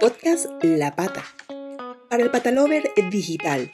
Podcast 0.00 0.46
La 0.62 0.96
Pata. 0.96 1.22
Para 2.08 2.22
el 2.22 2.30
Patalover 2.30 2.84
Digital. 3.10 3.70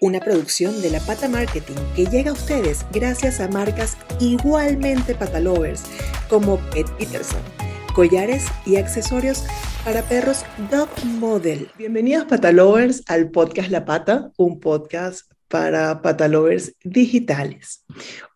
Una 0.00 0.20
producción 0.20 0.80
de 0.80 0.90
La 0.90 1.00
Pata 1.00 1.28
Marketing 1.28 1.74
que 1.96 2.06
llega 2.06 2.30
a 2.30 2.34
ustedes 2.34 2.86
gracias 2.92 3.40
a 3.40 3.48
marcas 3.48 3.96
igualmente 4.20 5.16
patalovers 5.16 5.82
como 6.28 6.58
Pet 6.70 6.88
Peterson, 6.98 7.40
collares 7.96 8.46
y 8.64 8.76
accesorios 8.76 9.44
para 9.84 10.02
perros 10.02 10.44
Dog 10.70 10.88
Model. 11.04 11.66
Bienvenidos 11.76 12.26
patalovers 12.26 13.02
al 13.08 13.32
podcast 13.32 13.70
La 13.70 13.84
Pata, 13.84 14.30
un 14.36 14.60
podcast 14.60 15.28
para 15.48 16.00
patalovers 16.00 16.76
digitales. 16.84 17.84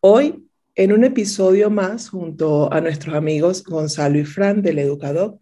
Hoy 0.00 0.48
en 0.74 0.92
un 0.92 1.04
episodio 1.04 1.70
más 1.70 2.08
junto 2.08 2.72
a 2.72 2.80
nuestros 2.80 3.14
amigos 3.14 3.62
Gonzalo 3.62 4.18
y 4.18 4.24
Fran 4.24 4.62
del 4.62 4.80
Educador, 4.80 5.38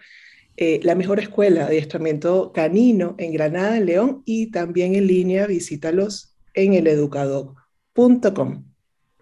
eh, 0.60 0.80
la 0.82 0.96
mejor 0.96 1.20
escuela 1.20 1.60
de 1.60 1.66
adiestramiento 1.66 2.50
canino 2.52 3.14
en 3.18 3.32
Granada, 3.32 3.76
en 3.76 3.86
León 3.86 4.22
y 4.24 4.50
también 4.50 4.96
en 4.96 5.06
línea, 5.06 5.46
visítalos 5.46 6.34
en 6.52 6.74
eleducador.com. 6.74 8.64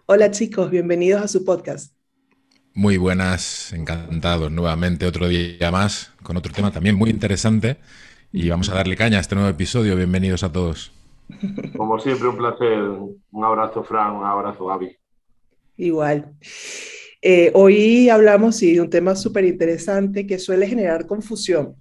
Hola 0.07 0.31
chicos, 0.31 0.71
bienvenidos 0.71 1.21
a 1.21 1.27
su 1.27 1.45
podcast. 1.45 1.93
Muy 2.73 2.97
buenas, 2.97 3.71
encantados 3.71 4.51
nuevamente 4.51 5.05
otro 5.05 5.27
día 5.27 5.69
más 5.69 6.11
con 6.23 6.37
otro 6.37 6.51
tema 6.51 6.71
también 6.71 6.95
muy 6.95 7.11
interesante 7.11 7.77
y 8.31 8.49
vamos 8.49 8.69
a 8.69 8.73
darle 8.73 8.95
caña 8.95 9.19
a 9.19 9.21
este 9.21 9.35
nuevo 9.35 9.51
episodio. 9.51 9.95
Bienvenidos 9.95 10.41
a 10.41 10.51
todos. 10.51 10.91
Como 11.77 11.99
siempre, 11.99 12.29
un 12.29 12.37
placer. 12.37 12.79
Un 12.79 13.45
abrazo, 13.45 13.83
Fran, 13.83 14.15
un 14.15 14.25
abrazo, 14.25 14.65
Gaby. 14.65 14.97
Igual. 15.77 16.33
Eh, 17.29 17.51
hoy 17.55 18.07
hablamos 18.07 18.57
de 18.61 18.79
un 18.79 18.89
tema 18.89 19.13
súper 19.13 19.43
interesante 19.43 20.25
que 20.25 20.39
suele 20.39 20.65
generar 20.65 21.07
confusión, 21.07 21.75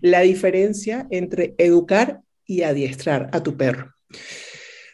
la 0.00 0.22
diferencia 0.22 1.06
entre 1.12 1.54
educar 1.56 2.22
y 2.44 2.62
adiestrar 2.62 3.30
a 3.30 3.40
tu 3.40 3.56
perro. 3.56 3.94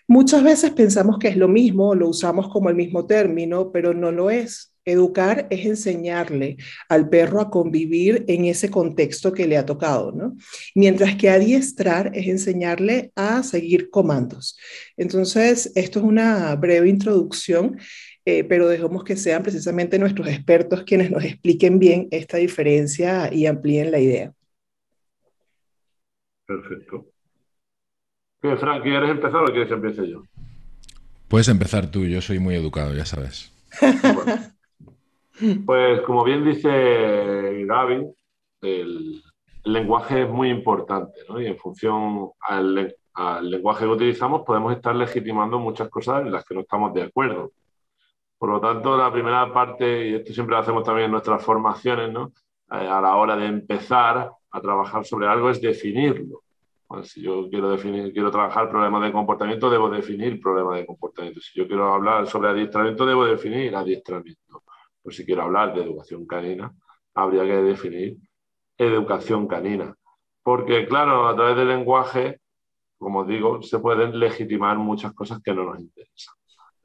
Muchas 0.07 0.43
veces 0.43 0.73
pensamos 0.73 1.19
que 1.19 1.29
es 1.29 1.39
lo 1.39 1.49
mismo, 1.49 1.95
lo 1.95 2.11
usamos 2.11 2.51
como 2.53 2.69
el 2.69 2.77
mismo 2.77 3.07
término, 3.07 3.73
pero 3.73 3.95
no 3.95 4.13
lo 4.13 4.29
es. 4.29 4.75
Educar 4.85 5.47
es 5.49 5.65
enseñarle 5.65 6.59
al 6.91 7.09
perro 7.09 7.41
a 7.41 7.49
convivir 7.49 8.27
en 8.29 8.45
ese 8.45 8.69
contexto 8.69 9.33
que 9.33 9.47
le 9.47 9.57
ha 9.57 9.65
tocado, 9.65 10.13
¿no? 10.13 10.37
Mientras 10.75 11.17
que 11.17 11.31
adiestrar 11.31 12.11
es 12.15 12.27
enseñarle 12.27 13.11
a 13.17 13.43
seguir 13.43 13.89
comandos. 13.89 14.59
Entonces, 14.99 15.73
esto 15.75 16.01
es 16.01 16.05
una 16.05 16.55
breve 16.57 16.91
introducción 16.91 17.79
eh, 18.27 18.45
pero 18.45 18.69
dejemos 18.69 19.05
que 19.05 19.17
sean 19.17 19.43
precisamente 19.43 19.99
nuestros 19.99 20.29
expertos 20.29 20.83
quienes 20.85 21.11
nos 21.11 21.25
expliquen 21.25 21.79
bien 21.79 22.09
esta 22.11 22.39
diferencia 22.39 23.33
y 23.33 23.47
amplíen 23.47 23.91
la 23.91 24.01
idea. 24.01 24.33
Perfecto. 26.47 27.07
¿Qué, 28.41 28.57
Frank, 28.57 28.83
¿quieres 28.83 29.11
empezar 29.11 29.43
o 29.43 29.47
quieres 29.47 29.69
que 29.69 29.75
empiece 29.75 30.09
yo? 30.09 30.23
Puedes 31.29 31.49
empezar 31.49 31.91
tú, 31.91 32.05
yo 32.05 32.21
soy 32.21 32.39
muy 32.39 32.55
educado, 32.55 32.95
ya 32.95 33.05
sabes. 33.05 33.53
pues 35.67 36.01
como 36.03 36.25
bien 36.25 36.45
dice 36.45 37.65
Gaby, 37.67 38.07
el, 38.63 39.23
lenguaje 39.65 40.23
es 40.23 40.29
muy 40.29 40.51
importante, 40.51 41.21
¿no? 41.29 41.41
Y 41.41 41.47
en 41.47 41.57
función 41.57 42.31
al, 42.41 42.95
al 43.15 43.51
lenguaje 43.51 43.85
que 43.85 43.91
utilizamos 43.91 44.43
podemos 44.45 44.75
estar 44.75 44.95
legitimando 44.95 45.59
muchas 45.59 45.89
cosas 45.89 46.23
en 46.23 46.33
las 46.33 46.45
que 46.45 46.55
no 46.55 46.61
estamos 46.61 46.93
de 46.95 47.03
acuerdo. 47.03 47.53
Por 48.39 48.51
lo 48.51 48.61
tanto, 48.61 48.97
la 48.97 49.13
primera 49.13 49.53
parte, 49.53 50.09
y 50.09 50.15
esto 50.15 50.33
siempre 50.33 50.55
lo 50.55 50.63
hacemos 50.63 50.85
también 50.85 51.07
en 51.07 51.13
nuestras 51.13 51.43
formaciones, 51.43 52.13
¿no? 52.13 52.33
Eh, 52.73 52.89
a 52.89 53.01
la 53.01 53.17
hora 53.17 53.37
de 53.37 53.47
empezar 53.47 54.31
a 54.51 54.61
trabajar 54.61 55.05
sobre 55.05 55.27
algo 55.27 55.51
es 55.51 55.61
definirlo. 55.61 56.43
si 57.03 57.23
yo 57.23 57.49
quiero 57.51 57.71
definir, 57.71 58.13
quiero 58.13 58.31
trabajar 58.31 58.69
problemas 58.71 59.03
de 59.03 59.13
comportamiento, 59.13 59.69
debo 59.71 59.91
definir 59.91 60.41
problemas 60.41 60.77
de 60.77 60.87
comportamiento. 60.87 61.41
Si 61.41 61.59
yo 61.59 61.67
quiero 61.67 61.93
hablar 61.93 62.27
sobre 62.27 62.51
adiestramiento, 62.51 63.05
debo 63.07 63.25
definir 63.25 63.75
adiestramiento. 63.75 64.63
Pues 65.03 65.17
si 65.17 65.25
quiero 65.25 65.43
hablar 65.43 65.75
de 65.75 65.83
educación 65.83 66.27
canina, 66.27 66.73
habría 67.15 67.43
que 67.45 67.63
definir 67.63 68.17
educación 68.79 69.47
canina. 69.47 69.95
Porque, 70.43 70.87
claro, 70.87 71.27
a 71.27 71.35
través 71.35 71.57
del 71.57 71.69
lenguaje, 71.69 72.41
como 72.99 73.25
digo, 73.25 73.63
se 73.63 73.79
pueden 73.79 74.19
legitimar 74.19 74.79
muchas 74.79 75.13
cosas 75.15 75.41
que 75.43 75.55
no 75.55 75.65
nos 75.65 75.81
interesan. 75.81 76.35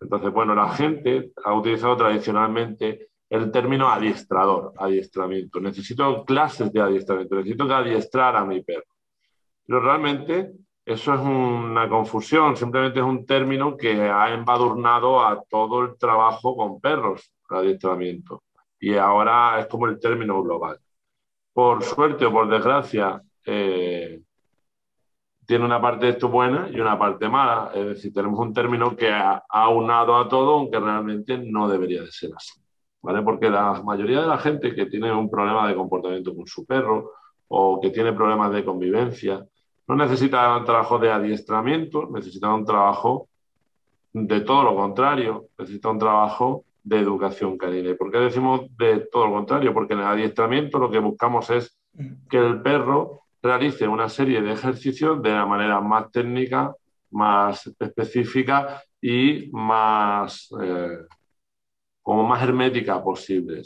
Entonces, 0.01 0.31
bueno, 0.31 0.55
la 0.55 0.69
gente 0.69 1.31
ha 1.43 1.53
utilizado 1.53 1.97
tradicionalmente 1.97 3.09
el 3.29 3.51
término 3.51 3.89
adiestrador, 3.89 4.73
adiestramiento. 4.77 5.59
Necesito 5.59 6.23
clases 6.25 6.71
de 6.73 6.81
adiestramiento, 6.81 7.35
necesito 7.35 7.67
que 7.67 7.73
adiestrar 7.73 8.35
a 8.35 8.45
mi 8.45 8.61
perro. 8.63 8.85
Pero 9.65 9.81
realmente 9.81 10.51
eso 10.85 11.13
es 11.13 11.19
una 11.19 11.87
confusión, 11.87 12.57
simplemente 12.57 12.99
es 12.99 13.05
un 13.05 13.25
término 13.25 13.77
que 13.77 14.01
ha 14.01 14.33
embadurnado 14.33 15.23
a 15.23 15.43
todo 15.47 15.83
el 15.83 15.97
trabajo 15.97 16.55
con 16.55 16.79
perros, 16.79 17.31
adiestramiento. 17.49 18.43
Y 18.79 18.95
ahora 18.95 19.59
es 19.59 19.67
como 19.67 19.85
el 19.87 19.99
término 19.99 20.41
global. 20.41 20.79
Por 21.53 21.83
suerte 21.83 22.25
o 22.25 22.31
por 22.31 22.49
desgracia, 22.49 23.21
eh, 23.45 24.21
tiene 25.49 25.65
una 25.65 25.81
parte 25.81 26.05
de 26.05 26.11
esto 26.11 26.29
buena 26.29 26.69
y 26.71 26.79
una 26.79 26.99
parte 26.99 27.27
mala. 27.27 27.71
Es 27.73 27.83
decir, 27.83 28.13
tenemos 28.13 28.37
un 28.37 28.53
término 28.53 28.95
que 28.95 29.09
ha 29.09 29.41
aunado 29.49 30.15
a 30.15 30.29
todo, 30.29 30.59
aunque 30.59 30.79
realmente 30.79 31.39
no 31.39 31.67
debería 31.67 32.03
de 32.03 32.11
ser 32.11 32.29
así. 32.37 32.61
¿vale? 33.01 33.23
Porque 33.23 33.49
la 33.49 33.81
mayoría 33.83 34.21
de 34.21 34.27
la 34.27 34.37
gente 34.37 34.75
que 34.75 34.85
tiene 34.85 35.11
un 35.11 35.27
problema 35.27 35.67
de 35.67 35.73
comportamiento 35.73 36.35
con 36.35 36.45
su 36.45 36.67
perro 36.67 37.13
o 37.47 37.81
que 37.81 37.89
tiene 37.89 38.13
problemas 38.13 38.51
de 38.53 38.63
convivencia, 38.63 39.43
no 39.87 39.95
necesita 39.95 40.55
un 40.55 40.65
trabajo 40.65 40.99
de 40.99 41.11
adiestramiento, 41.11 42.07
necesita 42.13 42.53
un 42.53 42.63
trabajo 42.63 43.27
de 44.13 44.41
todo 44.41 44.61
lo 44.61 44.75
contrario, 44.75 45.47
necesita 45.57 45.89
un 45.89 45.97
trabajo 45.97 46.63
de 46.83 46.99
educación 46.99 47.57
canina. 47.57 47.89
¿Y 47.89 47.95
por 47.95 48.11
qué 48.11 48.19
decimos 48.19 48.67
de 48.77 49.07
todo 49.11 49.25
lo 49.25 49.33
contrario? 49.33 49.73
Porque 49.73 49.93
en 49.93 50.01
el 50.01 50.05
adiestramiento 50.05 50.77
lo 50.77 50.91
que 50.91 50.99
buscamos 50.99 51.49
es 51.49 51.75
que 52.29 52.37
el 52.37 52.61
perro 52.61 53.23
realice 53.41 53.88
una 53.88 54.09
serie 54.09 54.41
de 54.41 54.53
ejercicios 54.53 55.22
de 55.22 55.31
la 55.31 55.45
manera 55.45 55.79
más 55.79 56.11
técnica, 56.11 56.73
más 57.11 57.67
específica 57.79 58.81
y 59.01 59.50
más, 59.51 60.50
eh, 60.61 61.00
como 62.01 62.23
más 62.23 62.44
hermética 62.44 63.03
posible, 63.03 63.61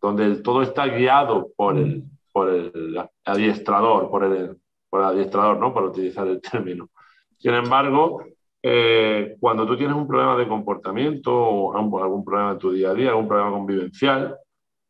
donde 0.00 0.36
todo 0.36 0.62
está 0.62 0.86
guiado 0.86 1.50
por 1.56 1.76
el, 1.76 2.04
por 2.32 2.48
el 2.48 3.00
adiestrador, 3.24 4.10
por 4.10 4.24
el, 4.24 4.56
por 4.90 5.00
el 5.00 5.06
adiestrador, 5.06 5.58
¿no? 5.58 5.72
por 5.72 5.84
utilizar 5.84 6.26
el 6.26 6.40
término. 6.40 6.90
Sin 7.38 7.54
embargo, 7.54 8.24
eh, 8.62 9.36
cuando 9.40 9.66
tú 9.66 9.76
tienes 9.76 9.96
un 9.96 10.06
problema 10.06 10.36
de 10.36 10.46
comportamiento 10.46 11.34
o 11.34 12.02
algún 12.02 12.24
problema 12.24 12.52
en 12.52 12.58
tu 12.58 12.70
día 12.70 12.90
a 12.90 12.94
día, 12.94 13.10
algún 13.10 13.26
problema 13.26 13.50
convivencial, 13.50 14.36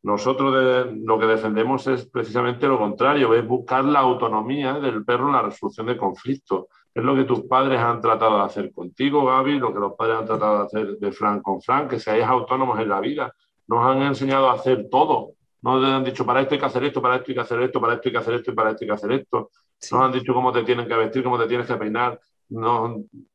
nosotros 0.03 0.87
lo 0.93 1.17
que 1.17 1.25
defendemos 1.25 1.87
es 1.87 2.05
precisamente 2.09 2.67
lo 2.67 2.77
contrario, 2.77 3.33
es 3.33 3.47
buscar 3.47 3.85
la 3.85 3.99
autonomía 3.99 4.73
del 4.73 5.05
perro 5.05 5.27
en 5.27 5.33
la 5.33 5.41
resolución 5.41 5.87
de 5.87 5.95
conflictos. 5.95 6.65
Es 6.93 7.01
lo 7.01 7.15
que 7.15 7.23
tus 7.23 7.43
padres 7.43 7.79
han 7.79 8.01
tratado 8.01 8.37
de 8.37 8.43
hacer 8.43 8.73
contigo, 8.73 9.25
Gaby, 9.25 9.59
lo 9.59 9.73
que 9.73 9.79
los 9.79 9.93
padres 9.93 10.17
han 10.17 10.25
tratado 10.25 10.57
de 10.59 10.65
hacer 10.65 10.97
de 10.97 11.11
Frank 11.13 11.41
con 11.41 11.61
Frank, 11.61 11.89
que 11.89 11.99
seáis 11.99 12.25
autónomos 12.25 12.77
en 12.79 12.89
la 12.89 12.99
vida. 12.99 13.33
Nos 13.67 13.85
han 13.85 14.01
enseñado 14.01 14.49
a 14.49 14.55
hacer 14.55 14.89
todo. 14.91 15.35
Nos 15.61 15.81
han 15.85 16.03
dicho, 16.03 16.25
para 16.25 16.41
esto 16.41 16.55
hay 16.55 16.59
que 16.59 16.65
hacer 16.65 16.83
esto, 16.83 17.01
para 17.01 17.15
esto 17.15 17.31
hay 17.31 17.35
que 17.35 17.41
hacer 17.41 17.61
esto, 17.61 17.79
para 17.79 17.93
esto 17.93 18.09
hay 18.09 18.11
que 18.11 18.17
hacer 18.17 18.33
esto 18.33 18.51
y 18.51 18.53
para 18.53 18.69
esto 18.71 18.83
hay 18.83 18.87
que 18.87 18.93
hacer 18.93 19.11
esto. 19.13 19.51
Nos 19.89 20.01
han 20.01 20.11
dicho 20.11 20.33
cómo 20.33 20.51
te 20.51 20.63
tienen 20.63 20.85
que 20.85 20.95
vestir, 20.95 21.23
cómo 21.23 21.39
te 21.39 21.47
tienes 21.47 21.65
que 21.65 21.75
peinar, 21.75 22.19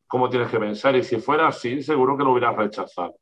cómo 0.07 0.29
tienes 0.29 0.51
que 0.51 0.59
pensar. 0.59 0.95
Y 0.97 1.03
si 1.03 1.17
fuera 1.17 1.49
así, 1.49 1.83
seguro 1.83 2.15
que 2.15 2.25
lo 2.25 2.33
hubieras 2.33 2.55
rechazado. 2.55 3.17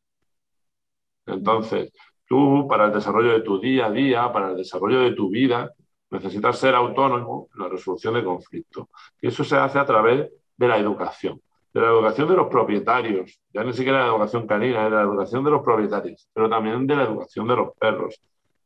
Entonces, 1.27 1.93
Tú, 2.27 2.67
para 2.69 2.87
el 2.87 2.93
desarrollo 2.93 3.33
de 3.33 3.41
tu 3.41 3.61
día 3.61 3.87
a 3.87 3.91
día, 3.91 4.33
para 4.33 4.51
el 4.51 4.57
desarrollo 4.57 5.01
de 5.01 5.13
tu 5.13 5.31
vida, 5.31 5.73
necesitas 6.11 6.59
ser 6.59 6.75
autónomo 6.75 7.49
en 7.55 7.63
la 7.63 7.69
resolución 7.69 8.15
de 8.15 8.25
conflictos. 8.25 8.87
Y 9.21 9.29
eso 9.29 9.45
se 9.45 9.57
hace 9.57 9.79
a 9.79 9.87
través 9.87 10.31
de 10.57 10.69
la 10.69 10.77
educación, 10.79 11.41
de 11.73 11.81
la 11.81 11.89
educación 11.89 12.29
de 12.29 12.37
los 12.37 12.49
propietarios, 12.49 13.41
ya 13.53 13.63
ni 13.63 13.73
siquiera 13.73 14.01
la 14.01 14.07
educación 14.09 14.47
canina, 14.47 14.85
de 14.85 14.91
la 14.91 15.03
educación 15.03 15.45
de 15.45 15.51
los 15.51 15.63
propietarios, 15.63 16.29
pero 16.33 16.49
también 16.49 16.87
de 16.87 16.97
la 16.97 17.05
educación 17.05 17.47
de 17.47 17.57
los 17.57 17.75
perros. 17.79 18.21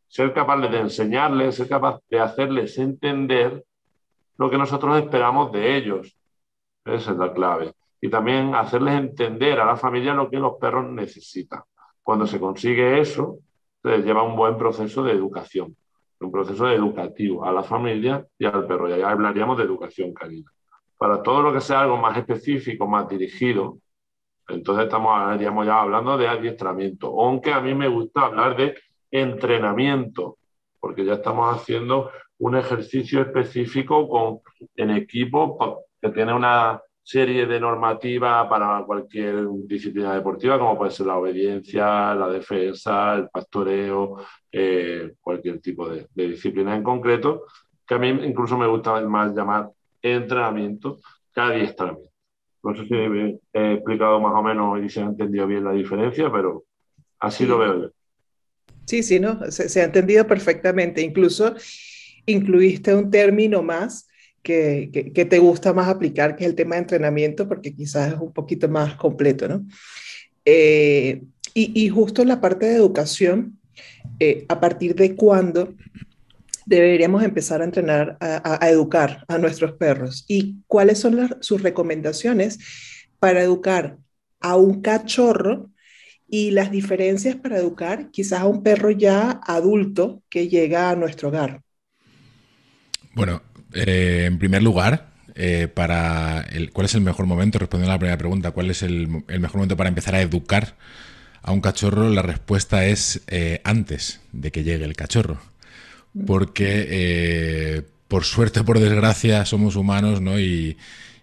Ser 0.08 0.32
capaz 0.32 0.58
de 0.58 0.80
enseñarles, 0.80 1.56
ser 1.56 1.68
capaz 1.68 2.00
de 2.08 2.18
hacerles 2.18 2.78
entender 2.78 3.64
lo 4.38 4.50
que 4.50 4.58
nosotros 4.58 4.98
esperamos 4.98 5.52
de 5.52 5.76
ellos. 5.76 6.16
Esa 6.84 7.10
es 7.12 7.16
la 7.16 7.32
clave. 7.32 7.72
Y 8.00 8.08
también 8.08 8.54
hacerles 8.54 8.94
entender 8.94 9.60
a 9.60 9.66
la 9.66 9.76
familia 9.76 10.14
lo 10.14 10.30
que 10.30 10.38
los 10.38 10.54
perros 10.54 10.90
necesitan. 10.90 11.62
Cuando 12.02 12.26
se 12.26 12.40
consigue 12.40 12.98
eso, 13.00 13.38
entonces 13.82 14.04
lleva 14.04 14.22
un 14.22 14.36
buen 14.36 14.58
proceso 14.58 15.02
de 15.02 15.12
educación, 15.12 15.74
un 16.20 16.30
proceso 16.30 16.68
educativo 16.68 17.44
a 17.44 17.52
la 17.52 17.62
familia 17.62 18.26
y 18.38 18.44
al 18.44 18.66
perro. 18.66 18.94
Y 18.94 18.98
ya 18.98 19.10
hablaríamos 19.10 19.56
de 19.56 19.64
educación 19.64 20.12
canina. 20.12 20.50
Para 20.98 21.22
todo 21.22 21.40
lo 21.40 21.52
que 21.52 21.62
sea 21.62 21.80
algo 21.80 21.96
más 21.96 22.16
específico, 22.18 22.86
más 22.86 23.08
dirigido, 23.08 23.78
entonces 24.48 24.84
estamos 24.84 25.40
ya 25.40 25.80
hablando 25.80 26.18
de 26.18 26.28
adiestramiento. 26.28 27.06
Aunque 27.20 27.52
a 27.52 27.60
mí 27.60 27.74
me 27.74 27.88
gusta 27.88 28.26
hablar 28.26 28.56
de 28.56 28.76
entrenamiento, 29.10 30.36
porque 30.78 31.04
ya 31.04 31.14
estamos 31.14 31.56
haciendo 31.56 32.10
un 32.38 32.56
ejercicio 32.56 33.22
específico 33.22 34.08
con, 34.08 34.40
en 34.76 34.90
equipo 34.90 35.84
que 36.00 36.10
tiene 36.10 36.34
una 36.34 36.82
serie 37.02 37.46
de 37.46 37.58
normativas 37.58 38.46
para 38.48 38.84
cualquier 38.84 39.46
disciplina 39.64 40.14
deportiva, 40.14 40.58
como 40.58 40.76
puede 40.76 40.90
ser 40.90 41.06
la 41.06 41.16
obediencia, 41.16 42.14
la 42.14 42.28
defensa, 42.28 43.14
el 43.14 43.28
pastoreo, 43.28 44.16
eh, 44.52 45.14
cualquier 45.20 45.60
tipo 45.60 45.88
de, 45.88 46.06
disciplina 46.14 46.76
en 46.76 46.82
concreto, 46.82 47.44
que 47.86 47.94
a 47.94 47.98
mí 47.98 48.08
incluso 48.08 48.56
me 48.56 48.66
gusta 48.66 49.00
más 49.00 49.34
llamar 49.34 49.70
entrenamiento 50.02 50.98
que 51.34 51.40
adiestramiento. 51.40 52.10
No 52.62 52.76
sé 52.76 52.86
si 52.86 52.94
he 52.94 53.72
explicado 53.72 54.20
más 54.20 54.34
o 54.34 54.42
menos 54.42 54.84
y 54.84 54.88
se 54.88 55.00
ha 55.00 55.04
entendido 55.04 55.46
bien 55.46 55.64
la 55.64 55.72
diferencia, 55.72 56.30
pero 56.30 56.64
así 57.18 57.46
lo 57.46 57.58
veo 57.58 57.82
yo. 57.82 57.90
Sí, 58.84 59.02
sí, 59.02 59.18
¿no? 59.18 59.50
Se, 59.50 59.68
se, 59.68 59.80
ha 59.80 59.84
entendido 59.84 60.26
perfectamente. 60.26 61.00
Incluso 61.00 61.54
incluiste 62.26 62.94
un 62.94 63.10
término 63.10 63.62
más 63.62 64.09
que, 64.42 65.12
que, 65.14 65.24
te 65.24 65.38
gusta 65.38 65.72
más 65.72 65.88
aplicar, 65.88 66.36
que 66.36 66.44
es 66.44 66.50
el 66.50 66.56
tema 66.56 66.74
de 66.74 66.82
entrenamiento, 66.82 67.48
porque 67.48 67.74
quizás 67.74 68.14
es 68.14 68.20
un 68.20 68.32
poquito 68.32 68.68
más 68.68 68.94
completo, 68.94 69.48
¿no? 69.48 69.66
Eh, 70.44 71.22
y, 71.54 71.84
y, 71.84 71.88
justo 71.88 72.24
la 72.24 72.40
parte 72.40 72.66
de 72.66 72.76
educación, 72.76 73.58
eh, 74.18 74.46
a 74.48 74.60
partir 74.60 74.94
de 74.94 75.14
cuándo 75.14 75.74
deberíamos 76.64 77.22
empezar 77.22 77.60
a 77.60 77.64
entrenar, 77.64 78.16
a, 78.20 78.64
a, 78.64 78.70
educar 78.70 79.24
a 79.28 79.38
nuestros 79.38 79.72
perros 79.72 80.24
y 80.28 80.56
cuáles 80.66 80.98
son 80.98 81.16
las, 81.16 81.36
sus 81.40 81.62
recomendaciones 81.62 82.58
para 83.18 83.42
educar 83.42 83.98
a 84.40 84.56
un 84.56 84.80
cachorro 84.80 85.70
y 86.28 86.52
las 86.52 86.70
diferencias 86.70 87.36
para 87.36 87.58
educar 87.58 88.10
quizás 88.10 88.40
a 88.40 88.46
un 88.46 88.62
perro 88.62 88.90
ya 88.90 89.40
adulto 89.44 90.22
que 90.30 90.48
llega 90.48 90.90
a 90.90 90.96
nuestro 90.96 91.28
hogar. 91.28 91.62
Bueno, 93.14 93.42
eh, 93.74 94.24
en 94.26 94.38
primer 94.38 94.62
lugar, 94.62 95.10
eh, 95.34 95.68
para 95.72 96.40
el, 96.40 96.70
¿cuál 96.70 96.86
es 96.86 96.94
el 96.94 97.00
mejor 97.00 97.26
momento? 97.26 97.58
Respondiendo 97.58 97.92
a 97.92 97.94
la 97.94 97.98
primera 97.98 98.18
pregunta, 98.18 98.50
¿cuál 98.50 98.70
es 98.70 98.82
el, 98.82 99.08
mejor 99.08 99.56
momento 99.56 99.76
para 99.76 99.88
empezar 99.88 100.14
a 100.14 100.20
educar 100.20 100.76
a 101.42 101.52
un 101.52 101.60
cachorro? 101.60 102.08
La 102.10 102.22
respuesta 102.22 102.84
es 102.86 103.22
eh, 103.26 103.60
antes 103.64 104.20
de 104.32 104.50
que 104.50 104.64
llegue 104.64 104.84
el 104.84 104.96
cachorro. 104.96 105.40
Porque, 106.26 107.84
por 108.08 108.24
suerte 108.24 108.60
o 108.60 108.64
por 108.64 108.80
desgracia, 108.80 109.44
somos 109.44 109.76
humanos 109.76 110.20
¿no? 110.20 110.40
y, 110.40 110.76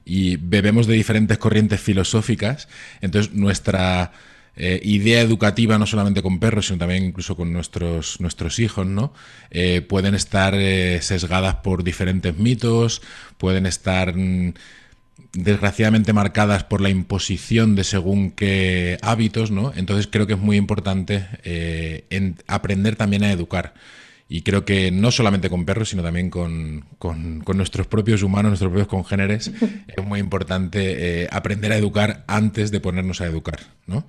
y 0.05 0.37
bebemos 0.37 0.87
de 0.87 0.93
diferentes 0.93 1.37
corrientes 1.37 1.81
filosóficas. 1.81 2.69
Entonces, 3.01 3.33
nuestra 3.33 4.13
eh, 4.59 4.79
idea 4.83 5.21
educativa 5.21 5.77
no 5.77 5.85
solamente 5.85 6.23
con 6.23 6.39
perros, 6.39 6.67
sino 6.67 6.79
también 6.79 7.03
incluso 7.03 7.35
con 7.35 7.53
nuestros, 7.53 8.19
nuestros 8.19 8.57
hijos, 8.57 8.87
¿no? 8.87 9.13
Eh, 9.51 9.81
pueden 9.81 10.15
estar 10.15 10.55
eh, 10.55 10.99
sesgadas 11.01 11.55
por 11.57 11.83
diferentes 11.83 12.35
mitos, 12.35 13.03
pueden 13.37 13.67
estar 13.67 14.15
mm, 14.15 14.55
desgraciadamente 15.33 16.11
marcadas 16.11 16.63
por 16.63 16.81
la 16.81 16.89
imposición 16.89 17.75
de 17.75 17.83
según 17.83 18.31
qué 18.31 18.97
hábitos, 19.03 19.51
¿no? 19.51 19.73
Entonces 19.75 20.07
creo 20.11 20.25
que 20.25 20.33
es 20.33 20.39
muy 20.39 20.57
importante 20.57 21.27
aprender 22.47 22.95
también 22.95 23.23
a 23.23 23.31
educar. 23.31 23.75
Y 24.29 24.41
creo 24.41 24.65
que 24.65 24.91
no 24.91 25.11
solamente 25.11 25.49
con 25.49 25.65
perros, 25.65 25.89
sino 25.89 26.03
también 26.03 26.29
con, 26.29 26.85
nuestros 27.55 27.87
propios 27.87 28.23
humanos, 28.23 28.49
nuestros 28.49 28.69
propios 28.69 28.89
congéneres, 28.89 29.51
es 29.87 30.05
muy 30.05 30.19
importante 30.19 31.27
aprender 31.31 31.71
a 31.71 31.77
educar 31.77 32.25
antes 32.27 32.71
de 32.71 32.79
ponernos 32.79 33.21
a 33.21 33.25
educar, 33.25 33.59
¿no? 33.85 34.05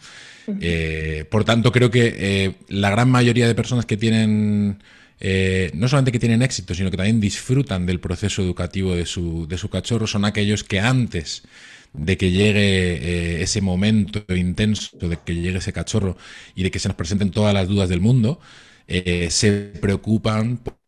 Eh, 0.61 1.27
por 1.31 1.45
tanto, 1.45 1.73
creo 1.73 1.91
que 1.91 2.15
eh, 2.17 2.55
la 2.69 2.91
gran 2.91 3.11
mayoría 3.11 3.47
de 3.47 3.55
personas 3.55 3.87
que 3.87 3.97
tienen, 3.97 4.83
eh, 5.21 5.71
no 5.75 5.89
solamente 5.89 6.13
que 6.13 6.19
tienen 6.19 6.43
éxito, 6.43 6.75
sino 6.75 6.91
que 6.91 6.97
también 6.97 7.21
disfrutan 7.21 7.87
del 7.87 8.01
proceso 8.01 8.43
educativo 8.43 8.95
de 8.95 9.07
su, 9.07 9.47
de 9.47 9.59
su 9.59 9.69
cachorro, 9.69 10.07
son 10.07 10.25
aquellos 10.25 10.65
que 10.65 10.81
antes 10.81 11.43
de 11.93 12.17
que 12.17 12.31
llegue 12.31 13.43
ese 13.43 13.61
momento 13.61 14.23
intenso, 14.35 14.97
de 14.99 15.19
que 15.25 15.35
llegue 15.35 15.59
ese 15.59 15.73
cachorro 15.73 16.17
y 16.55 16.63
de 16.63 16.71
que 16.71 16.79
se 16.79 16.89
nos 16.89 16.97
presenten 16.97 17.31
todas 17.31 17.55
las 17.55 17.67
dudas 17.67 17.89
del 17.89 18.01
mundo, 18.01 18.41
se 18.89 19.73
preocupan 19.81 20.57
por 20.57 20.79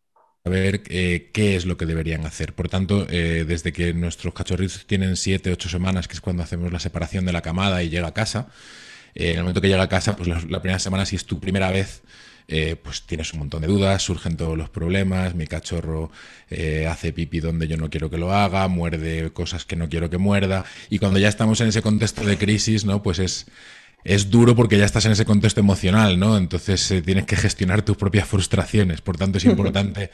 saber 0.43 0.81
qué 0.83 1.55
es 1.55 1.65
lo 1.65 1.77
que 1.77 1.85
deberían 1.85 2.25
hacer. 2.25 2.53
Por 2.53 2.67
tanto, 2.67 3.05
desde 3.05 3.71
que 3.71 3.93
nuestros 3.93 4.33
cachorritos 4.33 4.85
tienen 4.87 5.15
7, 5.15 5.51
8 5.51 5.69
semanas, 5.69 6.07
que 6.07 6.15
es 6.15 6.21
cuando 6.21 6.43
hacemos 6.43 6.71
la 6.71 6.79
separación 6.79 7.25
de 7.25 7.33
la 7.33 7.41
camada 7.41 7.83
y 7.83 7.89
llega 7.89 8.07
a 8.07 8.13
casa, 8.13 8.49
eh, 9.15 9.31
en 9.31 9.37
el 9.37 9.43
momento 9.43 9.61
que 9.61 9.67
llega 9.67 9.83
a 9.83 9.89
casa, 9.89 10.15
pues 10.15 10.27
la, 10.27 10.61
primera 10.61 10.79
semana, 10.79 11.05
si 11.05 11.15
es 11.15 11.25
tu 11.25 11.39
primera 11.39 11.71
vez, 11.71 12.01
eh, 12.47 12.75
pues 12.81 13.03
tienes 13.03 13.33
un 13.33 13.39
montón 13.39 13.61
de 13.61 13.67
dudas, 13.67 14.01
surgen 14.01 14.35
todos 14.35 14.57
los 14.57 14.69
problemas, 14.69 15.35
mi 15.35 15.47
cachorro 15.47 16.11
eh, 16.49 16.87
hace 16.89 17.13
pipi 17.13 17.39
donde 17.39 17.67
yo 17.67 17.77
no 17.77 17.89
quiero 17.89 18.09
que 18.09 18.17
lo 18.17 18.33
haga, 18.33 18.67
muerde 18.67 19.31
cosas 19.31 19.65
que 19.65 19.75
no 19.75 19.89
quiero 19.89 20.09
que 20.09 20.17
muerda, 20.17 20.65
y 20.89 20.99
cuando 20.99 21.19
ya 21.19 21.29
estamos 21.29 21.61
en 21.61 21.67
ese 21.67 21.81
contexto 21.81 22.25
de 22.25 22.37
crisis, 22.37 22.85
¿no? 22.85 23.03
Pues 23.03 23.19
es, 23.19 23.45
es 24.03 24.29
duro 24.29 24.55
porque 24.55 24.77
ya 24.77 24.85
estás 24.85 25.05
en 25.05 25.11
ese 25.11 25.25
contexto 25.25 25.59
emocional, 25.59 26.19
¿no? 26.19 26.37
Entonces 26.37 26.93
tienes 27.05 27.25
que 27.25 27.35
gestionar 27.35 27.81
tus 27.81 27.97
propias 27.97 28.27
frustraciones, 28.27 29.01
por 29.01 29.17
tanto 29.17 29.37
es 29.37 29.45
importante 29.45 30.11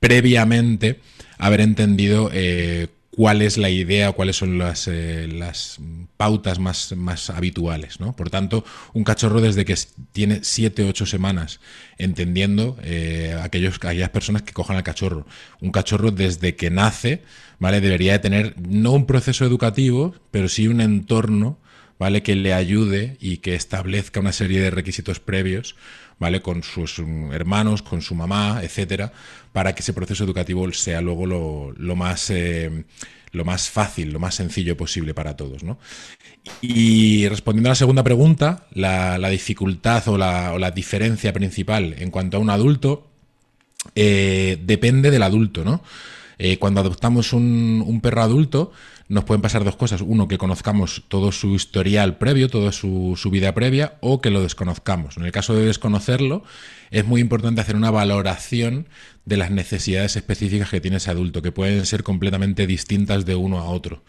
previamente 0.00 1.00
haber 1.38 1.60
entendido 1.60 2.30
cuál 3.16 3.42
es 3.42 3.58
la 3.58 3.70
idea, 3.70 4.12
cuáles 4.12 4.36
son 4.36 4.58
las, 4.58 4.88
eh, 4.88 5.28
las 5.28 5.78
pautas 6.16 6.58
más, 6.58 6.94
más 6.96 7.30
habituales. 7.30 8.00
¿no? 8.00 8.14
Por 8.16 8.30
tanto, 8.30 8.64
un 8.92 9.04
cachorro 9.04 9.40
desde 9.40 9.64
que 9.64 9.76
tiene 10.12 10.40
7 10.42 10.84
o 10.84 10.88
8 10.88 11.06
semanas 11.06 11.60
entendiendo 11.96 12.76
eh, 12.82 13.38
aquellos, 13.40 13.76
aquellas 13.76 14.10
personas 14.10 14.42
que 14.42 14.52
cojan 14.52 14.76
al 14.76 14.82
cachorro. 14.82 15.26
Un 15.60 15.70
cachorro 15.70 16.10
desde 16.10 16.56
que 16.56 16.70
nace 16.70 17.22
¿vale? 17.58 17.80
debería 17.80 18.12
de 18.12 18.18
tener 18.18 18.54
no 18.60 18.92
un 18.92 19.06
proceso 19.06 19.44
educativo, 19.44 20.14
pero 20.30 20.48
sí 20.48 20.66
un 20.66 20.80
entorno 20.80 21.58
¿vale? 21.98 22.22
que 22.22 22.34
le 22.34 22.52
ayude 22.52 23.16
y 23.20 23.38
que 23.38 23.54
establezca 23.54 24.20
una 24.20 24.32
serie 24.32 24.60
de 24.60 24.70
requisitos 24.70 25.20
previos 25.20 25.76
¿vale? 26.18 26.42
Con 26.42 26.62
sus 26.62 26.98
hermanos, 27.32 27.82
con 27.82 28.02
su 28.02 28.14
mamá, 28.14 28.60
etcétera, 28.62 29.12
para 29.52 29.74
que 29.74 29.82
ese 29.82 29.92
proceso 29.92 30.24
educativo 30.24 30.70
sea 30.72 31.00
luego 31.00 31.26
lo, 31.26 31.96
más, 31.96 32.30
eh, 32.30 32.84
lo 33.32 33.44
más 33.44 33.70
fácil, 33.70 34.12
lo 34.12 34.20
más 34.20 34.34
sencillo 34.34 34.76
posible 34.76 35.14
para 35.14 35.36
todos, 35.36 35.62
Y 36.60 37.28
respondiendo 37.28 37.68
a 37.68 37.72
la 37.72 37.76
segunda 37.76 38.02
pregunta, 38.02 38.66
la, 38.72 39.28
dificultad 39.28 40.06
o 40.08 40.18
la, 40.18 40.70
diferencia 40.70 41.32
principal 41.32 41.94
en 41.98 42.10
cuanto 42.10 42.36
a 42.36 42.40
un 42.40 42.50
adulto 42.50 43.08
eh, 43.94 44.58
depende 44.62 45.10
del 45.10 45.22
adulto, 45.22 45.64
¿no? 45.64 45.82
Eh, 46.38 46.58
cuando 46.58 46.80
adoptamos 46.80 47.32
un, 47.32 48.00
perro 48.02 48.22
adulto, 48.22 48.72
nos 49.08 49.24
pueden 49.24 49.42
pasar 49.42 49.64
dos 49.64 49.76
cosas. 49.76 50.00
Uno, 50.00 50.28
que 50.28 50.38
conozcamos 50.38 51.04
todo 51.08 51.32
su 51.32 51.54
historial 51.54 52.18
previo, 52.18 52.48
toda 52.48 52.72
su, 52.72 53.16
vida 53.30 53.54
previa, 53.54 53.98
o 54.00 54.20
que 54.20 54.30
lo 54.30 54.42
desconozcamos. 54.42 55.16
En 55.16 55.24
el 55.24 55.32
caso 55.32 55.54
de 55.54 55.66
desconocerlo, 55.66 56.42
es 56.90 57.04
muy 57.04 57.20
importante 57.20 57.60
hacer 57.60 57.76
una 57.76 57.90
valoración 57.90 58.88
de 59.24 59.36
las 59.36 59.50
necesidades 59.50 60.16
específicas 60.16 60.70
que 60.70 60.80
tiene 60.80 60.98
ese 60.98 61.10
adulto, 61.10 61.42
que 61.42 61.52
pueden 61.52 61.86
ser 61.86 62.02
completamente 62.02 62.66
distintas 62.66 63.24
de 63.24 63.34
uno 63.34 63.58
a 63.58 63.64
otro. 63.64 64.02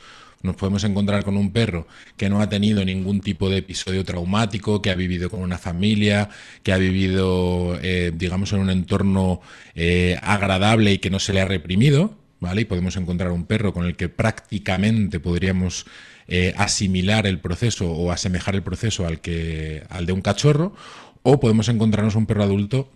Nos 0.45 0.55
podemos 0.55 0.83
encontrar 0.83 1.23
con 1.23 1.37
un 1.37 1.51
perro 1.51 1.87
que 2.17 2.29
no 2.29 2.39
ha 2.39 2.47
tenido 2.47 2.85
ningún 2.85 3.19
tipo 3.19 3.49
de 3.49 3.57
episodio 3.57 4.05
traumático, 4.05 4.81
que 4.81 4.91
ha 4.91 4.95
vivido 4.95 5.29
con 5.29 5.41
una 5.41 5.57
familia, 5.57 6.29
que 6.63 6.71
ha 6.71 6.77
vivido, 6.77 7.77
eh, 7.81 8.11
digamos, 8.15 8.53
en 8.53 8.59
un 8.59 8.69
entorno 8.69 9.41
eh, 9.73 10.17
agradable 10.21 10.93
y 10.93 10.97
que 10.99 11.09
no 11.09 11.19
se 11.19 11.33
le 11.33 11.41
ha 11.41 11.45
reprimido, 11.45 12.15
¿vale? 12.39 12.61
Y 12.61 12.65
podemos 12.65 12.95
encontrar 12.95 13.31
un 13.31 13.45
perro 13.45 13.73
con 13.73 13.85
el 13.85 13.95
que 13.95 14.07
prácticamente 14.07 15.19
podríamos 15.19 15.85
eh, 16.27 16.53
asimilar 16.57 17.27
el 17.27 17.39
proceso 17.39 17.91
o 17.91 18.11
asemejar 18.11 18.55
el 18.55 18.63
proceso 18.63 19.05
al, 19.05 19.19
que, 19.21 19.83
al 19.89 20.05
de 20.05 20.13
un 20.13 20.21
cachorro, 20.21 20.75
o 21.23 21.39
podemos 21.39 21.69
encontrarnos 21.69 22.15
un 22.15 22.27
perro 22.27 22.43
adulto 22.43 22.89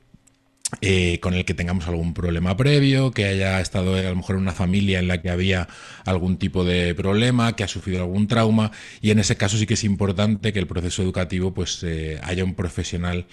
eh, 0.81 1.19
con 1.19 1.33
el 1.33 1.45
que 1.45 1.53
tengamos 1.53 1.87
algún 1.87 2.13
problema 2.13 2.55
previo, 2.57 3.11
que 3.11 3.25
haya 3.25 3.59
estado 3.59 3.95
a 3.95 4.01
lo 4.01 4.15
mejor 4.15 4.35
en 4.35 4.43
una 4.43 4.51
familia 4.51 4.99
en 4.99 5.07
la 5.07 5.21
que 5.21 5.29
había 5.29 5.67
algún 6.05 6.37
tipo 6.37 6.63
de 6.63 6.95
problema, 6.95 7.55
que 7.55 7.63
ha 7.63 7.67
sufrido 7.67 8.01
algún 8.01 8.27
trauma, 8.27 8.71
y 9.01 9.11
en 9.11 9.19
ese 9.19 9.35
caso 9.35 9.57
sí 9.57 9.65
que 9.65 9.73
es 9.75 9.83
importante 9.83 10.53
que 10.53 10.59
el 10.59 10.67
proceso 10.67 11.01
educativo 11.01 11.53
pues 11.53 11.83
eh, 11.83 12.19
haya 12.23 12.43
un 12.43 12.55
profesional 12.55 13.25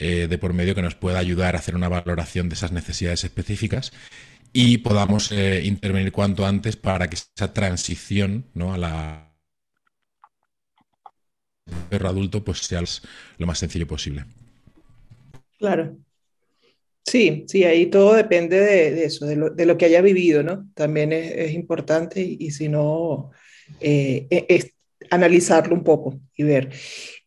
de 0.00 0.38
por 0.38 0.52
medio 0.52 0.76
que 0.76 0.82
nos 0.82 0.94
pueda 0.94 1.18
ayudar 1.18 1.56
a 1.56 1.58
hacer 1.58 1.74
una 1.74 1.88
valoración 1.88 2.48
de 2.48 2.54
esas 2.54 2.70
necesidades 2.70 3.24
específicas 3.24 3.90
y 4.52 4.78
podamos 4.78 5.30
eh, 5.32 5.62
intervenir 5.64 6.12
cuanto 6.12 6.46
antes 6.46 6.76
para 6.76 7.08
que 7.08 7.16
esa 7.16 7.52
transición 7.52 8.46
a 8.60 8.78
la 8.78 9.24
perro 11.90 12.08
adulto 12.08 12.42
pues 12.44 12.58
sea 12.58 12.82
lo 13.36 13.46
más 13.46 13.58
sencillo 13.58 13.86
posible. 13.86 14.24
Claro. 15.58 15.96
Sí, 17.08 17.44
sí, 17.48 17.64
ahí 17.64 17.86
todo 17.86 18.14
depende 18.14 18.60
de, 18.60 19.04
eso, 19.04 19.24
de 19.26 19.66
lo, 19.66 19.78
que 19.78 19.86
haya 19.86 20.02
vivido, 20.02 20.42
¿no? 20.42 20.68
También 20.74 21.12
es, 21.12 21.52
importante 21.54 22.20
y, 22.20 22.50
si 22.50 22.68
no, 22.68 23.30
eh, 23.80 24.26
e, 24.28 24.46
es 24.48 24.74
analizarlo 25.10 25.74
un 25.74 25.84
poco 25.84 26.20
y 26.36 26.42
ver. 26.42 26.70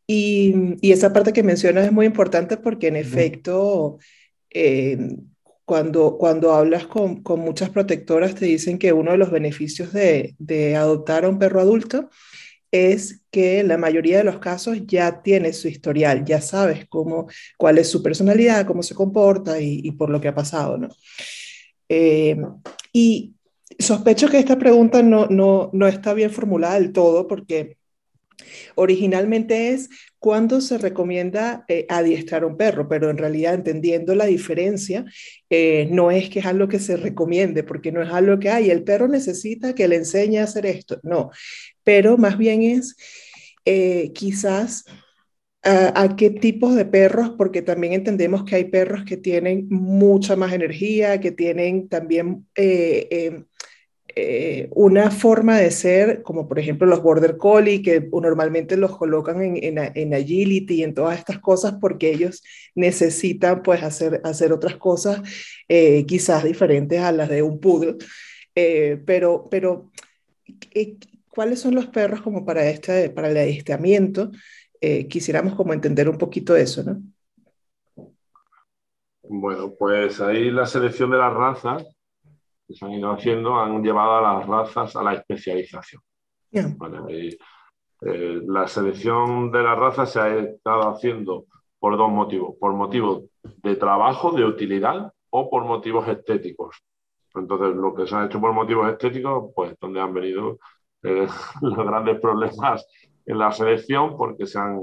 Y, 0.05 0.53
esa 0.91 1.13
parte 1.13 1.33
que 1.33 1.41
mencionas 1.41 1.85
es 1.87 1.91
muy 1.91 2.05
importante 2.05 2.57
porque 2.57 2.89
en 2.89 2.95
efecto, 2.95 3.97
eh, 4.51 4.99
cuando, 5.65 6.17
cuando 6.19 6.53
hablas 6.53 6.85
con, 6.85 7.23
con, 7.23 7.39
muchas 7.39 7.71
protectoras 7.71 8.35
te 8.35 8.45
dicen 8.45 8.77
que 8.77 8.93
uno 8.93 9.11
de 9.11 9.17
los 9.17 9.31
beneficios 9.31 9.93
de, 9.93 10.35
de, 10.37 10.75
adoptar 10.75 11.25
a 11.25 11.29
un 11.29 11.39
perro 11.39 11.59
adulto 11.59 12.09
es 12.71 13.21
que 13.31 13.63
la 13.63 13.77
mayoría 13.77 14.17
de 14.17 14.23
los 14.23 14.39
casos 14.39 14.79
ya 14.87 15.21
tienes 15.21 15.59
su 15.59 15.67
historial, 15.67 16.23
ya 16.25 16.41
sabes 16.41 16.87
cómo, 16.87 17.27
cuál 17.57 17.77
es 17.77 17.89
su 17.89 18.01
personalidad, 18.01 18.65
cómo 18.65 18.81
se 18.83 18.95
comporta 18.95 19.59
y, 19.59 19.81
y 19.83 19.91
por 19.91 20.09
lo 20.09 20.21
que 20.21 20.29
ha 20.29 20.35
pasado, 20.35 20.77
¿no? 20.77 20.89
Eh, 21.89 22.37
y 22.93 23.33
sospecho 23.77 24.29
que 24.29 24.39
esta 24.39 24.57
pregunta 24.57 25.03
no, 25.03 25.27
no, 25.27 25.69
no 25.73 25.87
está 25.87 26.13
bien 26.13 26.31
formulada 26.31 26.79
del 26.79 26.93
todo 26.93 27.27
porque 27.27 27.77
originalmente 28.75 29.69
es 29.69 29.89
cuándo 30.19 30.61
se 30.61 30.77
recomienda 30.77 31.65
eh, 31.67 31.85
adiestrar 31.89 32.43
a 32.43 32.47
un 32.47 32.57
perro, 32.57 32.87
pero 32.87 33.09
en 33.09 33.17
realidad 33.17 33.53
entendiendo 33.53 34.15
la 34.15 34.25
diferencia, 34.25 35.05
eh, 35.49 35.87
no 35.91 36.11
es 36.11 36.29
que 36.29 36.39
es 36.39 36.45
algo 36.45 36.67
que 36.67 36.79
se 36.79 36.97
recomiende, 36.97 37.63
porque 37.63 37.91
no 37.91 38.01
es 38.01 38.09
algo 38.09 38.39
que 38.39 38.49
hay, 38.49 38.69
el 38.69 38.83
perro 38.83 39.07
necesita 39.07 39.75
que 39.75 39.87
le 39.87 39.97
enseñe 39.97 40.37
a 40.37 40.43
hacer 40.43 40.65
esto, 40.65 40.99
no, 41.03 41.31
pero 41.83 42.17
más 42.17 42.37
bien 42.37 42.63
es 42.63 42.95
eh, 43.65 44.11
quizás 44.13 44.85
a, 45.63 46.15
qué 46.17 46.31
tipos 46.31 46.75
de 46.75 46.85
perros, 46.85 47.31
porque 47.37 47.61
también 47.61 47.93
entendemos 47.93 48.43
que 48.43 48.55
hay 48.55 48.65
perros 48.65 49.03
que 49.05 49.17
tienen 49.17 49.67
mucha 49.69 50.35
más 50.35 50.53
energía, 50.53 51.19
que 51.19 51.31
tienen 51.31 51.87
también 51.87 52.47
em, 52.55 53.45
eh, 54.15 54.67
una 54.71 55.11
forma 55.11 55.57
de 55.57 55.71
ser, 55.71 56.21
como 56.23 56.47
por 56.47 56.59
ejemplo 56.59 56.87
los 56.87 57.01
border 57.01 57.37
collie, 57.37 57.81
que 57.81 58.09
normalmente 58.11 58.75
los 58.75 58.97
colocan 58.97 59.41
en, 59.41 59.77
en, 59.77 60.13
agility 60.13 60.75
y 60.75 60.83
en 60.83 60.93
todas 60.93 61.17
estas 61.19 61.39
cosas 61.39 61.75
porque 61.79 62.11
ellos 62.11 62.43
necesitan 62.75 63.61
pues 63.63 63.83
hacer, 63.83 64.19
hacer 64.23 64.51
otras 64.51 64.75
cosas 64.77 65.21
eh, 65.69 66.05
quizás 66.07 66.43
diferentes 66.43 66.99
a 66.99 67.11
las 67.11 67.29
de 67.29 67.41
un 67.43 67.59
poodle. 67.59 67.95
Eh, 68.55 69.01
pero, 69.05 69.47
pero 69.49 69.91
¿cuáles 71.31 71.59
son 71.59 71.75
los 71.75 71.87
perros 71.87 72.21
como 72.21 72.45
para, 72.45 72.67
este, 72.69 73.09
para 73.09 73.29
el 73.29 73.37
adiestramiento? 73.37 74.31
quisiéramos 75.07 75.53
como 75.53 75.73
entender 75.73 76.09
un 76.09 76.17
poquito 76.17 76.55
eso, 76.55 76.83
¿no? 76.83 76.99
Bueno, 79.21 79.73
pues 79.77 80.19
ahí 80.19 80.49
la 80.49 80.65
selección 80.65 81.11
de 81.11 81.19
las 81.19 81.31
razas 81.31 81.85
se 82.73 82.85
han 82.85 82.93
ido 82.93 83.11
haciendo 83.11 83.59
han 83.59 83.83
llevado 83.83 84.17
a 84.17 84.33
las 84.33 84.47
razas 84.47 84.95
a 84.95 85.03
la 85.03 85.13
especialización. 85.13 86.01
Eh, 86.51 88.41
la 88.47 88.67
selección 88.67 89.51
de 89.51 89.63
las 89.63 89.77
razas 89.77 90.11
se 90.11 90.19
ha 90.19 90.35
estado 90.37 90.89
haciendo 90.89 91.45
por 91.79 91.97
dos 91.97 92.11
motivos, 92.11 92.55
por 92.59 92.73
motivos 92.73 93.23
de 93.43 93.75
trabajo, 93.75 94.31
de 94.31 94.43
utilidad 94.43 95.13
o 95.29 95.49
por 95.49 95.63
motivos 95.65 96.07
estéticos. 96.07 96.77
Entonces, 97.35 97.75
lo 97.75 97.93
que 97.93 98.07
se 98.07 98.15
ha 98.15 98.25
hecho 98.25 98.41
por 98.41 98.53
motivos 98.53 98.89
estéticos, 98.91 99.51
pues 99.55 99.75
donde 99.79 100.01
han 100.01 100.13
venido 100.13 100.59
eh, 101.03 101.27
los 101.61 101.77
grandes 101.77 102.19
problemas 102.19 102.85
en 103.25 103.37
la 103.37 103.51
selección, 103.51 104.17
porque 104.17 104.45
se 104.45 104.59
han, 104.59 104.81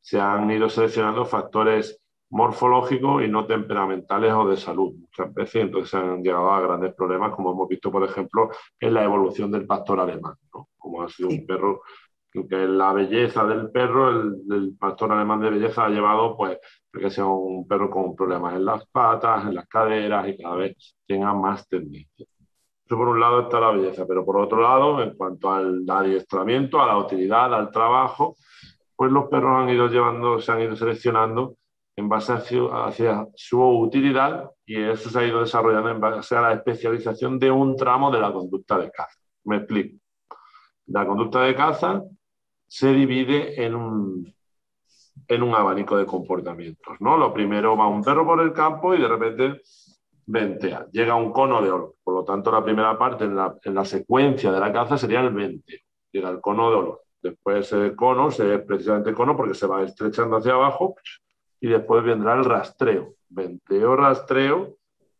se 0.00 0.20
han 0.20 0.50
ido 0.50 0.68
seleccionando 0.68 1.24
factores 1.24 2.00
morfológicos 2.30 3.24
y 3.24 3.28
no 3.28 3.46
temperamentales 3.46 4.32
o 4.32 4.48
de 4.48 4.56
salud 4.56 4.94
muchas 4.94 5.34
veces, 5.34 5.62
entonces 5.62 5.90
se 5.90 5.96
han 5.96 6.22
llegado 6.22 6.50
a 6.50 6.60
grandes 6.60 6.94
problemas, 6.94 7.34
como 7.34 7.52
hemos 7.52 7.68
visto, 7.68 7.90
por 7.90 8.04
ejemplo, 8.04 8.50
en 8.78 8.94
la 8.94 9.02
evolución 9.04 9.50
del 9.50 9.66
pastor 9.66 10.00
alemán, 10.00 10.34
como 10.78 11.02
ha 11.02 11.08
sido 11.08 11.28
un 11.28 11.44
perro 11.44 11.82
que 12.32 12.56
la 12.66 12.92
belleza 12.92 13.44
del 13.44 13.70
perro, 13.70 14.10
el, 14.10 14.76
pastor 14.78 15.12
alemán 15.12 15.40
de 15.40 15.50
belleza 15.50 15.86
ha 15.86 15.88
llevado 15.88 16.36
pues 16.36 16.58
a 16.94 16.98
que 16.98 17.10
sea 17.10 17.26
un 17.26 17.66
perro 17.66 17.90
con 17.90 18.14
problemas 18.14 18.54
en 18.54 18.64
las 18.64 18.86
patas, 18.86 19.46
en 19.46 19.54
las 19.54 19.66
caderas 19.66 20.28
y 20.28 20.36
cada 20.36 20.56
vez 20.56 20.96
tenga 21.06 21.34
más 21.34 21.68
tendencia. 21.68 22.26
Eso 22.90 22.96
por 22.96 23.06
un 23.06 23.20
lado 23.20 23.42
está 23.42 23.60
la 23.60 23.70
belleza, 23.70 24.04
pero 24.04 24.24
por 24.24 24.36
otro 24.36 24.60
lado, 24.60 25.00
en 25.00 25.14
cuanto 25.14 25.48
al 25.48 25.88
adiestramiento, 25.88 26.82
a 26.82 26.88
la 26.88 26.98
utilidad, 26.98 27.54
al 27.54 27.70
trabajo, 27.70 28.34
pues 28.96 29.12
los 29.12 29.28
perros 29.28 29.62
han 29.62 29.68
ido 29.68 29.86
llevando, 29.86 30.40
se 30.40 30.50
han 30.50 30.62
ido 30.62 30.74
seleccionando 30.74 31.54
en 31.94 32.08
base 32.08 32.32
hacia, 32.32 33.28
su 33.36 33.62
utilidad 33.62 34.50
y 34.66 34.82
eso 34.82 35.08
se 35.08 35.20
ha 35.20 35.24
ido 35.24 35.40
desarrollando 35.40 35.88
en 35.88 36.00
base 36.00 36.34
a 36.34 36.40
la 36.40 36.52
especialización 36.52 37.38
de 37.38 37.52
un 37.52 37.76
tramo 37.76 38.10
de 38.10 38.18
la 38.18 38.32
conducta 38.32 38.76
de 38.76 38.90
caza. 38.90 39.20
Me 39.44 39.58
explico. 39.58 39.96
La 40.86 41.06
conducta 41.06 41.42
de 41.42 41.54
caza 41.54 42.02
se 42.66 42.92
divide 42.92 43.64
en 43.64 43.76
un, 43.76 44.34
en 45.28 45.42
un 45.44 45.54
abanico 45.54 45.96
de 45.96 46.06
comportamientos. 46.06 46.96
¿no? 46.98 47.16
Lo 47.16 47.32
primero 47.32 47.76
va 47.76 47.86
un 47.86 48.02
perro 48.02 48.26
por 48.26 48.40
el 48.40 48.52
campo 48.52 48.96
y 48.96 49.00
de 49.00 49.06
repente 49.06 49.60
ventea. 50.26 50.86
Llega 50.90 51.14
un 51.14 51.32
cono 51.32 51.62
de 51.62 51.70
olor. 51.70 51.94
Por 52.02 52.14
lo 52.14 52.24
tanto, 52.24 52.50
la 52.50 52.64
primera 52.64 52.98
parte 52.98 53.24
en 53.24 53.36
la, 53.36 53.56
en 53.62 53.74
la 53.74 53.84
secuencia 53.84 54.52
de 54.52 54.60
la 54.60 54.72
caza 54.72 54.96
sería 54.98 55.20
el 55.20 55.30
venteo. 55.30 55.78
Llega 56.12 56.30
el 56.30 56.40
cono 56.40 56.70
de 56.70 56.76
olor. 56.76 57.02
Después 57.22 57.70
el 57.72 57.94
cono, 57.94 58.28
es 58.28 58.62
precisamente 58.62 59.12
cono 59.12 59.36
porque 59.36 59.54
se 59.54 59.66
va 59.66 59.82
estrechando 59.82 60.36
hacia 60.36 60.52
abajo 60.52 60.96
y 61.60 61.68
después 61.68 62.02
vendrá 62.02 62.34
el 62.34 62.44
rastreo. 62.44 63.14
Venteo, 63.28 63.94
rastreo, 63.94 64.76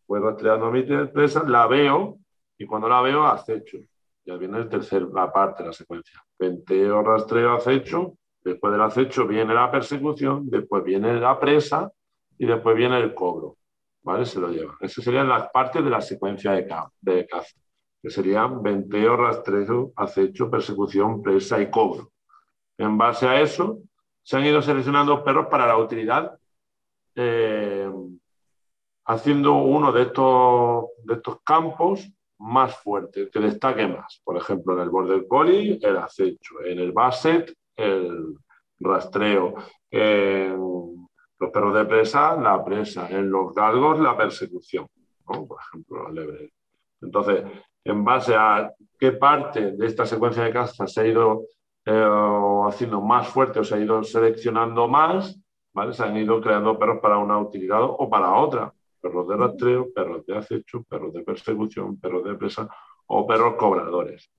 pues 0.06 0.22
rastreando 0.22 0.70
mi 0.70 0.82
presa, 0.82 1.44
la 1.44 1.66
veo 1.66 2.18
y 2.56 2.66
cuando 2.66 2.88
la 2.88 3.02
veo 3.02 3.26
acecho. 3.26 3.78
Ya 4.24 4.36
viene 4.36 4.58
el 4.58 4.68
tercer, 4.68 5.02
la 5.02 5.32
parte 5.32 5.62
de 5.62 5.68
la 5.68 5.72
secuencia. 5.72 6.22
Venteo, 6.38 7.02
rastreo, 7.02 7.54
acecho. 7.54 8.14
Después 8.42 8.72
del 8.72 8.82
acecho 8.82 9.26
viene 9.26 9.52
la 9.52 9.70
persecución, 9.70 10.48
después 10.48 10.82
viene 10.82 11.20
la 11.20 11.38
presa 11.38 11.92
y 12.38 12.46
después 12.46 12.74
viene 12.74 12.98
el 12.98 13.12
cobro. 13.12 13.56
¿Vale? 14.02 14.24
Se 14.24 14.40
lo 14.40 14.48
lleva. 14.48 14.76
Esas 14.80 15.04
serían 15.04 15.28
las 15.28 15.50
partes 15.50 15.84
de 15.84 15.90
la 15.90 16.00
secuencia 16.00 16.52
de, 16.52 17.26
caza, 17.26 17.56
que 18.02 18.10
serían 18.10 18.62
venteo, 18.62 19.16
rastreo, 19.16 19.92
acecho, 19.96 20.50
persecución, 20.50 21.22
presa 21.22 21.60
y 21.60 21.70
cobro. 21.70 22.12
En 22.78 22.96
base 22.96 23.26
a 23.28 23.40
eso, 23.40 23.80
se 24.22 24.36
han 24.36 24.46
ido 24.46 24.62
seleccionando 24.62 25.22
perros 25.22 25.48
para 25.50 25.66
la 25.66 25.76
utilidad, 25.76 26.38
eh, 27.14 27.90
haciendo 29.04 29.54
uno 29.54 29.92
de 29.92 30.02
estos, 30.02 30.84
de 31.04 31.14
estos 31.14 31.40
campos 31.42 32.10
más 32.38 32.76
fuerte, 32.76 33.28
que 33.30 33.38
destaque 33.38 33.86
más. 33.86 34.20
Por 34.24 34.36
ejemplo, 34.36 34.74
en 34.74 34.80
el 34.80 34.88
border 34.88 35.26
collie, 35.26 35.78
el 35.82 35.96
acecho, 35.98 36.62
en 36.64 36.78
el 36.78 36.92
basset, 36.92 37.54
el 37.76 38.34
rastreo, 38.78 39.54
los 41.40 41.50
perros 41.50 41.74
de 41.74 41.84
presa, 41.86 42.36
la 42.36 42.62
presa, 42.62 43.08
en 43.10 43.30
los 43.30 43.54
galgos, 43.54 43.98
la 43.98 44.16
persecución, 44.16 44.86
por 45.24 45.58
ejemplo, 45.60 46.04
la 46.04 46.10
lebre. 46.10 46.52
Entonces, 47.00 47.44
en 47.82 48.04
base 48.04 48.34
a 48.36 48.70
qué 48.98 49.12
parte 49.12 49.72
de 49.72 49.86
esta 49.86 50.04
secuencia 50.04 50.44
de 50.44 50.52
caza 50.52 50.86
se 50.86 51.00
ha 51.00 51.06
ido 51.06 51.46
eh, 51.86 52.08
haciendo 52.66 53.00
más 53.00 53.26
fuerte 53.28 53.60
o 53.60 53.64
se 53.64 53.74
ha 53.74 53.78
ido 53.78 54.04
seleccionando 54.04 54.86
más, 54.86 55.40
¿vale? 55.72 55.94
Se 55.94 56.02
han 56.02 56.16
ido 56.16 56.40
creando 56.42 56.78
perros 56.78 56.98
para 57.00 57.16
una 57.16 57.38
utilidad 57.38 57.80
o 57.82 58.08
para 58.10 58.34
otra. 58.34 58.72
Perros 59.00 59.26
de 59.28 59.36
rastreo, 59.36 59.90
perros 59.94 60.26
de 60.26 60.36
acecho, 60.36 60.82
perros 60.82 61.14
de 61.14 61.22
persecución, 61.22 61.98
perros 61.98 62.22
de 62.22 62.34
presa 62.34 62.68
o 63.06 63.26
perros 63.26 63.54
cobradores. 63.54 64.30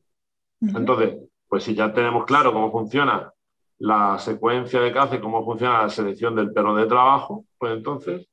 Entonces, 0.61 1.17
pues 1.47 1.63
si 1.63 1.73
ya 1.73 1.91
tenemos 1.91 2.25
claro 2.25 2.53
cómo 2.53 2.71
funciona 2.71 3.33
la 3.81 4.19
secuencia 4.19 4.79
de 4.79 4.93
caza 4.93 5.15
y 5.15 5.19
cómo 5.19 5.43
funciona 5.43 5.81
la 5.81 5.89
selección 5.89 6.35
del 6.35 6.53
perro 6.53 6.75
de 6.75 6.85
trabajo, 6.85 7.45
pues 7.57 7.73
entonces, 7.73 8.27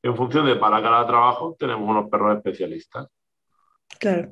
en 0.00 0.16
función 0.16 0.46
de 0.46 0.54
para 0.54 0.80
cada 0.80 1.04
trabajo, 1.04 1.56
tenemos 1.58 1.90
unos 1.90 2.08
perros 2.08 2.36
especialistas. 2.36 3.08
Claro. 3.98 4.30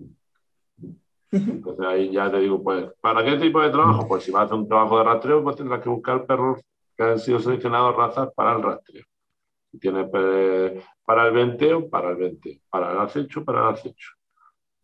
Entonces 1.33 1.87
ahí 1.87 2.13
ya 2.13 2.31
te 2.31 2.39
digo, 2.39 2.63
pues, 2.63 2.87
¿para 3.01 3.25
qué 3.25 3.37
tipo 3.37 3.61
de 3.61 3.71
trabajo? 3.71 4.07
Pues 4.07 4.23
si 4.23 4.31
vas 4.31 4.43
a 4.43 4.45
hacer 4.45 4.59
un 4.59 4.69
trabajo 4.69 4.99
de 4.99 5.05
rastreo, 5.05 5.43
pues 5.43 5.57
tendrás 5.57 5.81
que 5.81 5.89
buscar 5.89 6.25
perros 6.25 6.61
que 6.97 7.03
han 7.03 7.19
sido 7.19 7.41
seleccionados 7.41 7.97
razas 7.97 8.29
para 8.35 8.53
el 8.53 8.63
rastreo. 8.63 9.05
Si 9.73 9.79
tienes 9.81 10.09
para 10.09 11.27
el 11.27 11.33
venteo, 11.33 11.91
para 11.91 12.11
el 12.11 12.17
venteo. 12.17 12.59
Para 12.69 12.93
el 12.93 12.99
acecho, 12.99 13.45
para 13.45 13.61
el 13.63 13.75
acecho. 13.75 14.11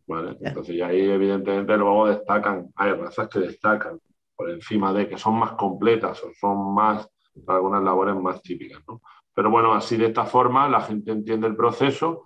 ¿Vale? 0.05 0.37
Entonces 0.41 0.75
ya 0.75 0.87
ahí 0.87 1.09
evidentemente 1.09 1.77
luego 1.77 2.07
destacan, 2.07 2.71
hay 2.75 2.91
razas 2.91 3.29
que 3.29 3.39
destacan 3.39 4.01
por 4.37 4.49
encima 4.49 4.93
de 4.93 5.09
que 5.09 5.17
son 5.17 5.35
más 5.39 5.53
completas 5.53 6.23
o 6.23 6.31
son 6.39 6.73
más, 6.73 7.09
para 7.45 7.57
algunas 7.57 7.83
labores 7.83 8.15
más 8.15 8.41
típicas, 8.41 8.81
¿no? 8.87 9.01
Pero 9.33 9.51
bueno, 9.51 9.73
así 9.73 9.97
de 9.97 10.07
esta 10.07 10.25
forma 10.25 10.69
la 10.69 10.81
gente 10.81 11.11
entiende 11.11 11.47
el 11.47 11.55
proceso 11.55 12.23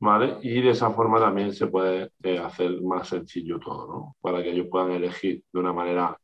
¿vale? 0.00 0.38
Y 0.42 0.60
de 0.60 0.70
esa 0.70 0.90
forma 0.90 1.18
también 1.18 1.52
se 1.52 1.66
puede 1.66 2.10
eh, 2.22 2.38
hacer 2.38 2.80
más 2.82 3.08
sencillo 3.08 3.58
todo, 3.58 3.86
¿no? 3.86 4.16
Para 4.20 4.42
que 4.42 4.50
ellos 4.50 4.68
puedan 4.70 4.92
elegir 4.92 5.42
de 5.52 5.58
una 5.58 5.72
manera 5.72 6.16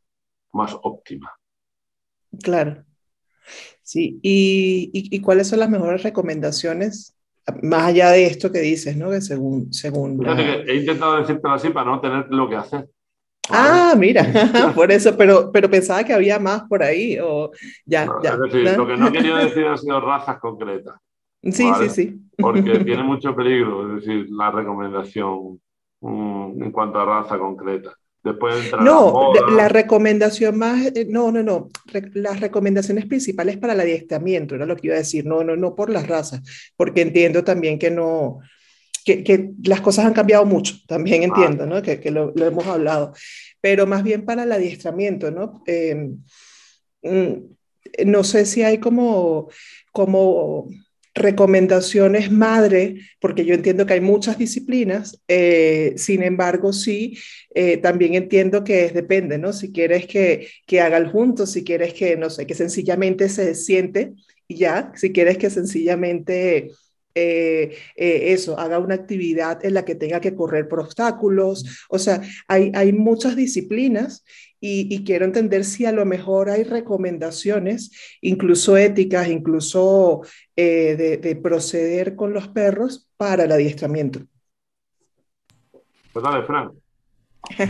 más 0.53 0.77
óptima. 0.83 1.33
Claro. 2.43 2.85
Sí, 3.83 4.19
¿Y, 4.23 5.21
cuáles 5.21 5.49
son 5.49 5.61
las 5.61 5.69
mejores 5.69 6.03
recomendaciones? 6.03 7.17
Más 7.63 7.89
allá 7.89 8.11
de 8.11 8.25
esto 8.25 8.51
que 8.51 8.61
dices, 8.61 8.97
¿no? 8.97 9.11
Que 9.11 9.21
según... 9.21 9.73
según 9.73 10.25
he 10.67 10.77
intentado 10.77 11.19
decírtelo 11.19 11.55
así 11.55 11.69
para 11.69 11.91
no 11.91 12.01
tener 12.01 12.27
lo 12.31 12.49
que 12.49 12.57
hacer. 12.57 12.89
Ah, 13.51 13.95
mira, 13.97 14.25
por 14.75 14.91
eso, 14.91 15.17
pero, 15.17 15.51
pero 15.53 15.71
pensaba 15.71 16.05
que 16.05 16.15
había 16.15 16.39
más 16.39 16.63
por 16.63 16.83
ahí, 16.83 17.19
o 17.23 17.51
ya, 17.85 18.09
ya. 18.23 18.35
Es 18.35 18.41
decir, 18.41 18.77
lo 18.77 18.87
que 18.87 18.97
no 18.97 19.13
quería 19.13 19.37
decir 19.37 19.67
ha 19.67 19.77
sido 19.77 20.01
razas 20.01 20.39
concretas. 20.39 20.95
Sí, 21.43 21.71
sí, 21.79 21.89
sí. 21.91 22.21
Porque 22.39 22.63
tiene 22.85 23.03
mucho 23.03 23.35
peligro, 23.37 23.97
es 23.97 24.05
decir, 24.05 24.27
la 24.31 24.51
recomendación 24.51 25.61
mm, 26.01 26.63
en 26.63 26.73
cuanto 26.73 27.01
a 27.01 27.05
raza 27.05 27.39
concreta. 27.39 27.95
Después 28.23 28.73
no, 28.81 29.33
la, 29.55 29.69
recomendación 29.69 30.57
más, 30.57 30.87
eh, 30.87 31.07
no, 31.07 31.31
no, 31.31 31.43
no, 31.43 31.69
las 32.15 32.41
recomendaciones 32.41 33.05
principales 33.05 33.59
para 33.59 33.75
el 33.75 33.81
adiestramiento, 33.81 34.55
era 34.55 34.65
lo 34.65 34.77
que 34.77 34.87
iba 34.87 34.95
a 34.95 35.01
decir, 35.01 35.27
no, 35.27 35.45
no, 35.45 35.57
no 35.57 35.75
por 35.75 35.91
las 35.91 36.09
razas, 36.09 36.41
porque 36.75 37.03
entiendo 37.03 37.45
también 37.45 37.79
que 37.79 37.91
no, 37.91 38.39
que, 39.05 39.23
que 39.23 39.51
las 39.63 39.81
cosas 39.81 40.07
han 40.07 40.15
cambiado 40.15 40.45
mucho, 40.47 40.77
también 40.87 41.23
entiendo, 41.23 41.67
¿no? 41.67 41.83
Que, 41.83 42.01
que 42.01 42.11
lo, 42.11 42.33
lo, 42.35 42.47
hemos 42.47 42.67
hablado, 42.67 43.13
pero 43.61 43.87
más 43.87 44.03
bien 44.03 44.25
para 44.25 44.45
el 44.45 44.53
adiestramiento, 44.53 45.31
¿no? 45.31 45.63
Em, 45.67 46.19
mm, 47.03 48.07
no 48.07 48.25
sé 48.25 48.47
si 48.47 48.63
hay 48.63 48.79
como, 48.79 49.49
como 49.93 50.69
recomendaciones 51.15 52.31
madre, 52.33 52.97
porque 53.21 53.45
yo 53.45 53.55
entiendo 53.55 53.87
que 53.87 53.95
hay 53.95 54.01
muchas 54.01 54.37
disciplinas, 54.37 55.23
eh, 55.29 55.95
sin 55.97 56.23
embargo, 56.23 56.73
sí, 56.73 57.17
eh, 57.55 57.77
también 57.77 58.15
entiendo 58.15 58.65
que 58.65 58.89
depende, 58.89 59.39
¿no? 59.39 59.53
Si 59.53 59.71
quieres 59.71 60.07
que, 60.07 60.49
que 60.67 60.81
haga 60.81 60.97
el 60.97 61.09
junto, 61.09 61.47
si 61.47 61.63
quieres 61.63 61.95
que, 61.95 62.17
no 62.17 62.31
sé, 62.31 62.47
que 62.47 62.55
sencillamente 62.55 63.29
se 63.29 63.55
siente 63.55 64.15
y 64.49 64.57
ya, 64.57 64.93
si 64.97 65.13
quieres 65.13 65.39
que 65.39 65.51
sencillamente... 65.51 66.71
Eh, 67.15 67.77
eso, 67.97 68.59
haga 68.59 68.79
una 68.79 68.95
actividad 68.95 69.65
en 69.65 69.75
la 69.75 69.85
que 69.85 69.95
tenga 69.95 70.21
que 70.21 70.35
correr 70.35 70.69
por 70.69 70.81
obstáculos. 70.81 71.87
O 71.89 71.99
sea, 71.99 72.21
hay, 72.49 72.73
hay 72.75 72.93
muchas 72.93 73.37
disciplinas 73.37 74.25
y, 74.67 75.05
quiero 75.05 75.27
entender 75.27 75.63
si 75.63 75.85
a 75.85 75.93
lo 75.93 76.07
mejor 76.07 76.49
hay 76.49 76.63
recomendaciones, 76.63 77.91
incluso 78.23 78.79
éticas, 78.79 79.29
incluso 79.29 80.23
eh, 80.57 81.19
de, 81.21 81.37
proceder 81.37 82.17
con 82.17 82.33
los 82.33 82.49
perros 82.49 83.11
para 83.19 83.45
el 83.45 83.53
adiestramiento. 83.53 84.21
Pues 86.13 86.23
dale, 86.23 86.47
Frank. 86.47 86.73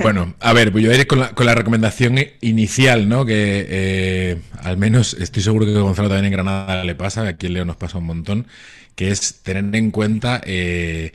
Bueno, 0.01 0.35
a 0.41 0.53
ver, 0.53 0.71
voy 0.71 0.87
a 0.87 0.95
ir 0.95 1.07
con 1.07 1.19
la, 1.21 1.55
recomendación 1.55 2.19
inicial, 2.41 3.09
¿no? 3.09 3.27
Que 3.27 3.67
eh, 3.69 4.41
al 4.63 4.77
menos 4.77 5.15
estoy 5.15 5.43
seguro 5.43 5.67
que 5.67 5.73
Gonzalo 5.73 6.09
también 6.09 6.27
en 6.27 6.33
Granada 6.33 6.85
le 6.85 6.95
pasa, 6.95 7.27
aquí 7.27 7.47
en 7.47 7.55
León 7.55 7.67
nos 7.67 7.77
pasa 7.77 7.99
un 7.99 8.07
montón, 8.07 8.47
que 8.95 9.11
es 9.11 9.43
tener 9.43 9.75
en 9.75 9.91
cuenta 9.91 10.41
eh, 10.45 11.13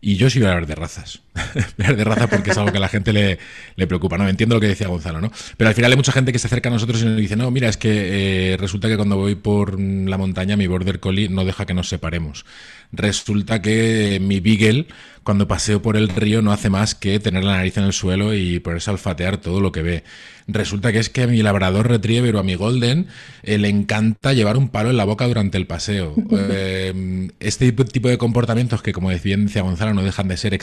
y 0.00 0.16
yo 0.16 0.26
a 0.26 0.50
hablar 0.50 0.66
de 0.66 0.74
razas. 0.74 1.22
hablar 1.78 1.96
de 1.96 2.04
razas 2.04 2.28
porque 2.28 2.50
es 2.50 2.58
algo 2.58 2.70
que 2.70 2.78
a 2.78 2.80
la 2.80 2.88
gente 2.88 3.12
le, 3.12 3.38
le, 3.76 3.86
preocupa. 3.86 4.18
No 4.18 4.28
entiendo 4.28 4.56
lo 4.56 4.60
que 4.60 4.68
decía 4.68 4.88
Gonzalo, 4.88 5.20
¿no? 5.20 5.32
Pero 5.56 5.68
al 5.68 5.74
final 5.74 5.90
hay 5.90 5.96
mucha 5.96 6.12
gente 6.12 6.32
que 6.32 6.38
se 6.38 6.46
acerca 6.46 6.68
a 6.68 6.72
nosotros 6.72 7.02
y 7.02 7.04
nos 7.06 7.16
dice, 7.16 7.36
no, 7.36 7.50
mira, 7.50 7.68
es 7.68 7.76
que 7.76 8.52
eh, 8.52 8.56
resulta 8.56 8.88
que 8.88 8.96
cuando 8.96 9.16
voy 9.16 9.34
por 9.34 9.78
la 9.80 10.18
montaña 10.18 10.56
mi 10.56 10.66
border 10.66 11.00
collie 11.00 11.28
no 11.28 11.44
deja 11.44 11.66
que 11.66 11.74
nos 11.74 11.88
separemos. 11.88 12.44
Resulta 12.92 13.62
que 13.62 14.18
mi 14.20 14.40
beagle, 14.40 14.86
cuando 15.22 15.46
paseo 15.46 15.80
por 15.80 15.96
el 15.96 16.08
río, 16.08 16.42
no 16.42 16.52
hace 16.52 16.70
más 16.70 16.96
que 16.96 17.20
tener 17.20 17.44
la 17.44 17.56
nariz 17.56 17.76
en 17.76 17.84
el 17.84 17.92
suelo 17.92 18.34
y 18.34 18.58
ponerse 18.58 18.90
a 18.90 18.94
olfatear 18.94 19.36
todo 19.36 19.60
lo 19.60 19.70
que 19.70 19.82
ve. 19.82 20.04
Resulta 20.48 20.92
que 20.92 20.98
es 20.98 21.08
que 21.08 21.22
a 21.22 21.26
mi 21.28 21.42
labrador 21.42 21.88
retriever 21.88 22.34
o 22.34 22.40
a 22.40 22.42
mi 22.42 22.56
golden 22.56 23.06
eh, 23.44 23.58
le 23.58 23.68
encanta 23.68 24.32
llevar 24.32 24.56
un 24.56 24.68
palo 24.68 24.90
en 24.90 24.96
la 24.96 25.04
boca 25.04 25.26
durante 25.26 25.58
el 25.58 25.66
paseo. 25.66 26.14
Eh, 26.52 27.28
este 27.38 27.70
tipo 27.72 28.08
de 28.08 28.18
comportamientos 28.18 28.82
que, 28.82 28.92
como 28.92 29.10
decía 29.10 29.36
Gonzalo, 29.62 29.94
no 29.94 30.02
dejan 30.02 30.26
de 30.28 30.36
ser 30.36 30.54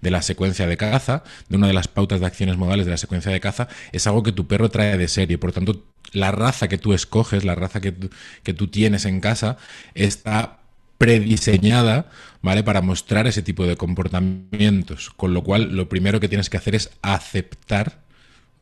de 0.00 0.10
la 0.10 0.22
secuencia 0.22 0.66
de 0.66 0.76
caza, 0.76 1.22
de 1.48 1.56
una 1.56 1.66
de 1.66 1.72
las 1.72 1.88
pautas 1.88 2.20
de 2.20 2.26
acciones 2.26 2.56
modales 2.56 2.86
de 2.86 2.92
la 2.92 2.96
secuencia 2.96 3.32
de 3.32 3.40
caza, 3.40 3.68
es 3.92 4.06
algo 4.06 4.22
que 4.22 4.32
tu 4.32 4.46
perro 4.46 4.68
trae 4.68 4.96
de 4.96 5.08
serie. 5.08 5.38
Por 5.38 5.52
tanto, 5.52 5.84
la 6.12 6.32
raza 6.32 6.68
que 6.68 6.78
tú 6.78 6.92
escoges, 6.92 7.44
la 7.44 7.54
raza 7.54 7.80
que, 7.80 7.94
que 8.42 8.54
tú 8.54 8.68
tienes 8.68 9.04
en 9.04 9.20
casa, 9.20 9.56
está 9.94 10.58
prediseñada, 10.98 12.10
¿vale? 12.42 12.62
Para 12.62 12.82
mostrar 12.82 13.26
ese 13.26 13.42
tipo 13.42 13.66
de 13.66 13.76
comportamientos. 13.76 15.10
Con 15.16 15.32
lo 15.32 15.42
cual, 15.42 15.74
lo 15.74 15.88
primero 15.88 16.20
que 16.20 16.28
tienes 16.28 16.50
que 16.50 16.58
hacer 16.58 16.74
es 16.74 16.90
aceptar 17.00 18.00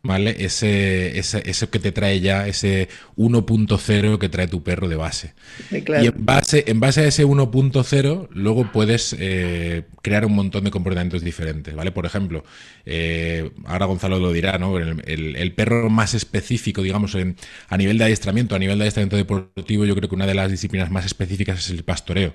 ¿vale? 0.02 0.36
Ese, 0.38 1.18
eso 1.18 1.70
que 1.70 1.78
te 1.78 1.92
trae 1.92 2.20
ya, 2.20 2.46
ese 2.46 2.88
1.0 3.16 4.18
que 4.18 4.28
trae 4.28 4.48
tu 4.48 4.62
perro 4.62 4.88
de 4.88 4.96
base. 4.96 5.34
Y 5.70 6.06
en 6.06 6.24
base, 6.24 6.64
en 6.66 6.80
base 6.80 7.02
a 7.02 7.06
ese 7.06 7.26
1.0, 7.26 8.28
luego 8.32 8.70
puedes 8.72 9.16
eh, 9.18 9.84
crear 10.02 10.24
un 10.24 10.34
montón 10.34 10.64
de 10.64 10.70
comportamientos 10.70 11.22
diferentes, 11.22 11.74
¿vale? 11.74 11.92
Por 11.92 12.06
ejemplo, 12.06 12.44
eh, 12.86 13.50
ahora 13.66 13.86
Gonzalo 13.86 14.18
lo 14.18 14.32
dirá, 14.32 14.58
¿no? 14.58 14.78
El, 14.78 15.52
perro 15.54 15.90
más 15.90 16.14
específico, 16.14 16.82
digamos, 16.82 17.14
en, 17.14 17.36
a 17.68 17.76
nivel 17.76 17.98
de 17.98 18.04
adiestramiento, 18.04 18.54
a 18.54 18.58
nivel 18.58 18.78
de 18.78 18.84
adiestramiento 18.84 19.16
deportivo, 19.16 19.84
yo 19.84 19.94
creo 19.96 20.08
que 20.08 20.14
una 20.14 20.26
de 20.26 20.34
las 20.34 20.50
disciplinas 20.50 20.90
más 20.90 21.04
específicas 21.04 21.58
es 21.58 21.70
el 21.70 21.84
pastoreo. 21.84 22.34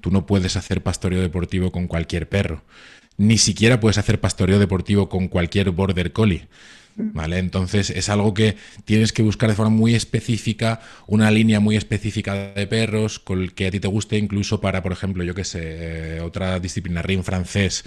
Tú 0.00 0.10
no 0.10 0.24
puedes 0.26 0.56
hacer 0.56 0.82
pastoreo 0.82 1.20
deportivo 1.20 1.72
con 1.72 1.86
cualquier 1.86 2.28
perro. 2.28 2.62
Ni 3.16 3.36
siquiera 3.36 3.80
puedes 3.80 3.98
hacer 3.98 4.20
pastoreo 4.20 4.58
deportivo 4.58 5.08
con 5.08 5.28
cualquier 5.28 5.70
border 5.72 6.12
collie. 6.12 6.48
¿Vale? 7.12 7.38
Entonces 7.38 7.90
es 7.90 8.08
algo 8.08 8.34
que 8.34 8.56
tienes 8.84 9.12
que 9.12 9.22
buscar 9.22 9.50
de 9.50 9.56
forma 9.56 9.74
muy 9.74 9.94
específica, 9.94 10.80
una 11.06 11.30
línea 11.30 11.60
muy 11.60 11.76
específica 11.76 12.52
de 12.52 12.66
perros 12.66 13.18
con 13.18 13.40
el 13.40 13.54
que 13.54 13.66
a 13.66 13.70
ti 13.70 13.80
te 13.80 13.88
guste, 13.88 14.18
incluso 14.18 14.60
para, 14.60 14.82
por 14.82 14.92
ejemplo, 14.92 15.24
yo 15.24 15.34
que 15.34 15.44
sé, 15.44 16.16
eh, 16.16 16.20
otra 16.20 16.58
disciplina, 16.60 17.02
ring 17.02 17.22
francés. 17.22 17.84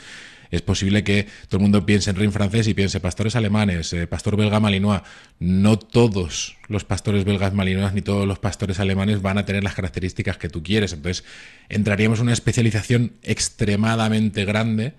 Es 0.53 0.61
posible 0.61 1.03
que 1.03 1.25
todo 1.47 1.57
el 1.57 1.63
mundo 1.63 1.83
piense 1.83 2.11
en 2.11 2.15
ring 2.15 2.31
francés 2.31 2.67
y 2.67 2.75
piense 2.75 2.99
pastores 2.99 3.35
alemanes, 3.35 3.91
eh, 3.91 4.05
pastor 4.05 4.37
belga 4.37 4.59
malinois. 4.59 5.01
No 5.39 5.79
todos 5.79 6.57
los 6.67 6.83
pastores 6.83 7.25
belgas 7.25 7.53
malinois 7.53 7.91
ni 7.93 8.03
todos 8.03 8.27
los 8.27 8.37
pastores 8.37 8.79
alemanes 8.79 9.23
van 9.23 9.39
a 9.39 9.45
tener 9.45 9.63
las 9.63 9.73
características 9.73 10.37
que 10.37 10.49
tú 10.49 10.61
quieres. 10.61 10.93
Entonces 10.93 11.23
entraríamos 11.69 12.19
en 12.19 12.25
una 12.25 12.33
especialización 12.33 13.13
extremadamente 13.23 14.45
grande, 14.45 14.93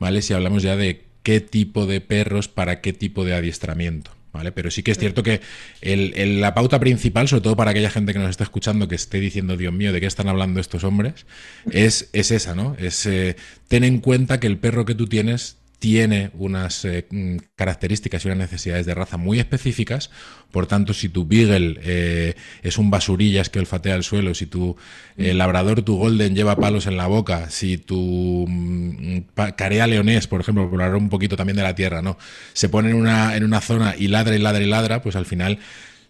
¿vale? 0.00 0.22
Si 0.22 0.34
hablamos 0.34 0.64
ya 0.64 0.74
de 0.74 1.05
qué 1.26 1.40
tipo 1.40 1.86
de 1.86 2.00
perros 2.00 2.46
para 2.46 2.80
qué 2.80 2.92
tipo 2.92 3.24
de 3.24 3.34
adiestramiento. 3.34 4.12
¿Vale? 4.32 4.52
Pero 4.52 4.70
sí 4.70 4.84
que 4.84 4.92
es 4.92 4.98
cierto 4.98 5.24
que 5.24 5.40
la 5.82 6.54
pauta 6.54 6.78
principal, 6.78 7.26
sobre 7.26 7.40
todo 7.40 7.56
para 7.56 7.72
aquella 7.72 7.90
gente 7.90 8.12
que 8.12 8.20
nos 8.20 8.30
está 8.30 8.44
escuchando 8.44 8.86
que 8.86 8.94
esté 8.94 9.18
diciendo, 9.18 9.56
Dios 9.56 9.72
mío, 9.72 9.92
¿de 9.92 10.00
qué 10.00 10.06
están 10.06 10.28
hablando 10.28 10.60
estos 10.60 10.84
hombres? 10.84 11.26
Es, 11.72 12.10
es 12.12 12.30
esa, 12.30 12.54
¿no? 12.54 12.76
Es 12.78 13.06
eh, 13.06 13.34
ten 13.66 13.82
en 13.82 13.98
cuenta 13.98 14.38
que 14.38 14.46
el 14.46 14.58
perro 14.58 14.84
que 14.84 14.94
tú 14.94 15.08
tienes 15.08 15.56
tiene 15.78 16.30
unas 16.34 16.84
eh, 16.84 17.06
mm, 17.10 17.36
características 17.54 18.24
y 18.24 18.28
unas 18.28 18.38
necesidades 18.38 18.86
de 18.86 18.94
raza 18.94 19.16
muy 19.16 19.38
específicas. 19.38 20.10
Por 20.50 20.66
tanto, 20.66 20.94
si 20.94 21.08
tu 21.08 21.26
Beagle 21.26 21.78
eh, 21.82 22.34
es 22.62 22.78
un 22.78 22.90
basurillas 22.90 23.50
que 23.50 23.58
olfatea 23.58 23.94
el 23.94 24.02
suelo, 24.02 24.34
si 24.34 24.46
tu 24.46 24.76
eh, 25.18 25.34
labrador, 25.34 25.82
tu 25.82 25.96
Golden 25.96 26.34
lleva 26.34 26.56
palos 26.56 26.86
en 26.86 26.96
la 26.96 27.06
boca, 27.06 27.50
si 27.50 27.76
tu 27.76 28.46
mm, 28.48 29.18
carea 29.56 29.86
leonés, 29.86 30.26
por 30.26 30.40
ejemplo, 30.40 30.70
por 30.70 30.80
hablar 30.82 30.96
un 30.96 31.10
poquito 31.10 31.36
también 31.36 31.56
de 31.56 31.62
la 31.62 31.74
tierra, 31.74 32.00
¿no? 32.00 32.16
Se 32.54 32.68
pone 32.68 32.90
en 32.90 32.96
una, 32.96 33.36
en 33.36 33.44
una 33.44 33.60
zona 33.60 33.94
y 33.98 34.08
ladra 34.08 34.34
y 34.34 34.38
ladra 34.38 34.62
y 34.62 34.66
ladra, 34.66 35.02
pues 35.02 35.14
al 35.14 35.26
final 35.26 35.58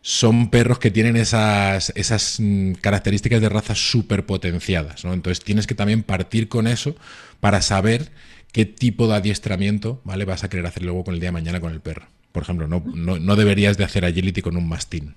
son 0.00 0.50
perros 0.50 0.78
que 0.78 0.92
tienen 0.92 1.16
esas, 1.16 1.92
esas 1.96 2.36
mm, 2.38 2.74
características 2.74 3.40
de 3.40 3.48
raza 3.48 3.74
súper 3.74 4.24
potenciadas, 4.24 5.04
¿no? 5.04 5.12
Entonces 5.12 5.42
tienes 5.42 5.66
que 5.66 5.74
también 5.74 6.04
partir 6.04 6.48
con 6.48 6.68
eso 6.68 6.94
para 7.40 7.60
saber 7.60 8.12
qué 8.56 8.64
tipo 8.64 9.06
de 9.06 9.16
adiestramiento 9.16 10.00
¿vale? 10.04 10.24
vas 10.24 10.42
a 10.42 10.48
querer 10.48 10.64
hacer 10.64 10.82
luego 10.82 11.04
con 11.04 11.12
el 11.12 11.20
día 11.20 11.28
de 11.28 11.32
mañana 11.32 11.60
con 11.60 11.74
el 11.74 11.80
perro. 11.80 12.06
Por 12.32 12.42
ejemplo, 12.42 12.66
no, 12.66 12.82
no, 12.86 13.36
deberías 13.36 13.76
de 13.76 13.84
hacer 13.84 14.06
agility 14.06 14.40
con 14.40 14.56
un 14.56 14.66
mastín. 14.66 15.14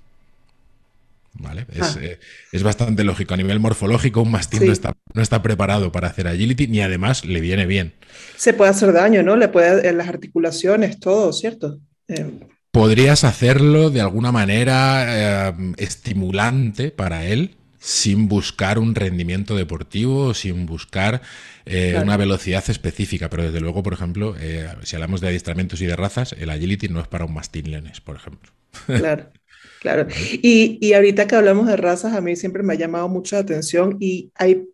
¿Vale? 1.32 1.64
Es, 1.72 1.96
ah. 1.96 2.00
eh, 2.02 2.18
bastante 2.62 3.02
lógico. 3.02 3.32
A 3.32 3.38
nivel 3.38 3.58
morfológico, 3.58 4.20
un 4.20 4.30
mastín 4.30 4.66
no, 4.66 4.72
está, 4.72 4.92
no 5.14 5.22
está 5.22 5.40
preparado 5.40 5.90
para 5.90 6.08
hacer 6.08 6.28
agility 6.28 6.66
ni 6.66 6.82
además 6.82 7.24
le 7.24 7.40
viene 7.40 7.64
bien. 7.64 7.94
Se 8.36 8.52
puede 8.52 8.72
hacer 8.72 8.92
daño, 8.92 9.22
¿no? 9.22 9.36
Le 9.36 9.48
puede 9.48 9.88
en 9.88 9.96
las 9.96 10.08
articulaciones, 10.08 11.00
todo, 11.00 11.32
¿cierto? 11.32 11.80
Eh, 12.08 12.26
Podrías 12.72 13.24
hacerlo 13.24 13.88
de 13.88 14.02
alguna 14.02 14.32
manera 14.32 15.48
eh, 15.48 15.72
estimulante 15.78 16.90
para 16.90 17.24
él, 17.24 17.56
sin 17.80 18.28
buscar 18.28 18.78
un 18.78 18.94
rendimiento 18.94 19.56
deportivo, 19.56 20.34
sin 20.34 20.66
buscar 20.66 21.22
eh, 21.64 21.98
una 22.00 22.18
velocidad 22.18 22.62
específica. 22.68 23.30
Pero 23.30 23.44
desde 23.44 23.60
luego, 23.60 23.82
por 23.82 23.94
ejemplo, 23.94 24.36
eh, 24.38 24.68
si 24.82 24.96
hablamos 24.96 25.22
de 25.22 25.28
adiestramientos 25.28 25.80
y 25.80 25.86
de 25.86 25.96
razas, 25.96 26.34
el 26.38 26.50
agility 26.50 26.88
no 26.88 27.00
es 27.00 27.08
para 27.08 27.24
un 27.24 27.32
mastín 27.32 27.70
leones, 27.70 28.00
por 28.00 28.16
ejemplo. 28.16 28.52
Claro. 28.86 29.30
Claro. 29.80 30.06
Y, 30.42 30.78
y, 30.82 30.92
ahorita 30.92 31.26
que 31.26 31.36
hablamos 31.36 31.66
de 31.66 31.76
razas, 31.78 32.12
a 32.12 32.20
mí 32.20 32.36
siempre 32.36 32.62
me 32.62 32.74
ha 32.74 32.76
llamado 32.76 33.08
mucho 33.08 33.36
la 33.36 33.40
atención 33.40 33.96
y 33.98 34.30
hay, 34.34 34.68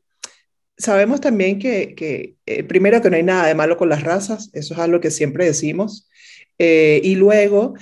sabemos 0.76 1.20
también 1.20 1.60
que, 1.60 1.94
que 1.94 2.34
eh, 2.44 2.64
primero 2.64 3.00
que 3.00 3.08
no 3.08 3.14
hay 3.14 3.22
nada 3.22 3.46
de 3.46 3.54
malo 3.54 3.76
con 3.76 3.88
las 3.88 4.02
razas, 4.02 4.50
eso 4.52 4.74
es 4.74 4.80
algo 4.80 5.00
que 5.00 5.12
siempre 5.12 5.44
decimos, 5.44 6.08
y 6.58 7.14
luego 7.14 7.74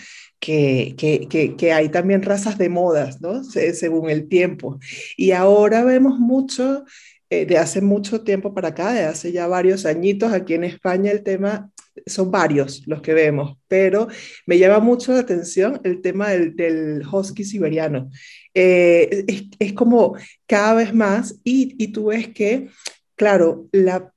que, 0.44 1.54
que, 1.56 1.72
hay 1.72 1.88
también 1.88 2.22
razas 2.22 2.58
de 2.58 2.68
modas, 2.68 3.20
¿no? 3.22 3.42
según 3.44 4.10
el 4.10 4.28
tiempo. 4.28 4.78
Y 5.16 5.30
ahora 5.30 5.84
vemos 5.84 6.18
mucho, 6.18 6.84
eh, 7.30 7.46
de 7.46 7.56
hace 7.56 7.80
mucho 7.80 8.22
tiempo 8.22 8.52
para 8.52 8.68
acá, 8.68 8.92
de 8.92 9.04
hace 9.04 9.32
ya 9.32 9.46
varios 9.46 9.86
añitos, 9.86 10.32
aquí 10.32 10.54
en 10.54 10.64
España, 10.64 11.10
el 11.10 11.22
tema 11.22 11.70
son 12.06 12.30
varios 12.30 12.82
los 12.86 13.00
que 13.00 13.14
vemos, 13.14 13.56
pero 13.68 14.08
me 14.46 14.58
llama 14.58 14.80
mucho 14.80 15.12
la 15.12 15.20
atención 15.20 15.80
el 15.84 16.02
tema 16.02 16.30
del, 16.30 16.56
del 16.56 17.02
husky 17.10 17.44
siberiano. 17.44 18.10
Eh, 18.52 19.48
es, 19.58 19.72
como 19.72 20.14
cada 20.46 20.74
vez 20.74 20.92
más 20.92 21.40
y, 21.44 21.74
y 21.82 21.88
tú 21.88 22.06
ves 22.06 22.28
que, 22.28 22.68
claro, 23.16 23.68
la 23.72 24.12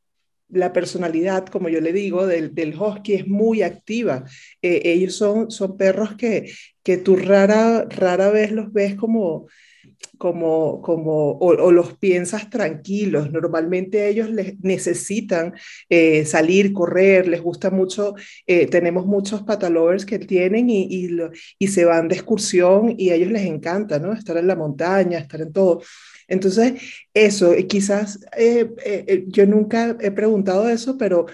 la 0.49 0.73
personalidad, 0.73 1.45
como 1.47 1.69
yo 1.69 1.81
le 1.81 1.93
digo, 1.93 2.25
del, 2.25 2.55
del 2.55 2.79
husky 2.79 3.13
es 3.13 3.27
muy 3.27 3.61
activa. 3.61 4.23
Eh, 4.61 4.81
ellos 4.85 5.15
son, 5.15 5.51
son 5.51 5.77
perros 5.77 6.15
que, 6.15 6.51
que 6.83 6.97
tú 6.97 7.15
rara, 7.15 7.85
rara 7.89 8.29
vez 8.29 8.51
los 8.51 8.71
ves 8.71 8.95
como, 8.95 9.47
como, 10.17 10.81
como 10.81 11.37
o, 11.39 11.71
los 11.71 11.97
piensas 11.97 12.49
tranquilos. 12.49 13.31
Normalmente 13.31 14.07
ellos 14.07 14.29
les 14.29 14.59
necesitan 14.61 15.53
eh, 15.89 16.25
salir, 16.25 16.73
correr, 16.73 17.27
les 17.27 17.41
gusta 17.41 17.69
mucho. 17.69 18.15
Eh, 18.45 18.67
tenemos 18.67 19.05
muchos 19.05 19.43
patalovers 19.43 20.05
que 20.05 20.19
tienen 20.19 20.69
y, 20.69 21.09
y, 21.59 21.67
se 21.67 21.85
van 21.85 22.07
de 22.07 22.15
excursión 22.15 22.95
y 22.97 23.09
a 23.09 23.15
ellos 23.15 23.31
les 23.31 23.45
encanta, 23.45 23.99
¿no? 23.99 24.13
Estar 24.13 24.37
en 24.37 24.47
la 24.47 24.55
montaña, 24.55 25.19
estar 25.19 25.41
en 25.41 25.51
todo. 25.51 25.81
Entonces, 26.27 26.81
eso, 27.13 27.53
quizás 27.67 28.19
eh, 28.37 29.25
yo 29.27 29.45
nunca 29.45 29.95
he 30.01 30.11
preguntado 30.11 30.67
eso, 30.69 30.97
pero 30.97 31.25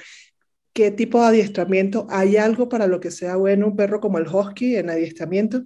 ¿qué 0.73 0.91
tipo 0.91 1.19
de 1.21 1.27
adiestramiento? 1.27 2.07
¿Hay 2.09 2.37
algo 2.37 2.69
para 2.69 2.87
lo 2.87 2.99
que 2.99 3.11
sea 3.11 3.35
bueno 3.35 3.67
un 3.67 3.75
perro 3.75 3.99
como 3.99 4.17
el 4.17 4.27
husky 4.27 4.75
en 4.75 4.89
adiestramiento? 4.89 5.63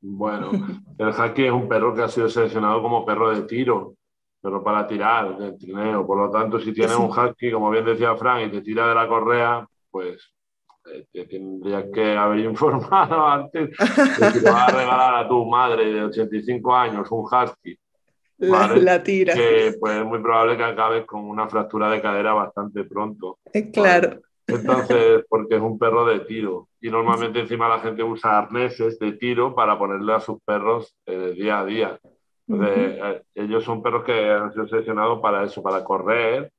Bueno, 0.00 0.50
el 0.98 1.08
husky 1.08 1.46
es 1.46 1.52
un 1.52 1.68
perro 1.68 1.94
que 1.94 2.02
ha 2.02 2.08
sido 2.08 2.28
seleccionado 2.28 2.82
como 2.82 3.04
perro 3.04 3.34
de 3.34 3.42
tiro, 3.42 3.96
perro 4.40 4.62
para 4.62 4.86
tirar, 4.86 5.36
de 5.36 5.52
trineo. 5.52 6.06
Por 6.06 6.18
lo 6.18 6.30
tanto, 6.30 6.60
si 6.60 6.72
tienes 6.72 6.96
un 6.96 7.10
husky, 7.10 7.50
como 7.50 7.70
bien 7.70 7.84
decía 7.84 8.14
Frank, 8.16 8.46
y 8.46 8.50
te 8.50 8.62
tira 8.62 8.88
de 8.88 8.94
la 8.94 9.08
correa, 9.08 9.66
pues 9.90 10.16
eh, 10.16 10.45
te 11.12 11.26
tendrías 11.26 11.84
que 11.92 12.16
haber 12.16 12.40
informado 12.40 13.26
antes 13.26 13.70
de 13.70 14.32
que 14.32 14.40
te 14.40 14.50
vas 14.50 14.68
a 14.68 14.76
regalar 14.76 15.14
a 15.24 15.28
tu 15.28 15.44
madre 15.44 15.92
de 15.92 16.04
85 16.04 16.74
años 16.74 17.10
un 17.10 17.24
husky. 17.24 17.78
La, 18.38 19.02
tira. 19.02 19.34
Que 19.34 19.76
pues 19.80 19.96
es 19.96 20.04
muy 20.04 20.18
probable 20.20 20.56
que 20.56 20.64
acabes 20.64 21.06
con 21.06 21.24
una 21.24 21.48
fractura 21.48 21.88
de 21.88 22.02
cadera 22.02 22.34
bastante 22.34 22.84
pronto. 22.84 23.38
Es 23.50 23.70
claro. 23.72 24.20
Entonces, 24.46 25.24
porque 25.28 25.56
es 25.56 25.62
un 25.62 25.78
perro 25.78 26.04
de 26.04 26.20
tiro. 26.20 26.68
Y 26.80 26.90
normalmente 26.90 27.40
encima 27.40 27.68
la 27.68 27.80
gente 27.80 28.02
usa 28.02 28.38
arneses 28.38 28.98
de 28.98 29.12
tiro 29.12 29.54
para 29.54 29.78
ponerle 29.78 30.12
a 30.12 30.20
sus 30.20 30.40
perros 30.42 30.94
eh, 31.06 31.32
día 31.34 31.60
a 31.60 31.64
día. 31.64 31.98
Eh, 32.48 33.22
ellos 33.34 33.64
son 33.64 33.82
perros 33.82 34.04
que 34.04 34.30
han 34.30 34.52
sido 34.52 34.68
seleccionados 34.68 35.20
para 35.20 35.42
eso, 35.44 35.62
para 35.62 35.82
correr 35.82 36.52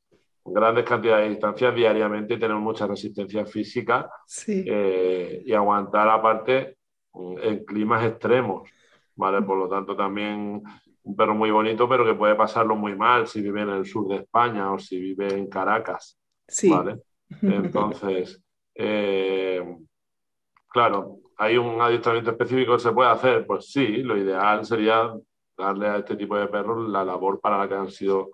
grandes 0.53 0.85
cantidades 0.85 1.25
de 1.25 1.29
distancias 1.29 1.75
diariamente 1.75 2.35
y 2.35 2.39
tener 2.39 2.57
mucha 2.57 2.87
resistencia 2.87 3.45
física 3.45 4.09
eh, 4.47 5.43
y 5.45 5.53
aguantar 5.53 6.09
aparte 6.09 6.77
en 7.13 7.65
climas 7.65 8.05
extremos. 8.05 8.69
¿vale? 9.15 9.41
Por 9.41 9.57
lo 9.57 9.67
tanto, 9.67 9.95
también 9.95 10.61
un 11.03 11.15
perro 11.15 11.35
muy 11.35 11.51
bonito, 11.51 11.87
pero 11.87 12.05
que 12.05 12.13
puede 12.13 12.35
pasarlo 12.35 12.75
muy 12.75 12.95
mal 12.95 13.27
si 13.27 13.41
vive 13.41 13.61
en 13.61 13.69
el 13.69 13.85
sur 13.85 14.07
de 14.07 14.17
España 14.17 14.71
o 14.71 14.79
si 14.79 14.99
vive 14.99 15.33
en 15.33 15.47
Caracas. 15.47 16.17
Sí. 16.47 16.69
¿vale? 16.69 17.01
Entonces, 17.41 18.41
eh, 18.75 19.77
claro, 20.69 21.17
¿hay 21.37 21.57
un 21.57 21.81
adiestramiento 21.81 22.31
específico 22.31 22.73
que 22.73 22.83
se 22.83 22.91
puede 22.91 23.09
hacer? 23.09 23.45
Pues 23.45 23.71
sí, 23.71 24.03
lo 24.03 24.17
ideal 24.17 24.65
sería 24.65 25.13
darle 25.57 25.87
a 25.87 25.97
este 25.97 26.15
tipo 26.15 26.37
de 26.37 26.47
perros 26.47 26.87
la 26.89 27.03
labor 27.03 27.39
para 27.39 27.57
la 27.57 27.67
que 27.67 27.75
han 27.75 27.89
sido 27.89 28.29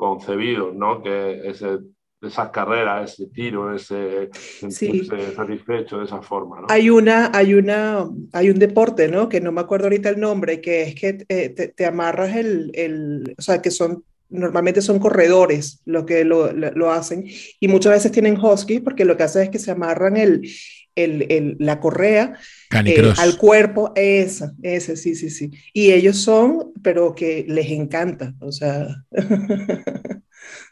concebidos, 0.00 0.74
¿no? 0.74 1.02
Que 1.02 1.42
ese, 1.44 1.78
esas 2.22 2.48
carreras, 2.48 3.12
ese 3.12 3.26
tiro, 3.26 3.74
ese 3.74 4.30
sentirse 4.32 5.34
satisfecho 5.36 5.98
de 5.98 6.06
esa 6.06 6.22
forma, 6.22 6.62
¿no? 6.62 6.66
Hay 6.70 6.88
una, 6.88 7.30
hay 7.34 7.52
una, 7.52 8.08
hay 8.32 8.48
un 8.48 8.58
deporte, 8.58 9.08
¿no? 9.08 9.28
Que 9.28 9.42
no 9.42 9.52
me 9.52 9.60
acuerdo 9.60 9.84
ahorita 9.86 10.08
el 10.08 10.18
nombre, 10.18 10.62
que 10.62 10.82
es 10.82 10.94
que 10.94 11.26
eh, 11.28 11.50
te, 11.50 11.84
amarras 11.84 12.34
el, 12.34 12.70
el, 12.72 13.34
o 13.36 13.42
sea, 13.42 13.60
que 13.60 13.70
son 13.70 14.04
normalmente 14.30 14.80
son 14.80 15.00
corredores 15.00 15.82
los 15.84 16.04
que 16.04 16.24
lo, 16.24 16.52
lo, 16.52 16.92
hacen 16.92 17.24
y 17.58 17.66
muchas 17.66 17.94
veces 17.94 18.12
tienen 18.12 18.38
huskies 18.38 18.80
porque 18.80 19.04
lo 19.04 19.16
que 19.16 19.24
hacen 19.24 19.42
es 19.42 19.50
que 19.50 19.58
se 19.58 19.72
amarran 19.72 20.16
el, 20.16 20.48
el, 20.94 21.26
el 21.30 21.56
la 21.58 21.80
correa 21.80 22.38
eh, 22.84 23.12
al 23.18 23.36
cuerpo, 23.38 23.92
esa, 23.94 24.52
ese, 24.62 24.96
sí, 24.96 25.14
sí, 25.14 25.30
sí. 25.30 25.50
Y 25.72 25.92
ellos 25.92 26.16
son, 26.16 26.72
pero 26.82 27.14
que 27.14 27.44
les 27.48 27.70
encanta, 27.70 28.34
o 28.40 28.52
sea. 28.52 28.86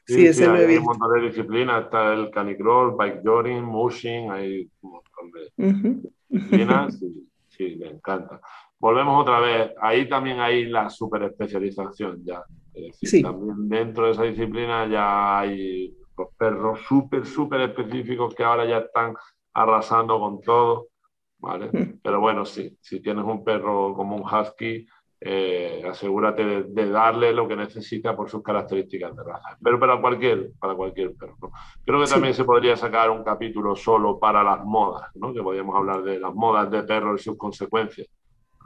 sí, 0.07 0.33
sí, 0.33 0.45
hay 0.45 0.77
un 0.77 0.85
montón 0.85 1.21
de 1.21 1.29
disciplinas, 1.29 1.85
está 1.85 2.15
el 2.15 2.31
canicross, 2.31 2.97
bike 2.97 3.21
jogging, 3.25 3.65
mushing, 3.65 4.31
hay 4.31 4.71
un 4.81 4.91
montón 4.93 5.31
de 5.33 6.03
disciplinas 6.29 7.03
y 7.03 7.29
sí, 7.49 7.77
me 7.79 7.89
encanta. 7.89 8.41
Volvemos 8.81 9.23
otra 9.23 9.41
vez, 9.41 9.73
ahí 9.81 10.09
también 10.09 10.39
hay 10.39 10.67
la 10.67 10.89
super 10.89 11.25
especialización 11.25 12.25
ya. 12.25 12.45
también 13.23 13.69
dentro 13.69 14.07
de 14.07 14.13
esa 14.13 14.23
disciplina 14.23 14.87
ya 14.87 15.41
hay 15.41 15.93
los 16.17 16.29
perros 16.37 16.81
súper, 16.87 17.27
súper 17.27 17.63
específicos 17.63 18.35
que 18.35 18.45
ahora 18.45 18.67
ya 18.67 18.79
están 18.79 19.15
arrasando 19.63 20.19
con 20.21 20.41
todo, 20.41 20.89
¿vale? 21.39 21.71
Hmm. 21.73 22.01
Pero 22.03 22.21
bueno, 22.21 22.45
sí, 22.45 22.77
si 22.81 23.01
tienes 23.01 23.25
un 23.25 23.45
perro 23.45 23.95
como 23.95 24.17
un 24.17 24.23
husky, 24.23 24.87
eh, 25.21 25.83
asegúrate 25.85 26.63
de, 26.63 26.91
darle 26.91 27.33
lo 27.33 27.49
que 27.49 27.57
necesita 27.57 28.15
por 28.15 28.31
sus 28.31 28.43
características 28.43 29.17
de 29.17 29.25
raza. 29.25 29.59
Pero 29.61 29.81
para 29.81 30.01
cualquier, 30.01 30.53
para 30.61 30.75
cualquier 30.75 31.15
perro. 31.17 31.51
Creo 31.85 32.01
que 32.01 32.11
también 32.11 32.35
se 32.35 32.45
podría 32.45 32.77
sacar 32.77 33.11
un 33.11 33.25
capítulo 33.25 33.75
solo 33.75 34.19
para 34.19 34.45
las 34.45 34.65
modas, 34.65 35.11
¿no? 35.17 35.33
que 35.33 35.43
podríamos 35.43 35.75
hablar 35.75 36.03
de 36.03 36.21
las 36.21 36.35
modas 36.35 36.71
de 36.71 36.85
perros 36.85 37.21
y 37.21 37.25
sus 37.25 37.37
consecuencias. 37.37 38.07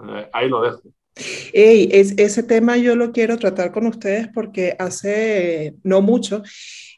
Eh, 0.08 0.28
ahí 0.32 0.48
lo 0.48 0.60
dejo. 0.60 0.82
Hey, 1.14 1.88
es, 1.92 2.14
ese 2.16 2.42
tema 2.42 2.78
yo 2.78 2.96
lo 2.96 3.12
quiero 3.12 3.36
tratar 3.38 3.70
con 3.70 3.86
ustedes 3.86 4.28
porque 4.28 4.74
hace 4.78 5.74
no 5.82 6.00
mucho 6.00 6.42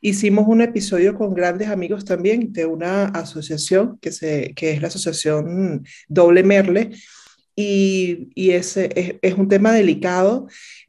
hicimos 0.00 0.46
un 0.46 0.60
episodio 0.60 1.14
con 1.14 1.34
grandes 1.34 1.68
amigos 1.68 2.04
también 2.04 2.52
de 2.52 2.66
una 2.66 3.06
asociación 3.06 3.98
que, 4.00 4.12
se, 4.12 4.52
que 4.54 4.70
es 4.70 4.80
la 4.80 4.88
asociación 4.88 5.84
Doble 6.08 6.44
Merle 6.44 6.90
y, 7.56 8.30
y 8.34 8.52
ese 8.52 8.90
es, 8.94 9.14
es, 9.20 9.34
un 9.34 9.48
tema 9.48 9.72
delicado 9.72 10.46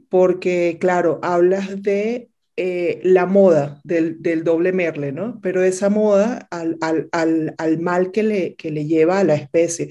porque, 0.09 0.77
claro, 0.79 1.19
hablas 1.23 1.81
de 1.81 2.29
eh, 2.57 2.99
la 3.03 3.25
moda 3.25 3.81
del, 3.83 4.21
del, 4.21 4.43
doble 4.43 4.71
merle, 4.71 5.11
¿no? 5.11 5.39
Pero 5.41 5.63
esa 5.63 5.89
moda 5.89 6.47
al, 6.51 6.77
al, 6.81 7.09
al, 7.11 7.53
al 7.57 7.79
mal 7.79 8.11
que 8.11 8.23
le, 8.23 8.55
que 8.55 8.71
le 8.71 8.85
lleva 8.85 9.19
a 9.19 9.23
la 9.23 9.35
especie, 9.35 9.89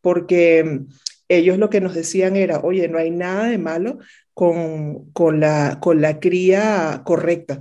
porque 0.00 0.80
ellos 1.30 1.58
lo 1.58 1.70
que 1.70 1.80
nos 1.80 1.94
decían 1.94 2.36
era, 2.36 2.60
oye, 2.60 2.88
no 2.88 2.98
hay 2.98 3.10
nada 3.10 3.46
de 3.46 3.56
malo 3.56 3.98
con, 4.34 5.10
con, 5.12 5.40
la, 5.40 5.78
con 5.80 6.00
la 6.00 6.18
cría 6.18 7.02
correcta, 7.04 7.60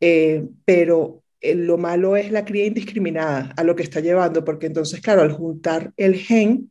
eh, 0.00 0.44
pero 0.64 1.22
eh, 1.40 1.54
lo 1.54 1.76
malo 1.76 2.16
es 2.16 2.32
la 2.32 2.44
cría 2.44 2.66
indiscriminada 2.66 3.52
a 3.56 3.62
lo 3.62 3.76
que 3.76 3.82
está 3.82 4.00
llevando, 4.00 4.44
porque 4.44 4.66
entonces, 4.66 5.00
claro, 5.00 5.22
al 5.22 5.32
juntar 5.32 5.92
el 5.96 6.16
gen, 6.16 6.70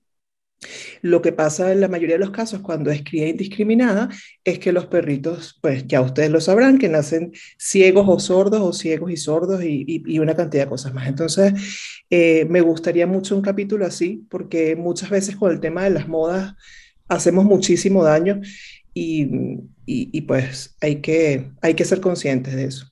lo 1.02 1.22
que 1.22 1.32
pasa 1.32 1.72
en 1.72 1.80
la 1.80 1.88
mayoría 1.88 2.16
de 2.16 2.26
los 2.26 2.32
casos 2.32 2.60
cuando 2.62 2.92
es 2.92 3.04
cría 3.04 3.28
indiscriminada 3.28 4.10
es 4.44 4.60
que 4.60 4.72
los 4.72 4.88
perritos, 4.88 5.58
pues 5.62 5.88
ya 5.88 6.02
ustedes 6.02 6.30
lo 6.30 6.42
sabrán, 6.42 6.78
que 6.78 6.90
nacen 6.90 7.32
ciegos 7.58 8.06
o 8.08 8.20
sordos 8.20 8.62
o 8.62 8.74
ciegos 8.74 9.12
y 9.12 9.18
sordos 9.18 9.64
y, 9.64 10.04
y, 10.06 10.20
una 10.20 10.36
cantidad 10.36 10.64
de 10.64 10.70
cosas 10.70 10.94
más. 10.94 11.08
Entonces, 11.08 11.54
eh, 12.10 12.46
me 12.50 12.62
gustaría 12.62 13.08
mucho 13.08 13.36
un 13.36 13.42
capítulo 13.42 13.86
así, 13.86 14.26
porque 14.30 14.76
muchas 14.76 15.10
veces 15.10 15.36
con 15.36 15.52
el 15.52 15.60
tema 15.60 15.84
de 15.84 15.92
las 15.92 16.08
modas 16.08 16.54
hacemos 17.08 17.46
muchísimo 17.46 18.04
daño 18.04 18.42
y, 18.94 19.30
y 19.86 20.22
pues 20.22 20.76
hay 20.82 20.98
que, 20.98 21.52
hay 21.62 21.74
que 21.74 21.86
ser 21.86 22.02
conscientes 22.02 22.56
de 22.56 22.66
eso 22.66 22.92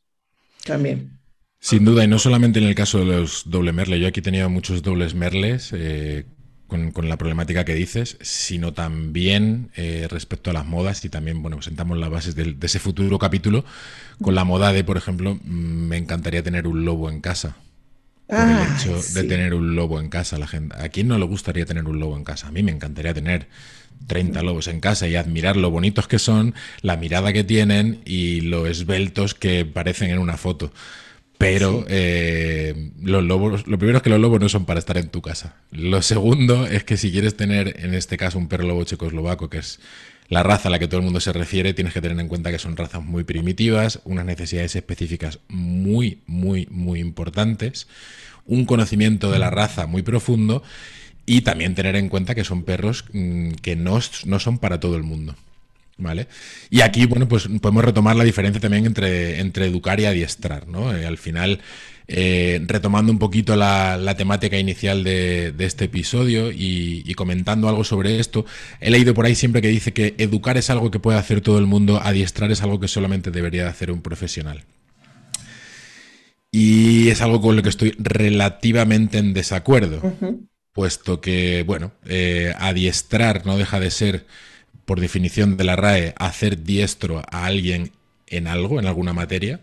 también. 0.65 1.17
Sin 1.59 1.83
duda, 1.83 2.03
y 2.03 2.07
no 2.07 2.19
solamente 2.19 2.59
en 2.59 2.65
el 2.65 2.75
caso 2.75 2.99
de 2.99 3.05
los 3.05 3.49
doble 3.49 3.73
merle, 3.73 3.99
yo 3.99 4.07
aquí 4.07 4.21
tenía 4.21 4.47
muchos 4.47 4.83
dobles 4.83 5.15
merles 5.15 5.71
eh, 5.73 6.25
con, 6.67 6.91
la 7.07 7.17
problemática 7.17 7.65
que 7.65 7.73
dices, 7.73 8.17
sino 8.21 8.73
también 8.73 9.71
eh, 9.75 10.07
respecto 10.09 10.49
a 10.49 10.53
las 10.53 10.65
modas 10.65 11.03
y 11.05 11.09
también, 11.09 11.41
bueno, 11.41 11.61
sentamos 11.61 11.97
las 11.97 12.09
bases 12.09 12.35
de, 12.35 12.55
ese 12.61 12.79
futuro 12.79 13.17
capítulo 13.19 13.63
con 14.21 14.35
la 14.35 14.43
moda 14.43 14.73
de, 14.73 14.83
por 14.83 14.97
ejemplo, 14.97 15.35
mm, 15.35 15.39
me 15.47 15.97
encantaría 15.97 16.43
tener 16.43 16.67
un 16.67 16.85
lobo 16.85 17.09
en 17.09 17.21
casa. 17.21 17.55
Por 18.27 18.39
el 18.39 18.57
hecho 18.75 19.01
de 19.13 19.23
tener 19.23 19.53
un 19.53 19.75
lobo 19.75 20.01
en 20.01 20.09
casa, 20.09 20.37
la 20.37 20.47
gente, 20.47 20.75
¿a 20.77 20.89
quién 20.89 21.07
no 21.07 21.17
le 21.17 21.25
gustaría 21.25 21.65
tener 21.65 21.85
un 21.85 21.99
lobo 21.99 22.17
en 22.17 22.25
casa? 22.25 22.47
A 22.47 22.51
mí 22.51 22.61
me 22.61 22.71
encantaría 22.71 23.13
tener 23.13 23.47
30 24.07 24.43
lobos 24.43 24.67
en 24.67 24.81
casa 24.81 25.07
y 25.07 25.15
admirar 25.15 25.55
lo 25.55 25.71
bonitos 25.71 26.07
que 26.07 26.19
son, 26.19 26.53
la 26.81 26.97
mirada 26.97 27.31
que 27.31 27.45
tienen 27.45 28.01
y 28.05 28.41
lo 28.41 28.67
esbeltos 28.67 29.33
que 29.33 29.65
parecen 29.65 30.11
en 30.11 30.19
una 30.19 30.35
foto. 30.35 30.71
Pero 31.37 31.85
eh, 31.87 32.91
los 33.01 33.23
lobos, 33.23 33.67
lo 33.67 33.77
primero 33.77 33.97
es 33.97 34.03
que 34.03 34.09
los 34.09 34.19
lobos 34.19 34.39
no 34.39 34.49
son 34.49 34.65
para 34.65 34.79
estar 34.79 34.97
en 34.97 35.09
tu 35.09 35.21
casa. 35.21 35.55
Lo 35.71 36.01
segundo 36.01 36.65
es 36.65 36.83
que 36.83 36.97
si 36.97 37.11
quieres 37.11 37.37
tener, 37.37 37.79
en 37.79 37.93
este 37.93 38.17
caso, 38.17 38.39
un 38.39 38.47
perro 38.47 38.65
lobo 38.65 38.83
checoslovaco, 38.83 39.49
que 39.49 39.59
es 39.59 39.79
la 40.29 40.43
raza 40.43 40.69
a 40.69 40.71
la 40.71 40.79
que 40.79 40.87
todo 40.87 40.99
el 40.99 41.05
mundo 41.05 41.19
se 41.19 41.31
refiere, 41.31 41.73
tienes 41.73 41.93
que 41.93 42.01
tener 42.01 42.19
en 42.19 42.27
cuenta 42.27 42.51
que 42.51 42.59
son 42.59 42.75
razas 42.75 43.03
muy 43.03 43.23
primitivas, 43.23 44.01
unas 44.03 44.25
necesidades 44.25 44.75
específicas 44.75 45.39
muy, 45.47 46.21
muy, 46.25 46.67
muy 46.71 46.99
importantes, 46.99 47.87
un 48.45 48.65
conocimiento 48.65 49.31
de 49.31 49.39
la 49.39 49.49
raza 49.49 49.85
muy 49.87 50.01
profundo 50.01 50.63
y 51.25 51.41
también 51.41 51.75
tener 51.75 51.95
en 51.95 52.09
cuenta 52.09 52.35
que 52.35 52.43
son 52.43 52.63
perros 52.63 53.05
mm, 53.13 53.51
que 53.61 53.75
no, 53.75 53.99
no 54.25 54.39
son 54.39 54.57
para 54.57 54.79
todo 54.79 54.95
el 54.95 55.03
mundo. 55.03 55.35
¿Vale? 55.99 56.27
Y 56.69 56.81
aquí, 56.81 57.05
bueno, 57.07 57.27
pues 57.27 57.47
podemos 57.59 57.83
retomar 57.83 58.15
la 58.15 58.23
diferencia 58.23 58.61
también 58.61 58.85
entre, 58.85 59.39
entre 59.39 59.65
educar 59.65 59.99
y 59.99 60.05
adiestrar, 60.05 60.67
¿no? 60.67 60.95
Eh, 60.95 61.07
al 61.07 61.17
final, 61.17 61.59
eh, 62.09 62.61
retomando 62.65 63.11
un 63.11 63.19
poquito 63.19 63.57
la, 63.57 64.15
temática 64.15 64.57
inicial 64.57 65.03
de, 65.03 65.53
este 65.59 65.85
episodio 65.85 66.51
y, 66.51 67.13
comentando 67.15 67.67
algo 67.67 67.83
sobre 67.83 68.19
esto, 68.19 68.45
he 68.79 68.89
leído 68.89 69.13
por 69.13 69.25
ahí 69.25 69.35
siempre 69.35 69.61
que 69.61 69.67
dice 69.67 69.91
que 69.91 70.15
educar 70.17 70.55
es 70.57 70.69
algo 70.69 70.89
que 70.89 70.99
puede 70.99 71.17
hacer 71.17 71.41
todo 71.41 71.59
el 71.59 71.65
mundo, 71.65 71.99
adiestrar 72.01 72.51
es 72.51 72.61
algo 72.61 72.79
que 72.79 72.87
solamente 72.87 73.29
debería 73.29 73.67
hacer 73.67 73.91
un 73.91 74.01
profesional. 74.01 74.63
Y 76.49 77.09
es 77.09 77.21
algo 77.21 77.41
con 77.41 77.57
lo 77.57 77.63
que 77.63 77.69
estoy 77.69 77.93
relativamente 77.99 79.17
en 79.17 79.33
desacuerdo, 79.33 80.01
puesto 80.71 81.19
que, 81.19 81.63
bueno, 81.63 81.91
eh, 82.05 82.53
adiestrar 82.57 83.45
no 83.45 83.57
deja 83.57 83.81
de 83.81 83.91
ser 83.91 84.25
por 84.87 85.01
definición 85.01 85.57
de 85.57 85.65
la 85.65 85.75
RAE, 85.75 86.13
hacer 86.17 86.63
diestro 86.63 87.21
a 87.29 87.45
alguien 87.45 87.91
en 88.25 88.47
algo, 88.47 88.79
en 88.79 88.87
alguna 88.87 89.11
materia. 89.11 89.59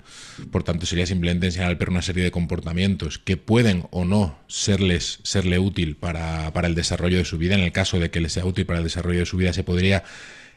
Por 0.50 0.64
tanto, 0.64 0.84
sería 0.84 1.06
simplemente 1.06 1.46
enseñar 1.46 1.68
al 1.68 1.78
perro 1.78 1.92
una 1.92 2.02
serie 2.02 2.22
de 2.22 2.30
comportamientos 2.30 3.18
que 3.18 3.38
pueden 3.38 3.86
o 3.90 4.04
no 4.04 4.38
serles, 4.48 5.20
serle 5.22 5.58
útil 5.58 5.96
para, 5.96 6.52
el 6.62 6.74
desarrollo 6.74 7.16
de 7.16 7.24
su 7.24 7.38
vida. 7.38 7.54
En 7.54 7.62
el 7.62 7.72
caso 7.72 7.98
de 7.98 8.10
que 8.10 8.20
le 8.20 8.28
sea 8.28 8.44
útil 8.44 8.66
para 8.66 8.80
el 8.80 8.84
desarrollo 8.84 9.20
de 9.20 9.26
su 9.26 9.38
vida, 9.38 9.54
se 9.54 9.64
podría 9.64 10.04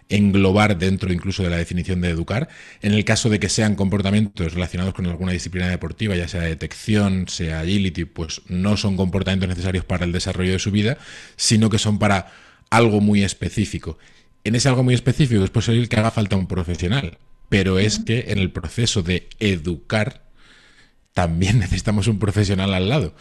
englobar 0.09 0.77
dentro 0.77 1.13
incluso 1.13 1.43
de 1.43 1.49
la 1.49 1.57
definición 1.57 2.01
de 2.01 2.09
educar. 2.09 2.49
En 2.81 2.93
el 2.93 3.05
caso 3.05 3.29
de 3.29 3.39
que 3.39 3.47
sean 3.47 3.75
comportamientos 3.75 4.53
relacionados 4.53 4.93
con 4.93 5.05
alguna 5.05 5.31
disciplina 5.31 5.69
deportiva, 5.69 6.13
ya 6.17 6.27
sea 6.27 6.41
detección, 6.41 7.29
sea 7.29 7.61
agility, 7.61 8.03
pues 8.03 8.41
no 8.49 8.75
son 8.75 8.97
comportamientos 8.97 9.47
necesarios 9.47 9.85
para 9.85 10.03
el 10.03 10.11
desarrollo 10.11 10.51
de 10.51 10.59
su 10.59 10.71
vida, 10.71 10.97
sino 11.37 11.69
que 11.69 11.79
son 11.79 11.99
para 11.99 12.33
algo 12.69 12.99
muy 12.99 13.23
específico 13.23 13.97
en 14.47 14.55
ese 14.55 14.69
algo 14.69 14.83
muy 14.83 14.93
específico 14.93 15.43
es 15.43 15.49
posible 15.49 15.87
que 15.87 15.97
haga 15.97 16.11
falta 16.11 16.35
un 16.35 16.47
profesional, 16.47 17.17
pero 17.49 17.79
es 17.79 17.99
que 17.99 18.25
en 18.29 18.39
el 18.39 18.51
proceso 18.51 19.03
de 19.03 19.27
educar 19.39 20.27
también 21.13 21.59
necesitamos 21.59 22.07
un 22.07 22.19
profesional 22.19 22.73
al 22.73 22.89
lado, 22.89 23.13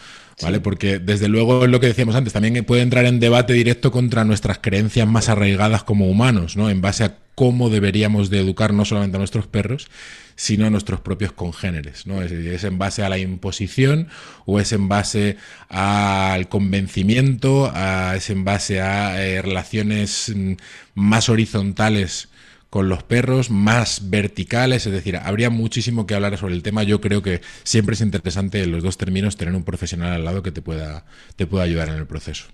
¿vale? 0.43 0.61
Porque 0.61 0.99
desde 0.99 1.29
luego 1.29 1.65
es 1.65 1.71
lo 1.71 1.81
que 1.81 1.87
decíamos 1.89 2.15
antes, 2.15 2.33
también 2.33 2.65
puede 2.65 2.83
entrar 2.83 3.07
en 3.07 3.21
debate 3.21 3.53
directo 3.53 3.91
contra 3.91 4.25
nuestras 4.25 4.59
creencias 4.59 5.09
más 5.09 5.29
arraigadas 5.29 5.85
como 5.85 6.09
humanos, 6.09 6.57
¿no? 6.57 6.69
En 6.71 6.81
base 6.81 7.05
a 7.05 7.17
cómo 7.35 7.71
deberíamos 7.71 8.31
de 8.31 8.41
educar 8.41 8.73
no 8.73 8.85
solamente 8.85 9.17
a 9.17 9.19
nuestros 9.19 9.47
perros, 9.47 9.89
sino 10.37 10.67
a 10.67 10.71
nuestros 10.71 11.01
propios 11.01 11.33
congéneres. 11.33 12.07
¿no? 12.07 12.23
Es, 12.23 12.65
en 12.65 12.79
base 12.79 13.03
a 13.03 13.09
la 13.09 13.19
imposición 13.19 14.09
o 14.45 14.61
es 14.61 14.73
en 14.73 14.89
base 14.89 15.37
al 15.69 16.49
convencimiento, 16.49 17.73
es 18.15 18.31
en 18.31 18.45
base 18.45 18.81
a 18.81 19.23
eh, 19.25 19.43
relaciones 19.43 20.33
mm, 20.35 20.53
más 20.95 21.29
horizontales 21.29 22.29
con 22.71 22.89
los 22.89 23.03
perros, 23.03 23.51
más 23.51 24.11
verticales, 24.11 24.87
es 24.87 24.93
decir, 24.93 25.17
habría 25.17 25.51
muchísimo 25.51 26.07
que 26.07 26.15
hablar 26.15 26.37
sobre 26.37 26.55
el 26.55 26.63
tema. 26.63 26.83
Yo 26.83 27.01
creo 27.01 27.23
que 27.23 27.41
siempre 27.63 27.95
es 27.95 28.01
interesante 28.01 28.63
en 28.63 28.73
los 28.73 28.83
dos 28.83 28.99
términos 28.99 29.37
tener 29.37 29.55
un 29.55 29.65
profesional 29.65 30.13
al 30.13 30.25
lado 30.25 30.43
que 30.43 30.53
te 30.53 30.61
pueda, 30.63 31.07
te 31.37 31.47
pueda 31.47 31.65
ayudar 31.65 31.89
en 31.89 31.95
el 31.95 32.07
proceso. 32.07 32.47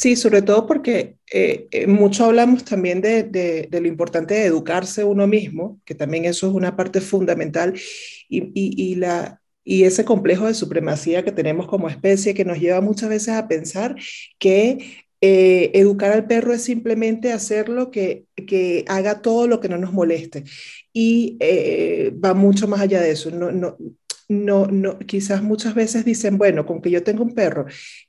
Sí, 0.00 0.16
sobre 0.16 0.40
todo 0.40 0.66
porque 0.66 1.16
eh, 1.30 1.68
eh, 1.72 1.86
mucho 1.86 2.24
hablamos 2.24 2.64
también 2.64 3.02
de, 3.02 3.68
lo 3.70 3.86
importante 3.86 4.32
de 4.32 4.46
educarse 4.46 5.04
uno 5.04 5.26
mismo, 5.26 5.78
que 5.84 5.94
también 5.94 6.24
eso 6.24 6.48
es 6.48 6.54
una 6.54 6.74
parte 6.74 7.02
fundamental, 7.02 7.74
y, 8.30 8.94
la, 8.94 9.42
y 9.62 9.84
ese 9.84 10.06
complejo 10.06 10.46
de 10.46 10.54
supremacía 10.54 11.22
que 11.22 11.32
tenemos 11.32 11.68
como 11.68 11.90
especie 11.90 12.32
que 12.32 12.46
nos 12.46 12.58
lleva 12.58 12.80
muchas 12.80 13.10
veces 13.10 13.34
a 13.34 13.46
pensar 13.46 13.94
que 14.38 15.04
eh, 15.20 15.70
educar 15.74 16.12
al 16.12 16.26
perro 16.26 16.54
es 16.54 16.62
simplemente 16.62 17.30
hacerlo 17.30 17.90
que, 17.90 18.24
que 18.46 18.86
haga 18.88 19.20
todo 19.20 19.46
lo 19.48 19.60
que 19.60 19.68
no 19.68 19.76
nos 19.76 19.92
moleste. 19.92 20.44
Y 20.94 21.38
va 22.24 22.32
mucho 22.32 22.66
más 22.68 22.80
allá 22.80 23.02
de 23.02 23.10
eso. 23.10 23.30
No, 24.30 24.66
no, 24.66 24.96
quizás 25.00 25.42
muchas 25.42 25.74
veces 25.74 26.04
dicen, 26.04 26.38
bueno, 26.38 26.64
con 26.64 26.80
que 26.80 26.90
yo 26.92 27.02
tengo 27.02 27.24
un 27.24 27.34
perro 27.34 27.66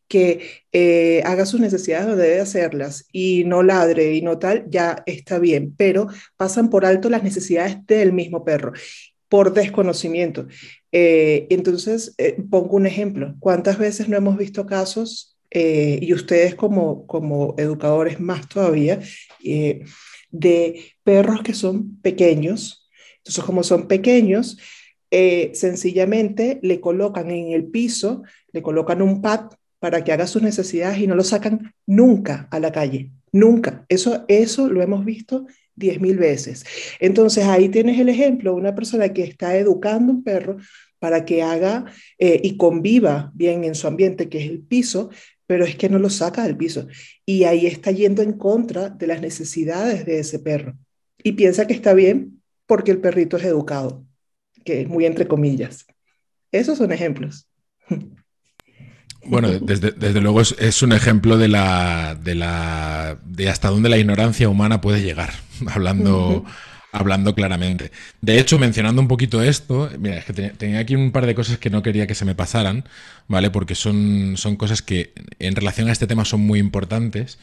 que 0.08 0.62
eh, 0.72 1.24
haga 1.26 1.48
sus 1.48 1.60
necesidades 1.60 2.06
donde 2.06 2.28
debe 2.28 2.42
hacerlas 2.42 3.08
y 3.12 3.44
no 3.46 3.64
ladre 3.64 4.14
y 4.14 4.22
no 4.22 4.38
tal, 4.38 4.66
ya 4.70 5.02
está 5.08 5.40
bien, 5.40 5.74
pero 5.76 6.08
pasan 6.38 6.70
por 6.70 6.86
alto 6.86 7.10
las 7.10 7.24
necesidades 7.24 7.78
del 7.88 8.14
mismo 8.14 8.46
perro 8.46 8.72
por 9.30 9.52
desconocimiento. 9.52 10.46
Eh, 10.92 11.48
entonces, 11.50 12.14
eh, 12.20 12.38
pongo 12.52 12.76
un 12.76 12.86
ejemplo. 12.86 13.34
¿Cuántas 13.40 13.80
veces 13.80 14.08
no 14.08 14.16
hemos 14.16 14.38
visto 14.38 14.68
casos, 14.68 15.40
y 15.54 16.14
ustedes 16.14 16.56
como, 16.56 17.06
como 17.08 17.56
educadores 17.58 18.22
más 18.22 18.48
todavía, 18.48 19.02
de 19.42 20.94
perros 21.04 21.42
que 21.42 21.54
son 21.54 22.00
pequeños? 22.02 22.90
Entonces, 23.18 23.44
como 23.44 23.64
son 23.64 23.88
pequeños, 23.88 24.58
eh, 25.12 25.52
sencillamente 25.54 26.60
le 26.64 26.80
colocan 26.80 27.30
en 27.32 27.52
el 27.52 27.66
piso, 27.66 28.24
le 28.54 28.62
colocan 28.62 29.02
un 29.02 29.22
pad 29.22 29.52
para 29.80 30.06
que 30.06 30.14
haga 30.14 30.26
sus 30.26 30.42
necesidades 30.42 31.00
y 31.00 31.08
no 31.08 31.16
lo 31.16 31.24
sacan 31.26 31.74
nunca 31.86 32.48
a 32.50 32.60
la 32.62 32.72
calle, 32.72 33.12
nunca. 33.34 33.86
Eso, 33.90 34.24
eso 34.30 34.70
lo 34.70 34.82
hemos 34.82 35.04
visto 35.04 35.48
diez 35.76 36.00
mil 36.00 36.18
veces. 36.18 36.64
Entonces 37.00 37.46
ahí 37.46 37.68
tienes 37.68 38.00
el 38.00 38.08
ejemplo 38.08 38.52
de 38.52 38.58
una 38.58 38.74
persona 38.74 39.10
que 39.10 39.24
está 39.24 39.58
educando 39.58 40.14
un 40.14 40.24
perro 40.24 40.58
para 41.00 41.26
que 41.26 41.42
haga 41.42 41.86
eh, 42.18 42.40
y 42.42 42.56
conviva 42.56 43.32
bien 43.34 43.66
en 43.66 43.76
su 43.76 43.88
ambiente, 43.88 44.30
que 44.30 44.38
es 44.38 44.50
el 44.50 44.62
piso, 44.62 45.10
pero 45.46 45.66
es 45.66 45.76
que 45.76 45.90
no 45.90 46.00
lo 46.00 46.10
saca 46.10 46.44
del 46.44 46.56
piso. 46.56 46.88
Y 47.26 47.44
ahí 47.44 47.66
está 47.66 47.92
yendo 47.92 48.22
en 48.22 48.34
contra 48.34 48.90
de 48.90 49.08
las 49.08 49.20
necesidades 49.20 50.06
de 50.06 50.20
ese 50.20 50.40
perro. 50.40 50.78
Y 51.22 51.34
piensa 51.34 51.68
que 51.68 51.74
está 51.74 51.94
bien 51.94 52.42
porque 52.66 52.92
el 52.92 53.02
perrito 53.02 53.36
es 53.36 53.44
educado 53.44 54.06
que 54.64 54.82
es 54.82 54.88
muy 54.88 55.06
entre 55.06 55.28
comillas. 55.28 55.86
Esos 56.52 56.78
son 56.78 56.92
ejemplos. 56.92 57.48
Bueno, 59.24 59.52
desde, 59.60 60.20
luego 60.20 60.42
es, 60.42 60.82
un 60.82 60.94
ejemplo 60.94 61.38
de 61.38 61.48
la, 61.48 62.16
de 62.16 62.34
la 62.34 63.20
de 63.24 63.50
hasta 63.50 63.70
dónde 63.70 63.90
la 63.90 63.98
ignorancia 63.98 64.50
humana 64.50 64.82
puede 64.82 65.04
llegar, 65.04 65.32
hablando, 65.68 66.44
hablando 66.92 67.36
claramente. 67.36 67.92
De 68.22 68.40
hecho, 68.40 68.58
mencionando 68.58 69.02
un 69.02 69.08
poquito 69.08 69.44
esto, 69.44 69.90
mira, 70.00 70.18
es 70.18 70.26
que 70.26 70.34
tenía 70.34 70.80
aquí 70.80 70.96
un 70.96 71.12
par 71.12 71.28
de 71.28 71.36
cosas 71.36 71.60
que 71.60 71.70
no 71.70 71.84
quería 71.84 72.08
que 72.08 72.16
se 72.16 72.26
me 72.26 72.34
pasaran, 72.34 72.84
¿vale? 73.28 73.52
Porque 73.52 73.76
son, 73.76 74.38
son 74.38 74.56
cosas 74.56 74.82
que 74.82 75.14
en 75.38 75.56
relación 75.56 75.88
a 75.88 75.92
este 75.92 76.08
tema 76.08 76.26
son 76.26 76.42
muy 76.42 76.60
importantes. 76.60 77.38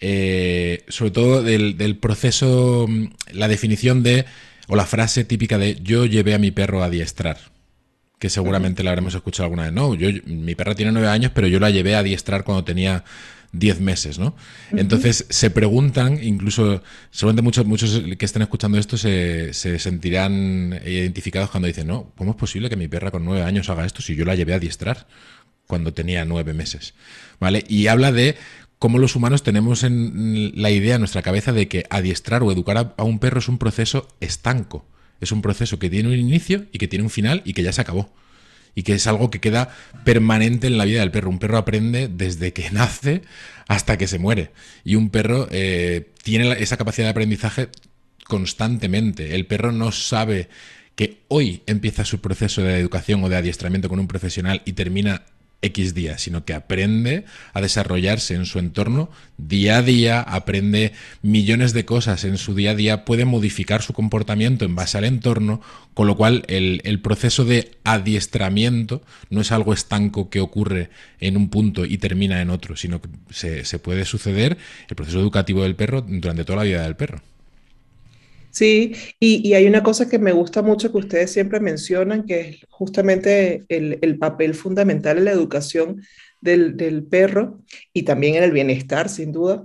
Eh, 0.00 0.84
sobre 0.88 1.10
todo 1.10 1.42
del, 1.42 1.76
del 1.76 1.96
proceso, 1.96 2.86
la 3.32 3.48
definición 3.48 4.02
de 4.02 4.24
o 4.68 4.76
la 4.76 4.86
frase 4.86 5.24
típica 5.24 5.58
de 5.58 5.78
yo 5.82 6.06
llevé 6.06 6.34
a 6.34 6.38
mi 6.38 6.50
perro 6.50 6.82
a 6.82 6.86
adiestrar, 6.86 7.38
que 8.18 8.30
seguramente 8.30 8.82
la 8.82 8.90
habremos 8.90 9.14
escuchado 9.14 9.44
alguna 9.44 9.64
vez. 9.64 9.72
No, 9.72 9.94
yo, 9.94 10.08
mi 10.26 10.54
perra 10.54 10.74
tiene 10.74 10.92
nueve 10.92 11.08
años, 11.08 11.32
pero 11.34 11.46
yo 11.46 11.58
la 11.58 11.70
llevé 11.70 11.96
a 11.96 12.00
adiestrar 12.00 12.44
cuando 12.44 12.64
tenía 12.64 13.04
diez 13.52 13.80
meses, 13.80 14.18
¿no? 14.18 14.36
Entonces 14.72 15.24
se 15.30 15.50
preguntan, 15.50 16.22
incluso 16.22 16.82
seguramente 17.10 17.42
muchos, 17.42 17.64
muchos 17.64 18.02
que 18.18 18.24
estén 18.24 18.42
escuchando 18.42 18.78
esto 18.78 18.98
se, 18.98 19.54
se, 19.54 19.78
sentirán 19.78 20.78
identificados 20.84 21.50
cuando 21.50 21.66
dicen, 21.66 21.86
no, 21.86 22.12
¿cómo 22.16 22.32
es 22.32 22.36
posible 22.36 22.68
que 22.68 22.76
mi 22.76 22.88
perra 22.88 23.10
con 23.10 23.24
nueve 23.24 23.44
años 23.44 23.70
haga 23.70 23.86
esto 23.86 24.02
si 24.02 24.14
yo 24.14 24.24
la 24.24 24.34
llevé 24.34 24.52
a 24.52 24.56
adiestrar 24.56 25.06
cuando 25.66 25.94
tenía 25.94 26.26
nueve 26.26 26.52
meses? 26.52 26.94
¿Vale? 27.40 27.64
Y 27.68 27.86
habla 27.86 28.12
de 28.12 28.36
cómo 28.78 28.98
los 28.98 29.16
humanos 29.16 29.42
tenemos 29.42 29.82
en 29.82 30.52
la 30.54 30.70
idea 30.70 30.94
en 30.94 31.00
nuestra 31.00 31.22
cabeza 31.22 31.52
de 31.52 31.68
que 31.68 31.84
adiestrar 31.90 32.42
o 32.42 32.52
educar 32.52 32.94
a, 32.96 33.02
un 33.02 33.18
perro 33.18 33.40
es 33.40 33.48
un 33.48 33.58
proceso 33.58 34.08
estanco. 34.20 34.86
Es 35.20 35.32
un 35.32 35.42
proceso 35.42 35.78
que 35.78 35.90
tiene 35.90 36.08
un 36.08 36.14
inicio 36.14 36.66
y 36.72 36.78
que 36.78 36.86
tiene 36.86 37.02
un 37.02 37.10
final 37.10 37.42
y 37.44 37.52
que 37.52 37.62
ya 37.62 37.72
se 37.72 37.80
acabó. 37.80 38.12
Y 38.74 38.84
que 38.84 38.94
es 38.94 39.06
algo 39.08 39.30
que 39.30 39.40
queda 39.40 39.74
permanente 40.04 40.68
en 40.68 40.78
la 40.78 40.84
vida 40.84 41.00
del 41.00 41.10
perro. 41.10 41.30
Un 41.30 41.40
perro 41.40 41.58
aprende 41.58 42.08
desde 42.08 42.52
que 42.52 42.70
nace 42.72 43.22
hasta 43.66 43.98
que 43.98 44.06
se 44.06 44.18
muere. 44.18 44.52
Y 44.84 44.94
un 44.94 45.10
perro 45.10 45.48
eh, 45.50 46.12
tiene 46.22 46.52
esa 46.62 46.76
capacidad 46.76 47.06
de 47.06 47.10
aprendizaje 47.10 47.68
constantemente. 48.24 49.34
El 49.34 49.46
perro 49.46 49.72
no 49.72 49.90
sabe 49.90 50.48
que 50.94 51.22
hoy 51.28 51.62
empieza 51.66 52.04
su 52.04 52.20
proceso 52.20 52.62
de 52.62 52.78
educación 52.78 53.22
o 53.24 53.28
de 53.28 53.36
adiestramiento 53.36 53.88
con 53.88 53.98
un 53.98 54.08
profesional 54.08 54.62
y 54.64 54.72
termina 54.72 55.22
X 55.60 55.92
días, 55.92 56.22
sino 56.22 56.44
que 56.44 56.54
aprende 56.54 57.24
a 57.52 57.60
desarrollarse 57.60 58.34
en 58.34 58.46
su 58.46 58.60
entorno 58.60 59.10
día 59.38 59.78
a 59.78 59.82
día, 59.82 60.20
aprende 60.20 60.92
millones 61.22 61.72
de 61.72 61.84
cosas 61.84 62.24
en 62.24 62.38
su 62.38 62.54
día 62.54 62.72
a 62.72 62.74
día, 62.74 63.04
puede 63.04 63.24
modificar 63.24 63.82
su 63.82 63.92
comportamiento 63.92 64.64
en 64.64 64.76
base 64.76 64.98
al 64.98 65.04
entorno, 65.04 65.60
con 65.94 66.06
lo 66.06 66.16
cual 66.16 66.44
el, 66.46 67.00
proceso 67.00 67.44
de 67.44 67.72
adiestramiento 67.82 69.02
no 69.30 69.40
es 69.40 69.50
algo 69.50 69.72
estanco 69.72 70.30
que 70.30 70.40
ocurre 70.40 70.90
en 71.18 71.36
un 71.36 71.48
punto 71.48 71.84
y 71.84 71.98
termina 71.98 72.40
en 72.40 72.50
otro, 72.50 72.76
sino 72.76 73.00
que 73.00 73.08
se, 73.30 73.78
puede 73.80 74.04
suceder 74.04 74.58
el 74.88 74.96
proceso 74.96 75.18
educativo 75.18 75.62
del 75.62 75.74
perro 75.74 76.02
durante 76.02 76.44
toda 76.44 76.58
la 76.58 76.64
vida 76.64 76.82
del 76.82 76.96
perro. 76.96 77.20
Sí, 78.58 78.92
y, 79.20 79.54
hay 79.54 79.68
una 79.68 79.84
cosa 79.84 80.08
que 80.08 80.18
me 80.18 80.32
gusta 80.32 80.62
mucho 80.62 80.90
que 80.90 80.98
ustedes 80.98 81.30
siempre 81.30 81.60
mencionan, 81.60 82.26
que 82.26 82.40
es 82.40 82.66
justamente 82.70 83.64
el, 83.68 84.18
papel 84.18 84.54
fundamental 84.54 85.18
en 85.18 85.26
la 85.26 85.30
educación 85.30 86.02
del, 86.40 86.76
del, 86.76 87.04
perro 87.04 87.60
y 87.92 88.02
también 88.02 88.34
en 88.34 88.42
el 88.42 88.50
bienestar, 88.50 89.08
sin 89.08 89.30
duda, 89.30 89.64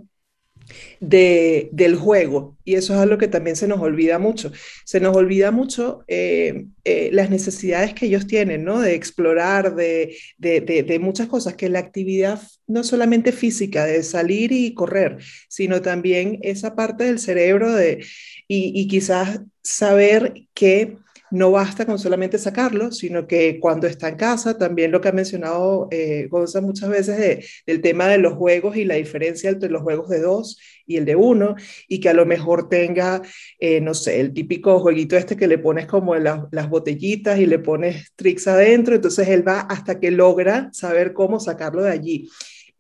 de, 1.00 1.70
del 1.72 1.96
juego. 1.96 2.56
Y 2.64 2.76
eso 2.76 2.94
es 2.94 3.00
algo 3.00 3.18
que 3.18 3.28
también 3.28 3.56
se 3.56 3.68
nos 3.68 3.80
olvida 3.80 4.20
mucho. 4.20 4.52
Se 4.86 5.00
nos 5.00 5.16
olvida 5.16 5.50
mucho 5.50 6.04
eh, 6.08 6.66
eh, 6.84 7.10
las 7.12 7.32
necesidades 7.32 7.96
que 7.96 8.06
ellos 8.06 8.28
tienen, 8.28 8.64
¿no? 8.64 8.80
De 8.80 8.94
explorar, 8.94 9.76
de, 9.76 10.16
de, 10.38 10.62
de, 10.62 11.00
muchas 11.00 11.28
cosas, 11.28 11.56
que 11.56 11.70
la 11.70 11.80
actividad 11.80 12.40
no 12.68 12.84
solamente 12.84 13.32
física, 13.32 13.86
de 13.86 14.04
salir 14.04 14.52
y 14.52 14.76
correr, 14.76 15.18
sino 15.50 15.82
también 15.82 16.38
esa 16.44 16.76
parte 16.76 17.06
del 17.06 17.20
cerebro 17.20 17.74
de, 17.74 18.06
y, 18.54 18.72
y 18.80 18.88
quizás 18.88 19.40
saber 19.64 20.34
que 20.54 20.98
no 21.34 21.50
basta 21.50 21.88
con 21.88 21.98
solamente 21.98 22.38
sacarlo, 22.38 22.92
sino 22.92 23.26
que 23.26 23.60
cuando 23.60 23.88
está 23.88 24.08
en 24.08 24.18
casa, 24.18 24.56
también 24.56 24.92
lo 24.92 25.02
que 25.02 25.08
ha 25.10 25.12
mencionado 25.12 25.88
eh, 25.90 26.30
muchas 26.62 26.90
veces 26.90 27.48
del 27.66 27.82
tema 27.82 28.08
de 28.08 28.20
los 28.20 28.34
juegos 28.34 28.78
y 28.78 28.86
la 28.86 28.94
diferencia 28.94 29.50
entre 29.50 29.72
los 29.72 29.82
juegos 29.82 30.10
de 30.10 30.20
dos 30.20 30.60
y 30.86 30.98
el 30.98 31.06
de 31.06 31.16
uno, 31.16 31.56
y 31.88 32.00
que 32.00 32.10
a 32.10 32.14
lo 32.14 32.28
mejor 32.28 32.70
tenga, 32.70 33.24
eh, 33.58 33.82
no 33.82 33.96
sé, 33.96 34.20
el 34.20 34.32
típico 34.32 34.80
jueguito 34.80 35.18
este 35.18 35.36
que 35.36 35.48
le 35.48 35.58
pones 35.58 35.88
como 35.88 36.14
las 36.16 36.70
botellitas 36.70 37.40
y 37.40 37.48
le 37.48 37.58
pones 37.58 38.14
tricks 38.16 38.48
adentro, 38.48 38.94
entonces 38.94 39.28
él 39.30 39.48
va 39.48 39.62
hasta 39.62 40.00
que 40.00 40.12
logra 40.12 40.70
saber 40.72 41.14
cómo 41.14 41.40
sacarlo 41.40 41.82
de 41.82 41.92
allí. 41.92 42.30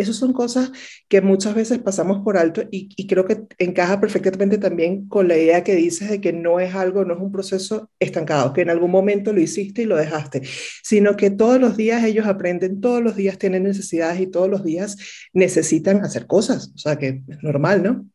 Esas 0.03 0.17
son 0.17 0.33
cosas 0.33 0.71
que 1.07 1.21
muchas 1.21 1.55
veces 1.55 1.79
pasamos 1.79 2.19
por 2.23 2.37
alto 2.37 2.61
y, 2.71 3.07
creo 3.07 3.25
que 3.25 3.43
encaja 3.57 3.99
perfectamente 3.99 4.57
también 4.57 5.07
con 5.07 5.27
la 5.27 5.37
idea 5.37 5.63
que 5.63 5.75
dices 5.75 6.09
de 6.09 6.21
que 6.21 6.33
no 6.33 6.59
es 6.59 6.75
algo, 6.75 7.05
no 7.05 7.13
es 7.13 7.19
un 7.19 7.31
proceso 7.31 7.89
estancado, 7.99 8.53
que 8.53 8.61
en 8.61 8.69
algún 8.69 8.91
momento 8.91 9.33
lo 9.33 9.41
hiciste 9.41 9.83
y 9.83 9.85
lo 9.85 9.95
dejaste, 9.95 10.41
sino 10.83 11.15
que 11.15 11.31
todos 11.31 11.59
los 11.59 11.77
días 11.77 12.03
ellos 12.03 12.27
aprenden, 12.27 12.81
todos 12.81 13.01
los 13.01 13.15
días 13.15 13.37
tienen 13.37 13.63
necesidades 13.63 14.19
y 14.19 14.27
todos 14.27 14.49
los 14.49 14.63
días 14.63 14.97
necesitan 15.33 16.03
hacer 16.03 16.27
cosas. 16.27 16.71
O 16.75 16.77
sea 16.77 16.97
que 16.97 17.23
es 17.27 17.43
normal, 17.43 17.83
¿no? 17.83 18.05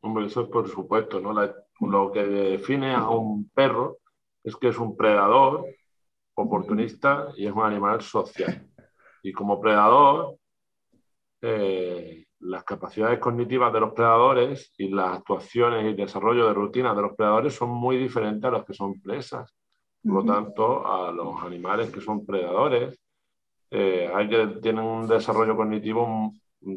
Hombre, 0.00 0.26
eso 0.26 0.42
es 0.42 0.48
por 0.48 0.68
supuesto, 0.68 1.20
¿no? 1.20 1.32
lo 1.80 2.12
que 2.12 2.24
define 2.24 2.94
a 2.94 3.08
un 3.08 3.48
perro 3.50 3.98
es 4.44 4.56
que 4.56 4.68
es 4.68 4.78
un 4.78 4.96
predador, 4.96 5.66
oportunista 6.34 7.28
y 7.36 7.46
es 7.46 7.52
un 7.52 7.62
animal 7.62 8.00
social. 8.00 8.66
Y 9.22 9.32
como 9.32 9.60
predador, 9.60 10.36
eh, 11.42 12.26
las 12.40 12.64
capacidades 12.64 13.18
cognitivas 13.18 13.72
de 13.72 13.80
los 13.80 13.92
predadores 13.92 14.72
y 14.78 14.88
las 14.88 15.18
actuaciones 15.18 15.84
y 15.86 15.94
desarrollo 15.94 16.46
de 16.46 16.54
rutinas 16.54 16.96
de 16.96 17.02
los 17.02 17.14
predadores 17.14 17.54
son 17.54 17.70
muy 17.70 17.96
diferentes 17.96 18.44
a 18.44 18.50
los 18.50 18.64
que 18.64 18.74
son 18.74 19.00
presas. 19.00 19.54
Por 20.02 20.24
lo 20.24 20.24
tanto, 20.24 20.86
a 20.86 21.12
los 21.12 21.42
animales 21.42 21.90
que 21.90 22.00
son 22.00 22.24
predadores, 22.24 22.98
eh, 23.70 24.10
hay 24.12 24.28
que 24.28 24.46
tienen 24.62 24.84
un 24.84 25.06
desarrollo 25.06 25.56
cognitivo 25.56 26.32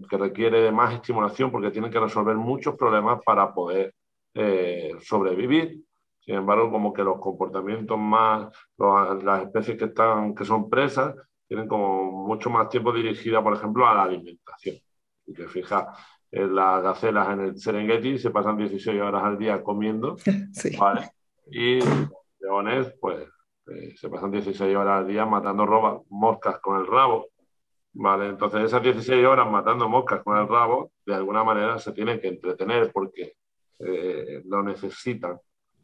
que 0.09 0.17
requiere 0.17 0.61
de 0.61 0.71
más 0.71 0.93
estimulación 0.93 1.51
porque 1.51 1.71
tienen 1.71 1.91
que 1.91 1.99
resolver 1.99 2.35
muchos 2.35 2.75
problemas 2.75 3.21
para 3.25 3.53
poder 3.53 3.93
eh, 4.33 4.91
sobrevivir. 5.01 5.81
Sin 6.19 6.35
embargo, 6.35 6.71
como 6.71 6.93
que 6.93 7.03
los 7.03 7.19
comportamientos 7.19 7.97
más, 7.97 8.47
las 8.77 9.43
especies 9.43 9.77
que, 9.77 9.85
están, 9.85 10.33
que 10.33 10.45
son 10.45 10.69
presas, 10.69 11.15
tienen 11.47 11.67
como 11.67 12.11
mucho 12.27 12.49
más 12.49 12.69
tiempo 12.69 12.91
dirigida, 12.91 13.43
por 13.43 13.53
ejemplo, 13.55 13.87
a 13.87 13.93
la 13.95 14.03
alimentación. 14.03 14.77
Y 15.25 15.33
te 15.33 15.47
fijas, 15.47 15.85
en 16.31 16.55
las 16.55 16.81
gacelas 16.81 17.29
en 17.29 17.39
el 17.41 17.57
Serengeti 17.57 18.17
se 18.17 18.31
pasan 18.31 18.57
16 18.57 18.99
horas 19.01 19.23
al 19.23 19.37
día 19.37 19.63
comiendo, 19.63 20.15
¿vale? 20.79 21.11
Y 21.45 21.79
leones, 22.39 22.93
pues, 22.99 23.27
eh, 23.67 23.93
se 23.95 24.09
pasan 24.09 24.31
16 24.31 24.75
horas 24.75 25.01
al 25.01 25.07
día 25.07 25.25
matando 25.25 25.65
robas, 25.65 26.01
moscas 26.09 26.59
con 26.59 26.79
el 26.79 26.87
rabo, 26.87 27.27
¿vale? 27.93 28.29
Entonces, 28.29 28.63
esas 28.63 28.81
16 28.81 29.25
horas 29.25 29.49
matando 29.49 29.87
moscas 29.87 30.23
con 30.23 30.37
el 30.37 30.47
rabo, 30.47 30.91
de 31.05 31.15
alguna 31.15 31.43
manera 31.43 31.77
se 31.77 31.91
tienen 31.91 32.19
que 32.19 32.29
entretener 32.29 32.91
porque 32.91 33.35
eh, 33.79 34.41
lo 34.45 34.63
necesitan, 34.63 35.39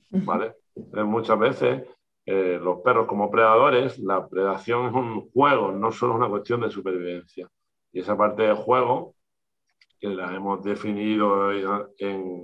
¿vale? 0.09 0.55
muchas 1.03 1.37
veces 1.37 1.83
eh, 2.31 2.59
los 2.61 2.81
perros 2.81 3.07
como 3.07 3.31
predadores, 3.31 3.97
la 3.97 4.27
predación 4.29 4.85
es 4.85 4.93
un 4.93 5.31
juego, 5.31 5.71
no 5.71 5.91
solo 5.91 6.13
es 6.13 6.17
una 6.19 6.29
cuestión 6.29 6.61
de 6.61 6.69
supervivencia. 6.69 7.49
Y 7.91 8.01
esa 8.01 8.15
parte 8.15 8.43
del 8.43 8.53
juego, 8.53 9.15
que 9.99 10.09
la 10.09 10.35
hemos 10.35 10.63
definido 10.63 11.51
y 11.51 11.63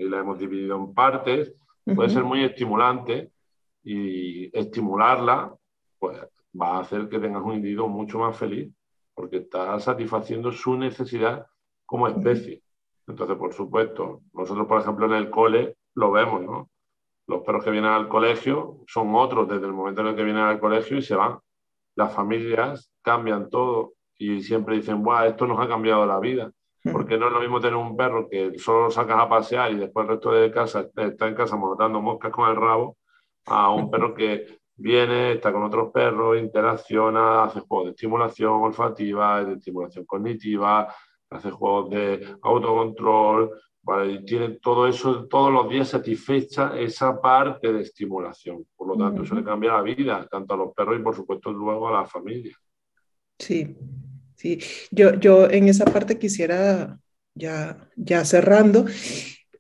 la 0.09 0.19
hemos 0.19 0.39
dividido 0.39 0.75
en 0.75 0.91
partes, 0.91 1.53
puede 1.95 2.09
ser 2.09 2.23
muy 2.23 2.43
estimulante 2.43 3.29
y 3.83 4.49
estimularla 4.57 5.55
pues, 5.99 6.19
va 6.59 6.77
a 6.77 6.79
hacer 6.79 7.07
que 7.07 7.19
tengas 7.19 7.43
un 7.43 7.53
individuo 7.53 7.87
mucho 7.87 8.17
más 8.17 8.35
feliz 8.35 8.73
porque 9.13 9.37
está 9.37 9.79
satisfaciendo 9.79 10.51
su 10.51 10.75
necesidad 10.75 11.45
como 11.85 12.07
especie. 12.07 12.63
Entonces, 13.05 13.37
por 13.37 13.53
supuesto, 13.53 14.23
nosotros, 14.33 14.65
por 14.65 14.81
ejemplo, 14.81 15.05
en 15.05 15.13
el 15.13 15.29
cole 15.29 15.77
lo 15.93 16.09
vemos, 16.09 16.41
¿no? 16.41 16.71
Los 17.27 17.41
perros 17.41 17.63
que 17.63 17.71
vienen 17.71 17.91
al 17.91 18.07
colegio 18.07 18.77
son 18.87 19.15
otros 19.15 19.47
desde 19.47 19.65
el 19.65 19.73
momento 19.73 20.01
en 20.01 20.07
el 20.07 20.15
que 20.15 20.23
vienen 20.23 20.43
al 20.43 20.59
colegio 20.59 20.97
y 20.97 21.01
se 21.01 21.15
van. 21.15 21.39
Las 21.95 22.13
familias 22.13 22.91
cambian 23.01 23.49
todo 23.49 23.93
y 24.17 24.41
siempre 24.41 24.75
dicen, 24.75 25.03
Buah, 25.03 25.27
esto 25.27 25.47
nos 25.47 25.59
ha 25.59 25.67
cambiado 25.67 26.05
la 26.05 26.19
vida. 26.19 26.51
Porque 26.91 27.17
no 27.17 27.27
es 27.27 27.33
lo 27.33 27.39
mismo 27.39 27.59
tener 27.59 27.75
un 27.75 27.97
perro 27.97 28.29
que 28.29 28.59
solo 28.59 28.83
lo 28.83 28.91
sacas 28.91 29.17
a 29.19 29.27
pasear 29.27 29.71
y 29.71 29.75
después 29.75 30.03
el 30.03 30.11
resto 30.11 30.31
de 30.31 30.51
casa 30.51 30.87
está 30.95 31.27
en 31.27 31.33
casa 31.33 31.55
montando 31.55 31.99
moscas 31.99 32.31
con 32.31 32.47
el 32.47 32.55
rabo, 32.55 32.97
a 33.47 33.71
un 33.71 33.89
perro 33.91 34.13
que 34.13 34.59
viene, 34.75 35.33
está 35.33 35.51
con 35.51 35.63
otros 35.63 35.91
perros, 35.91 36.37
interacciona, 36.37 37.45
hace 37.45 37.61
juegos 37.61 37.85
de 37.85 37.91
estimulación 37.91 38.51
olfativa, 38.61 39.43
de 39.43 39.53
estimulación 39.53 40.05
cognitiva, 40.05 40.93
hace 41.29 41.49
juegos 41.49 41.89
de 41.89 42.37
autocontrol, 42.43 43.51
y 44.07 44.25
tiene 44.25 44.49
todo 44.61 44.87
eso, 44.87 45.27
todos 45.27 45.53
los 45.53 45.69
días 45.69 45.89
satisfecha 45.89 46.77
esa 46.77 47.21
parte 47.21 47.71
de 47.71 47.81
estimulación. 47.81 48.65
Por 48.75 48.87
lo 48.87 48.97
tanto, 48.97 49.23
eso 49.23 49.35
le 49.35 49.43
cambia 49.43 49.73
la 49.73 49.81
vida, 49.81 50.27
tanto 50.29 50.53
a 50.53 50.57
los 50.57 50.73
perros 50.73 50.99
y 50.99 51.03
por 51.03 51.15
supuesto 51.15 51.51
luego 51.51 51.87
a 51.87 52.01
la 52.01 52.05
familia. 52.05 52.57
Sí, 53.37 53.75
sí. 54.35 54.59
Yo, 54.91 55.13
yo 55.15 55.49
en 55.49 55.67
esa 55.67 55.85
parte 55.85 56.17
quisiera, 56.17 56.99
ya, 57.35 57.89
ya 57.95 58.25
cerrando, 58.25 58.85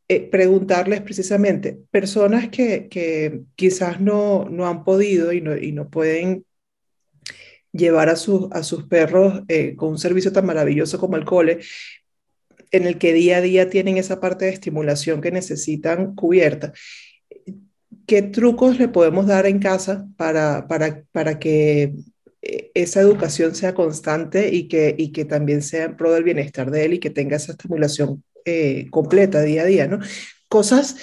eh, 0.07 0.29
preguntarles 0.29 1.01
precisamente, 1.01 1.77
personas 1.91 2.49
que, 2.49 2.87
que 2.89 3.41
quizás 3.55 4.01
no, 4.01 4.47
no, 4.49 4.67
han 4.67 4.83
podido 4.83 5.33
y 5.33 5.41
no, 5.41 5.55
y 5.55 5.71
no 5.71 5.89
pueden 5.89 6.45
llevar 7.71 8.09
a, 8.09 8.15
sus 8.15 8.51
a 8.51 8.63
sus 8.63 8.85
perros 8.85 9.41
eh, 9.47 9.75
con 9.75 9.89
un 9.89 9.97
servicio 9.97 10.31
tan 10.31 10.45
maravilloso 10.45 10.99
como 10.99 11.17
el 11.17 11.25
cole, 11.25 11.59
en 12.75 12.85
el 12.85 12.97
que 12.97 13.13
día 13.13 13.37
a 13.37 13.41
día 13.41 13.69
tienen 13.69 13.97
esa 13.97 14.19
parte 14.19 14.45
de 14.45 14.51
estimulación 14.51 15.21
que 15.21 15.31
necesitan 15.31 16.15
cubierta. 16.15 16.73
¿Qué 18.05 18.21
trucos 18.21 18.77
le 18.77 18.87
podemos 18.87 19.27
dar 19.27 19.45
en 19.45 19.59
casa 19.59 20.07
para, 20.17 20.67
para, 20.67 21.03
para 21.11 21.39
que 21.39 21.93
eh, 22.41 22.71
esa 22.75 23.01
educación 23.01 23.55
sea 23.55 23.73
constante 23.73 24.53
y 24.53 24.67
que, 24.67 24.93
y 24.97 25.11
que 25.11 25.25
también 25.25 25.61
sea 25.61 25.85
en 25.85 25.97
pro 25.97 26.13
del 26.13 26.23
bienestar 26.23 26.69
de 26.69 26.85
él 26.85 26.93
y 26.93 26.99
que 26.99 27.09
tenga 27.09 27.37
esa 27.37 27.53
estimulación 27.53 28.23
eh, 28.45 28.87
completa 28.91 29.41
día 29.41 29.63
a 29.63 29.65
día, 29.65 29.87
¿no? 29.87 29.99
Cosas, 30.47 30.97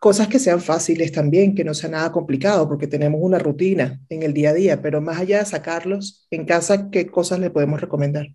cosas 0.00 0.28
que 0.28 0.38
sean 0.38 0.60
fáciles 0.60 1.12
también, 1.12 1.54
que 1.54 1.64
no 1.64 1.72
sea 1.72 1.88
nada 1.88 2.12
complicado, 2.12 2.68
porque 2.68 2.86
tenemos 2.86 3.20
una 3.22 3.38
rutina 3.38 4.00
en 4.10 4.22
el 4.22 4.34
día 4.34 4.50
a 4.50 4.54
día, 4.54 4.82
pero 4.82 5.00
más 5.00 5.18
allá 5.18 5.38
de 5.38 5.46
sacarlos 5.46 6.26
en 6.30 6.44
casa, 6.44 6.90
¿qué 6.90 7.06
cosas 7.06 7.38
le 7.40 7.50
podemos 7.50 7.80
recomendar? 7.80 8.26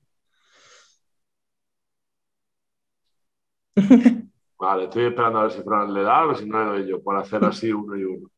Vale, 4.59 4.85
estoy 4.85 5.05
esperando 5.05 5.39
a 5.39 5.43
ver 5.43 5.51
si 5.51 5.61
Fran 5.61 5.93
le 5.93 6.01
da, 6.01 6.25
o 6.25 6.33
si 6.33 6.45
no 6.47 6.59
le 6.59 6.79
doy 6.79 6.89
yo, 6.89 7.01
por 7.01 7.15
hacer 7.15 7.43
así 7.45 7.71
uno 7.71 7.95
y 7.95 8.03
uno. 8.03 8.29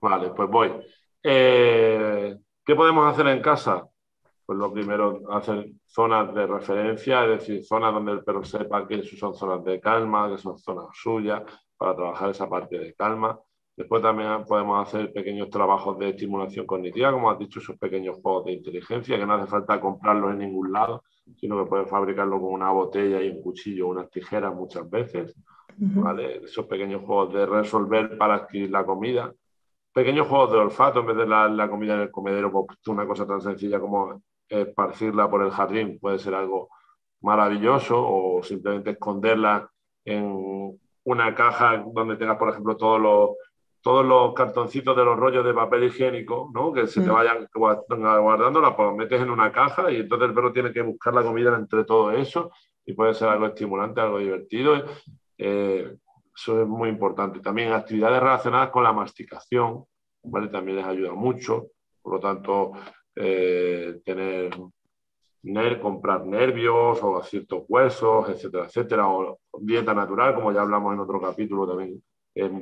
Vale, 0.00 0.30
pues 0.30 0.50
voy. 0.50 0.72
Eh, 1.22 2.36
¿Qué 2.64 2.74
podemos 2.74 3.06
hacer 3.10 3.26
en 3.28 3.40
casa? 3.40 3.86
Pues 4.44 4.58
lo 4.58 4.70
primero, 4.70 5.22
hacer 5.32 5.70
zonas 5.86 6.34
de 6.34 6.46
referencia, 6.46 7.24
es 7.24 7.40
decir, 7.40 7.64
zonas 7.64 7.94
donde 7.94 8.12
el 8.12 8.22
perro 8.22 8.44
sepa 8.44 8.86
que 8.86 9.02
son 9.02 9.34
zonas 9.34 9.64
de 9.64 9.80
calma, 9.80 10.28
que 10.28 10.36
son 10.36 10.58
zonas 10.58 10.88
suyas, 10.92 11.42
para 11.78 11.96
trabajar 11.96 12.30
esa 12.30 12.48
parte 12.48 12.78
de 12.78 12.94
calma. 12.94 13.38
Después 13.76 14.02
también 14.02 14.44
podemos 14.44 14.86
hacer 14.86 15.12
pequeños 15.12 15.50
trabajos 15.50 15.98
de 15.98 16.10
estimulación 16.10 16.64
cognitiva, 16.64 17.10
como 17.10 17.30
has 17.30 17.38
dicho, 17.38 17.58
esos 17.58 17.76
pequeños 17.76 18.18
juegos 18.22 18.44
de 18.44 18.52
inteligencia, 18.52 19.18
que 19.18 19.26
no 19.26 19.34
hace 19.34 19.50
falta 19.50 19.80
comprarlos 19.80 20.32
en 20.32 20.38
ningún 20.38 20.72
lado, 20.72 21.02
sino 21.36 21.58
que 21.58 21.68
puedes 21.68 21.90
fabricarlo 21.90 22.40
con 22.40 22.52
una 22.52 22.70
botella 22.70 23.20
y 23.20 23.30
un 23.30 23.42
cuchillo 23.42 23.88
o 23.88 23.90
unas 23.90 24.10
tijeras 24.10 24.54
muchas 24.54 24.88
veces. 24.88 25.34
¿vale? 25.76 26.44
Esos 26.44 26.66
pequeños 26.66 27.02
juegos 27.04 27.34
de 27.34 27.46
resolver 27.46 28.16
para 28.16 28.34
adquirir 28.34 28.70
la 28.70 28.86
comida. 28.86 29.34
Pequeños 29.92 30.28
juegos 30.28 30.52
de 30.52 30.58
olfato 30.58 31.00
en 31.00 31.06
vez 31.06 31.16
de 31.16 31.26
la, 31.26 31.68
comida 31.68 31.94
en 31.94 32.00
el 32.02 32.10
comedero, 32.12 32.52
pues 32.52 32.78
una 32.86 33.06
cosa 33.06 33.26
tan 33.26 33.40
sencilla 33.40 33.80
como 33.80 34.22
esparcirla 34.48 35.28
por 35.28 35.42
el 35.42 35.50
jardín 35.50 35.98
puede 35.98 36.18
ser 36.20 36.34
algo 36.34 36.68
maravilloso 37.22 37.96
o 38.06 38.42
simplemente 38.42 38.90
esconderla 38.90 39.68
en, 40.04 40.78
una 41.04 41.34
caja 41.34 41.84
donde 41.92 42.16
tengas, 42.16 42.38
por 42.38 42.48
ejemplo, 42.48 42.76
todos 42.76 43.00
los, 43.00 43.30
todos 43.84 44.02
los 44.02 44.32
cartoncitos 44.32 44.96
de 44.96 45.04
los 45.04 45.18
rollos 45.18 45.44
de 45.44 45.52
papel 45.52 45.84
higiénico, 45.84 46.50
¿no? 46.54 46.72
Que 46.72 46.86
se 46.86 47.02
te 47.02 47.10
mm. 47.10 47.12
vayan 47.12 47.48
guardando, 47.54 48.58
la 48.58 48.74
pues 48.74 48.96
metes 48.96 49.20
en 49.20 49.28
una 49.28 49.52
caja 49.52 49.92
y 49.92 49.96
entonces 49.96 50.30
el 50.30 50.34
perro 50.34 50.54
tiene 50.54 50.72
que 50.72 50.80
buscar 50.80 51.12
la 51.12 51.22
comida 51.22 51.54
entre 51.54 51.84
todo 51.84 52.10
eso 52.10 52.50
y 52.86 52.94
puede 52.94 53.12
ser 53.12 53.28
algo 53.28 53.44
estimulante, 53.44 54.00
algo 54.00 54.18
divertido. 54.18 54.82
Eh, 55.36 55.94
eso 56.34 56.62
es 56.62 56.66
muy 56.66 56.88
importante. 56.88 57.40
También 57.40 57.74
actividades 57.74 58.22
relacionadas 58.22 58.70
con 58.70 58.84
la 58.84 58.94
masticación, 58.94 59.84
¿vale? 60.22 60.48
También 60.48 60.78
les 60.78 60.86
ayuda 60.86 61.12
mucho. 61.12 61.66
Por 62.00 62.14
lo 62.14 62.20
tanto, 62.20 62.72
eh, 63.14 64.00
tener 64.02 64.50
comprar 65.82 66.24
nervios 66.24 67.00
o 67.02 67.22
ciertos 67.22 67.64
huesos, 67.68 68.30
etcétera, 68.30 68.64
etcétera, 68.64 69.08
o 69.08 69.38
dieta 69.60 69.92
natural, 69.92 70.34
como 70.34 70.52
ya 70.52 70.62
hablamos 70.62 70.94
en 70.94 71.00
otro 71.00 71.20
capítulo 71.20 71.66
también, 71.68 72.02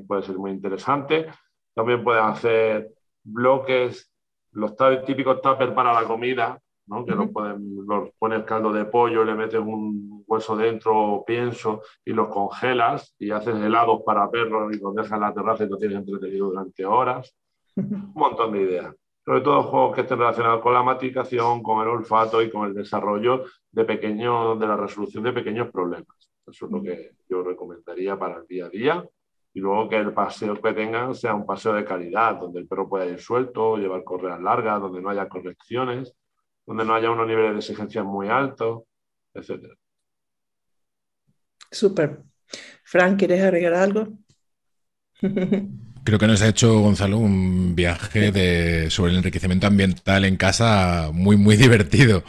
puede 0.07 0.23
ser 0.23 0.37
muy 0.37 0.51
interesante. 0.51 1.27
También 1.75 2.05
pueden 2.05 2.25
hacer 2.25 2.93
bloques, 3.23 4.11
los 4.53 4.75
típicos 5.07 5.41
tuppers 5.41 5.73
para 5.73 5.93
la 5.93 6.05
comida, 6.05 6.61
¿no? 6.87 7.05
que 7.07 7.12
los, 7.12 7.31
pueden, 7.31 7.87
los 7.87 8.11
pones 8.18 8.45
caldo 8.45 8.73
de 8.73 8.85
pollo, 8.85 9.25
le 9.25 9.35
metes 9.35 9.61
un 9.61 10.25
hueso 10.27 10.57
dentro, 10.57 11.25
pienso, 11.27 11.83
y 12.05 12.12
los 12.12 12.29
congelas 12.29 13.14
y 13.18 13.31
haces 13.31 13.57
helados 13.57 14.03
para 14.05 14.31
perros 14.31 14.75
y 14.75 14.79
los 14.79 14.95
dejas 14.95 15.12
en 15.12 15.20
la 15.20 15.35
terraza 15.35 15.64
y 15.64 15.68
lo 15.68 15.79
tienes 15.79 15.99
entretenido 15.99 16.49
durante 16.49 16.85
horas. 16.85 17.35
Un 17.77 18.12
montón 18.14 18.53
de 18.53 18.62
ideas 18.62 18.95
sobre 19.25 19.41
todo 19.41 19.62
juegos 19.64 19.95
que 19.95 20.01
estén 20.03 20.18
relacionados 20.18 20.62
con 20.62 20.75
la 20.75 20.83
maticación, 20.83 21.62
con 21.62 21.81
el 21.83 21.89
olfato 21.89 22.43
y 22.43 22.51
con 22.51 22.68
el 22.68 22.75
desarrollo 22.75 23.45
de 23.70 23.85
pequeños, 23.85 24.59
de 24.59 24.66
la 24.66 24.77
resolución 24.77 25.25
de 25.25 25.33
pequeños 25.33 25.70
problemas. 25.70 26.31
Eso 26.47 26.66
es 26.66 26.73
lo 26.73 26.83
que 26.83 27.12
yo 27.29 27.43
recomendaría 27.43 28.18
para 28.18 28.39
el 28.39 28.47
día 28.47 28.66
a 28.66 28.68
día. 28.68 29.09
Y 29.55 29.61
luego 29.61 29.88
que 29.88 29.96
el 29.96 30.12
paseo 30.12 30.61
que 30.61 30.72
tengan 30.72 31.14
sea 31.14 31.34
un 31.34 31.44
paseo 31.44 31.74
de 31.74 31.84
calidad, 31.84 32.36
donde 32.36 32.61
el 32.61 32.66
perro 32.66 32.88
pueda 32.88 33.07
ir 33.07 33.20
suelto, 33.20 33.76
llevar 33.76 34.03
correas 34.03 34.40
largas, 34.40 34.80
donde 34.80 35.03
no 35.03 35.11
haya 35.11 35.28
correcciones, 35.28 36.14
donde 36.66 36.84
no 36.84 36.94
haya 36.94 37.11
unos 37.11 37.26
niveles 37.26 37.53
de 37.53 37.59
exigencia 37.59 38.03
muy 38.03 38.28
altos, 38.28 38.84
etc. 39.34 39.74
Súper. 41.70 42.22
Frank, 42.84 43.18
¿quieres 43.18 43.42
agregar 43.42 43.74
algo? 43.74 44.09
Creo 46.05 46.18
que 46.18 46.26
nos 46.26 46.42
ha 46.42 46.48
hecho 46.48 46.80
Gonzalo 46.80 47.18
un 47.18 47.74
viaje 47.74 48.32
de, 48.32 48.90
sobre 48.90 49.12
el 49.12 49.18
enriquecimiento 49.18 49.66
ambiental 49.66 50.24
en 50.24 50.36
casa 50.36 51.11
muy, 51.12 51.36
muy 51.36 51.57
divertido. 51.59 52.24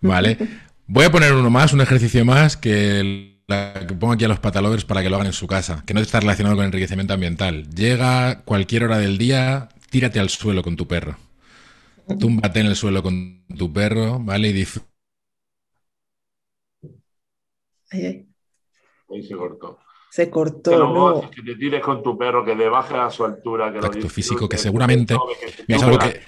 ¿Vale? 0.00 0.38
Voy 0.86 1.04
a 1.04 1.10
poner 1.10 1.34
uno 1.34 1.50
más, 1.50 1.72
un 1.72 1.80
ejercicio 1.80 2.24
más 2.24 2.56
que, 2.56 3.37
pongo 3.48 4.12
aquí 4.12 4.24
a 4.24 4.28
los 4.28 4.40
patalovers 4.40 4.84
para 4.84 5.02
que 5.02 5.08
lo 5.08 5.16
hagan 5.16 5.28
en 5.28 5.32
su 5.32 5.46
casa, 5.46 5.82
que 5.86 5.94
no 5.94 6.00
está 6.00 6.20
relacionado 6.20 6.56
con 6.56 6.64
el 6.64 6.68
enriquecimiento 6.68 7.14
ambiental. 7.14 7.68
Llega 7.70 8.42
cualquier 8.44 8.84
hora 8.84 8.98
del 8.98 9.16
día, 9.16 9.70
tírate 9.90 10.20
al 10.20 10.28
suelo 10.28 10.62
con 10.62 10.76
tu 10.76 10.86
perro. 10.86 11.16
Túmbate 12.18 12.60
en 12.60 12.66
el 12.66 12.76
suelo 12.76 13.02
con 13.02 13.44
tu 13.56 13.72
perro, 13.72 14.18
¿vale? 14.20 14.48
Y 14.48 14.52
disfruta. 14.52 14.86
Ahí, 17.90 18.26
ahí 19.10 19.22
se 19.22 19.34
cortó. 19.34 19.78
Se 20.10 20.30
cortó. 20.30 20.70
Que, 20.70 20.76
no. 20.76 21.30
que 21.30 21.42
te 21.42 21.54
tires 21.54 21.82
con 21.82 22.02
tu 22.02 22.16
perro, 22.16 22.44
que 22.44 22.54
le 22.54 22.68
baje 22.68 22.96
a 22.96 23.10
su 23.10 23.24
altura. 23.24 23.72
Que 23.72 23.80
Tacto 23.80 24.08
físico, 24.08 24.48
que, 24.48 24.58
seguramente. 24.58 25.16
Mira, 25.66 25.78
es 25.78 25.82
algo 25.82 25.98
que. 25.98 26.22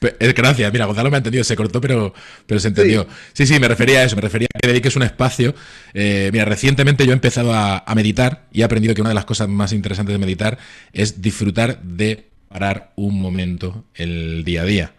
Gracias, 0.00 0.72
mira, 0.72 0.86
Gonzalo 0.86 1.10
me 1.10 1.16
ha 1.16 1.18
entendido, 1.18 1.44
se 1.44 1.56
cortó, 1.56 1.80
pero, 1.80 2.14
pero 2.46 2.58
se 2.58 2.68
entendió. 2.68 3.06
Sí. 3.34 3.46
sí, 3.46 3.60
me 3.60 3.68
refería 3.68 4.00
a 4.00 4.04
eso, 4.04 4.16
me 4.16 4.22
refería 4.22 4.48
a 4.54 4.58
que 4.58 4.68
dediques 4.68 4.96
un 4.96 5.02
espacio. 5.02 5.54
Eh, 5.92 6.30
mira, 6.32 6.46
recientemente 6.46 7.04
yo 7.04 7.12
he 7.12 7.14
empezado 7.14 7.52
a, 7.52 7.84
a, 7.86 7.94
meditar 7.94 8.46
y 8.50 8.62
he 8.62 8.64
aprendido 8.64 8.94
que 8.94 9.02
una 9.02 9.10
de 9.10 9.14
las 9.14 9.26
cosas 9.26 9.48
más 9.48 9.72
interesantes 9.72 10.14
de 10.14 10.18
meditar 10.18 10.58
es 10.92 11.20
disfrutar 11.20 11.82
de 11.82 12.30
parar 12.48 12.92
un 12.96 13.20
momento 13.20 13.84
el 13.94 14.42
día 14.44 14.62
a 14.62 14.64
día. 14.64 14.94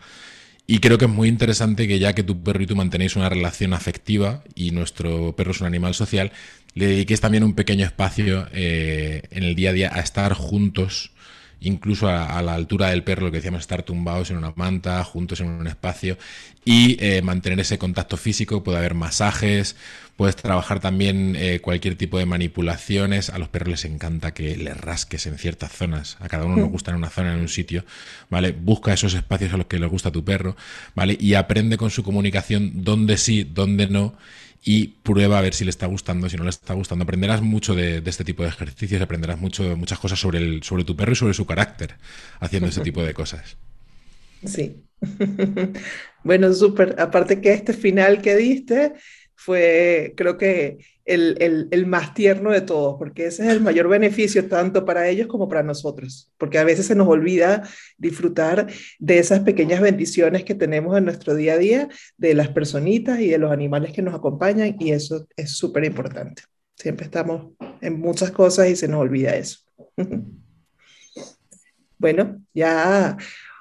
Y 0.68 0.80
creo 0.80 0.98
que 0.98 1.04
es 1.04 1.12
muy 1.12 1.28
interesante 1.28 1.86
que 1.86 2.00
ya 2.00 2.14
que 2.14 2.24
tu 2.24 2.44
perro 2.44 2.64
y 2.64 2.66
tú 2.66 2.78
mantenéis 2.78 3.18
una 3.18 3.28
relación 3.28 3.74
afectiva 3.74 4.44
y 4.56 4.72
nuestro 4.72 5.36
perro 5.36 5.52
es 5.52 5.60
un 5.60 5.68
animal 5.68 5.94
social, 5.94 6.32
le 6.74 6.88
dediques 6.88 7.20
también 7.20 7.44
un 7.44 7.56
pequeño 7.56 7.86
espacio 7.86 8.48
eh, 8.54 9.24
en 9.32 9.44
el 9.44 9.56
día 9.56 9.72
a 9.72 9.74
día 9.74 9.92
a 9.94 10.00
estar 10.00 10.34
juntos, 10.34 11.11
incluso 11.62 12.10
a, 12.10 12.42
la 12.42 12.54
altura 12.54 12.90
del 12.90 13.04
perro, 13.04 13.26
lo 13.26 13.32
que 13.32 13.38
decíamos, 13.38 13.62
estar 13.62 13.84
tumbados 13.84 14.30
en 14.32 14.38
una 14.38 14.54
manta, 14.56 15.04
juntos 15.04 15.40
en 15.40 15.48
un 15.48 15.68
espacio 15.68 16.18
y 16.66 16.98
eh, 17.04 17.22
mantener 17.22 17.60
ese 17.60 17.78
contacto 17.78 18.18
físico. 18.18 18.64
Puede 18.64 18.80
haber 18.80 18.94
masajes, 18.94 19.76
Puedes 20.22 20.36
trabajar 20.36 20.80
también 20.80 21.36
eh, 21.36 21.62
cualquier 21.62 21.96
tipo 21.96 22.20
de 22.20 22.28
manipulaciones. 22.28 23.32
A 23.32 23.40
los 23.40 23.50
perros 23.50 23.70
les 23.70 23.86
encanta 23.86 24.36
que 24.36 24.56
les 24.56 24.78
rasques 24.78 25.26
en 25.26 25.40
ciertas 25.40 25.72
zonas. 25.72 26.18
A 26.20 26.30
cada 26.30 26.46
uno 26.46 26.58
nos 26.58 26.70
gusta 26.70 26.92
en 26.92 26.98
una 26.98 27.10
zona, 27.10 27.34
en 27.34 27.40
un 27.40 27.50
sitio. 27.50 27.86
¿Vale? 28.30 28.52
Busca 28.52 28.94
esos 28.94 29.16
espacios 29.16 29.52
a 29.52 29.58
los 29.58 29.66
que 29.66 29.80
le 29.80 29.88
gusta 29.88 30.12
tu 30.12 30.24
perro. 30.24 30.56
¿Vale? 30.94 31.18
Y 31.20 31.34
aprende 31.34 31.76
con 31.76 31.90
su 31.90 32.04
comunicación 32.04 32.84
dónde 32.84 33.18
sí, 33.18 33.50
dónde 33.52 33.88
no. 33.88 34.14
Y 34.64 34.88
prueba 35.04 35.40
a 35.40 35.42
ver 35.42 35.54
si 35.54 35.64
le 35.64 35.72
está 35.72 35.88
gustando, 35.88 36.30
si 36.30 36.38
no 36.38 36.44
le 36.44 36.52
está 36.52 36.74
gustando. 36.74 37.04
Aprenderás 37.04 37.42
mucho 37.42 37.74
de, 37.74 38.04
este 38.06 38.24
tipo 38.24 38.44
de 38.44 38.50
ejercicios, 38.50 39.02
aprenderás 39.02 39.40
mucho, 39.40 39.76
muchas 39.76 39.98
cosas 39.98 40.20
sobre, 40.20 40.62
sobre 40.62 40.84
tu 40.84 40.96
perro 40.96 41.14
y 41.14 41.16
sobre 41.16 41.34
su 41.34 41.46
carácter 41.46 41.96
haciendo 42.40 42.70
ese 42.70 42.82
tipo 42.82 43.04
de 43.04 43.14
cosas. 43.14 43.58
Sí. 44.46 44.84
bueno, 46.24 46.54
súper. 46.54 46.96
Aparte 47.00 47.42
que 47.42 47.54
este 47.54 47.74
final 47.74 48.22
que 48.22 48.36
diste, 48.36 48.94
fue 49.36 50.14
creo 50.16 50.38
que 50.38 50.78
el, 51.12 51.86
más 51.86 52.14
tierno 52.14 52.52
de 52.52 52.62
todos, 52.62 52.96
porque 52.98 53.28
ese 53.28 53.44
es 53.44 53.50
el 53.50 53.62
mayor 53.62 53.88
beneficio 53.88 54.48
tanto 54.48 54.86
para 54.86 55.08
ellos 55.08 55.28
como 55.28 55.48
para 55.48 55.64
nosotros, 55.64 56.32
porque 56.38 56.58
a 56.58 56.64
veces 56.64 56.86
se 56.86 56.96
nos 56.96 57.08
olvida 57.08 57.68
disfrutar 57.98 58.68
de 59.00 59.20
esas 59.20 59.42
pequeñas 59.42 59.82
bendiciones 59.82 60.44
que 60.44 60.56
tenemos 60.56 60.98
en 60.98 61.06
nuestro 61.06 61.36
día 61.36 61.54
a 61.54 61.58
día, 61.58 61.90
de 62.18 62.34
las 62.34 62.50
personitas 62.50 63.20
y 63.20 63.30
de 63.30 63.38
los 63.38 63.52
animales 63.52 63.94
que 63.94 64.02
nos 64.02 64.16
acompañan, 64.16 64.76
y 64.80 64.92
eso 64.92 65.28
es 65.36 65.58
súper 65.58 65.84
importante. 65.84 66.44
Siempre 66.76 67.06
estamos 67.06 67.54
en 67.82 68.00
muchas 68.00 68.32
cosas 68.32 68.70
y 68.70 68.76
se 68.76 68.88
nos 68.88 69.02
olvida 69.02 69.36
eso. 69.36 69.60
bueno, 71.98 72.42
ya 72.54 73.18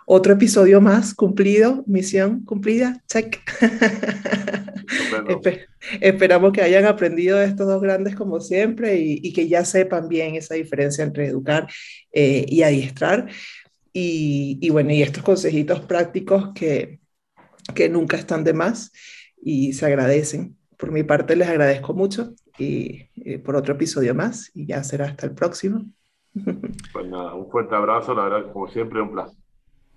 otro 0.07 0.33
episodio 0.33 0.81
más 0.81 1.15
cumplido, 1.15 1.85
misión 1.87 2.45
cumplida, 2.45 3.03
check. 3.09 3.41
esperamos 6.01 6.53
que 6.53 6.63
hayan 6.63 6.87
aprendido 6.87 7.39
de 7.39 7.47
estos 7.47 7.67
dos 7.67 7.81
grandes 7.81 8.15
como 8.15 8.41
siempre 8.41 8.99
y, 8.99 9.33
que 9.33 9.49
ya 9.49 9.65
sepan 9.65 10.09
bien 10.09 10.35
esa 10.35 10.55
diferencia 10.55 11.05
entre 11.05 11.27
educar 11.27 11.69
eh, 12.13 12.45
y 12.49 12.63
adiestrar. 12.63 13.29
Y, 13.93 14.69
bueno, 14.71 14.93
y 14.93 15.03
estos 15.03 15.23
consejitos 15.23 15.81
prácticos 15.81 16.51
que, 16.55 17.01
que 17.75 17.89
nunca 17.89 18.17
están 18.17 18.45
de 18.45 18.53
más 18.53 18.93
y 19.43 19.73
se 19.73 19.87
agradecen. 19.87 20.57
Por 20.77 20.93
mi 20.93 21.03
parte 21.03 21.37
les 21.37 21.49
agradezco 21.49 21.93
mucho 21.93 22.33
y, 22.59 23.09
y 23.15 23.39
por 23.39 23.57
otro 23.57 23.75
episodio 23.75 24.15
más 24.15 24.51
y 24.55 24.67
ya 24.67 24.83
será 24.85 25.07
hasta 25.07 25.27
el 25.27 25.33
próximo. 25.33 25.85
Pues 26.93 27.07
nada, 27.07 27.35
un 27.35 27.51
fuerte 27.51 27.75
abrazo, 27.75 28.15
la 28.15 28.25
verdad, 28.25 28.53
como 28.53 28.69
siempre, 28.69 29.01
un 29.01 29.13
placer. 29.13 29.37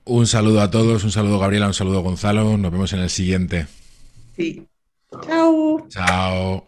Un 0.06 0.28
saludo 0.28 0.62
a 0.62 0.70
todos, 0.70 1.04
un 1.06 1.12
saludo 1.12 1.40
Gabriela, 1.40 1.68
un 1.68 1.74
saludo 1.74 2.02
Gonzalo. 2.02 2.58
Nos 2.58 2.72
vemos 2.72 2.92
en 2.92 3.00
el 3.00 3.10
siguiente. 3.10 3.68
Sí. 4.36 4.68
Chao. 5.22 5.88
Chao. 5.90 6.66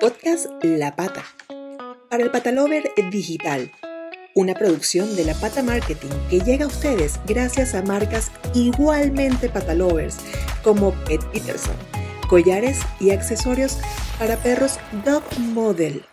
Podcast 0.00 0.46
La 0.62 0.94
Pata. 0.94 1.24
Para 2.08 2.22
el 2.22 2.30
Patalover 2.30 2.90
Digital. 3.10 3.70
Una 4.34 4.54
producción 4.54 5.14
de 5.16 5.24
La 5.24 5.34
Pata 5.34 5.62
Marketing 5.62 6.08
que 6.30 6.40
llega 6.40 6.64
a 6.64 6.68
ustedes 6.68 7.20
gracias 7.26 7.74
a 7.74 7.82
marcas 7.82 8.30
igualmente 8.54 9.48
patalovers 9.48 10.18
como 10.62 10.92
Pet 11.04 11.22
Peterson, 11.32 11.74
collares 12.28 12.80
y 13.00 13.10
accesorios 13.10 13.78
para 14.18 14.36
perros 14.36 14.78
Dog 15.04 15.24
Model. 15.38 16.04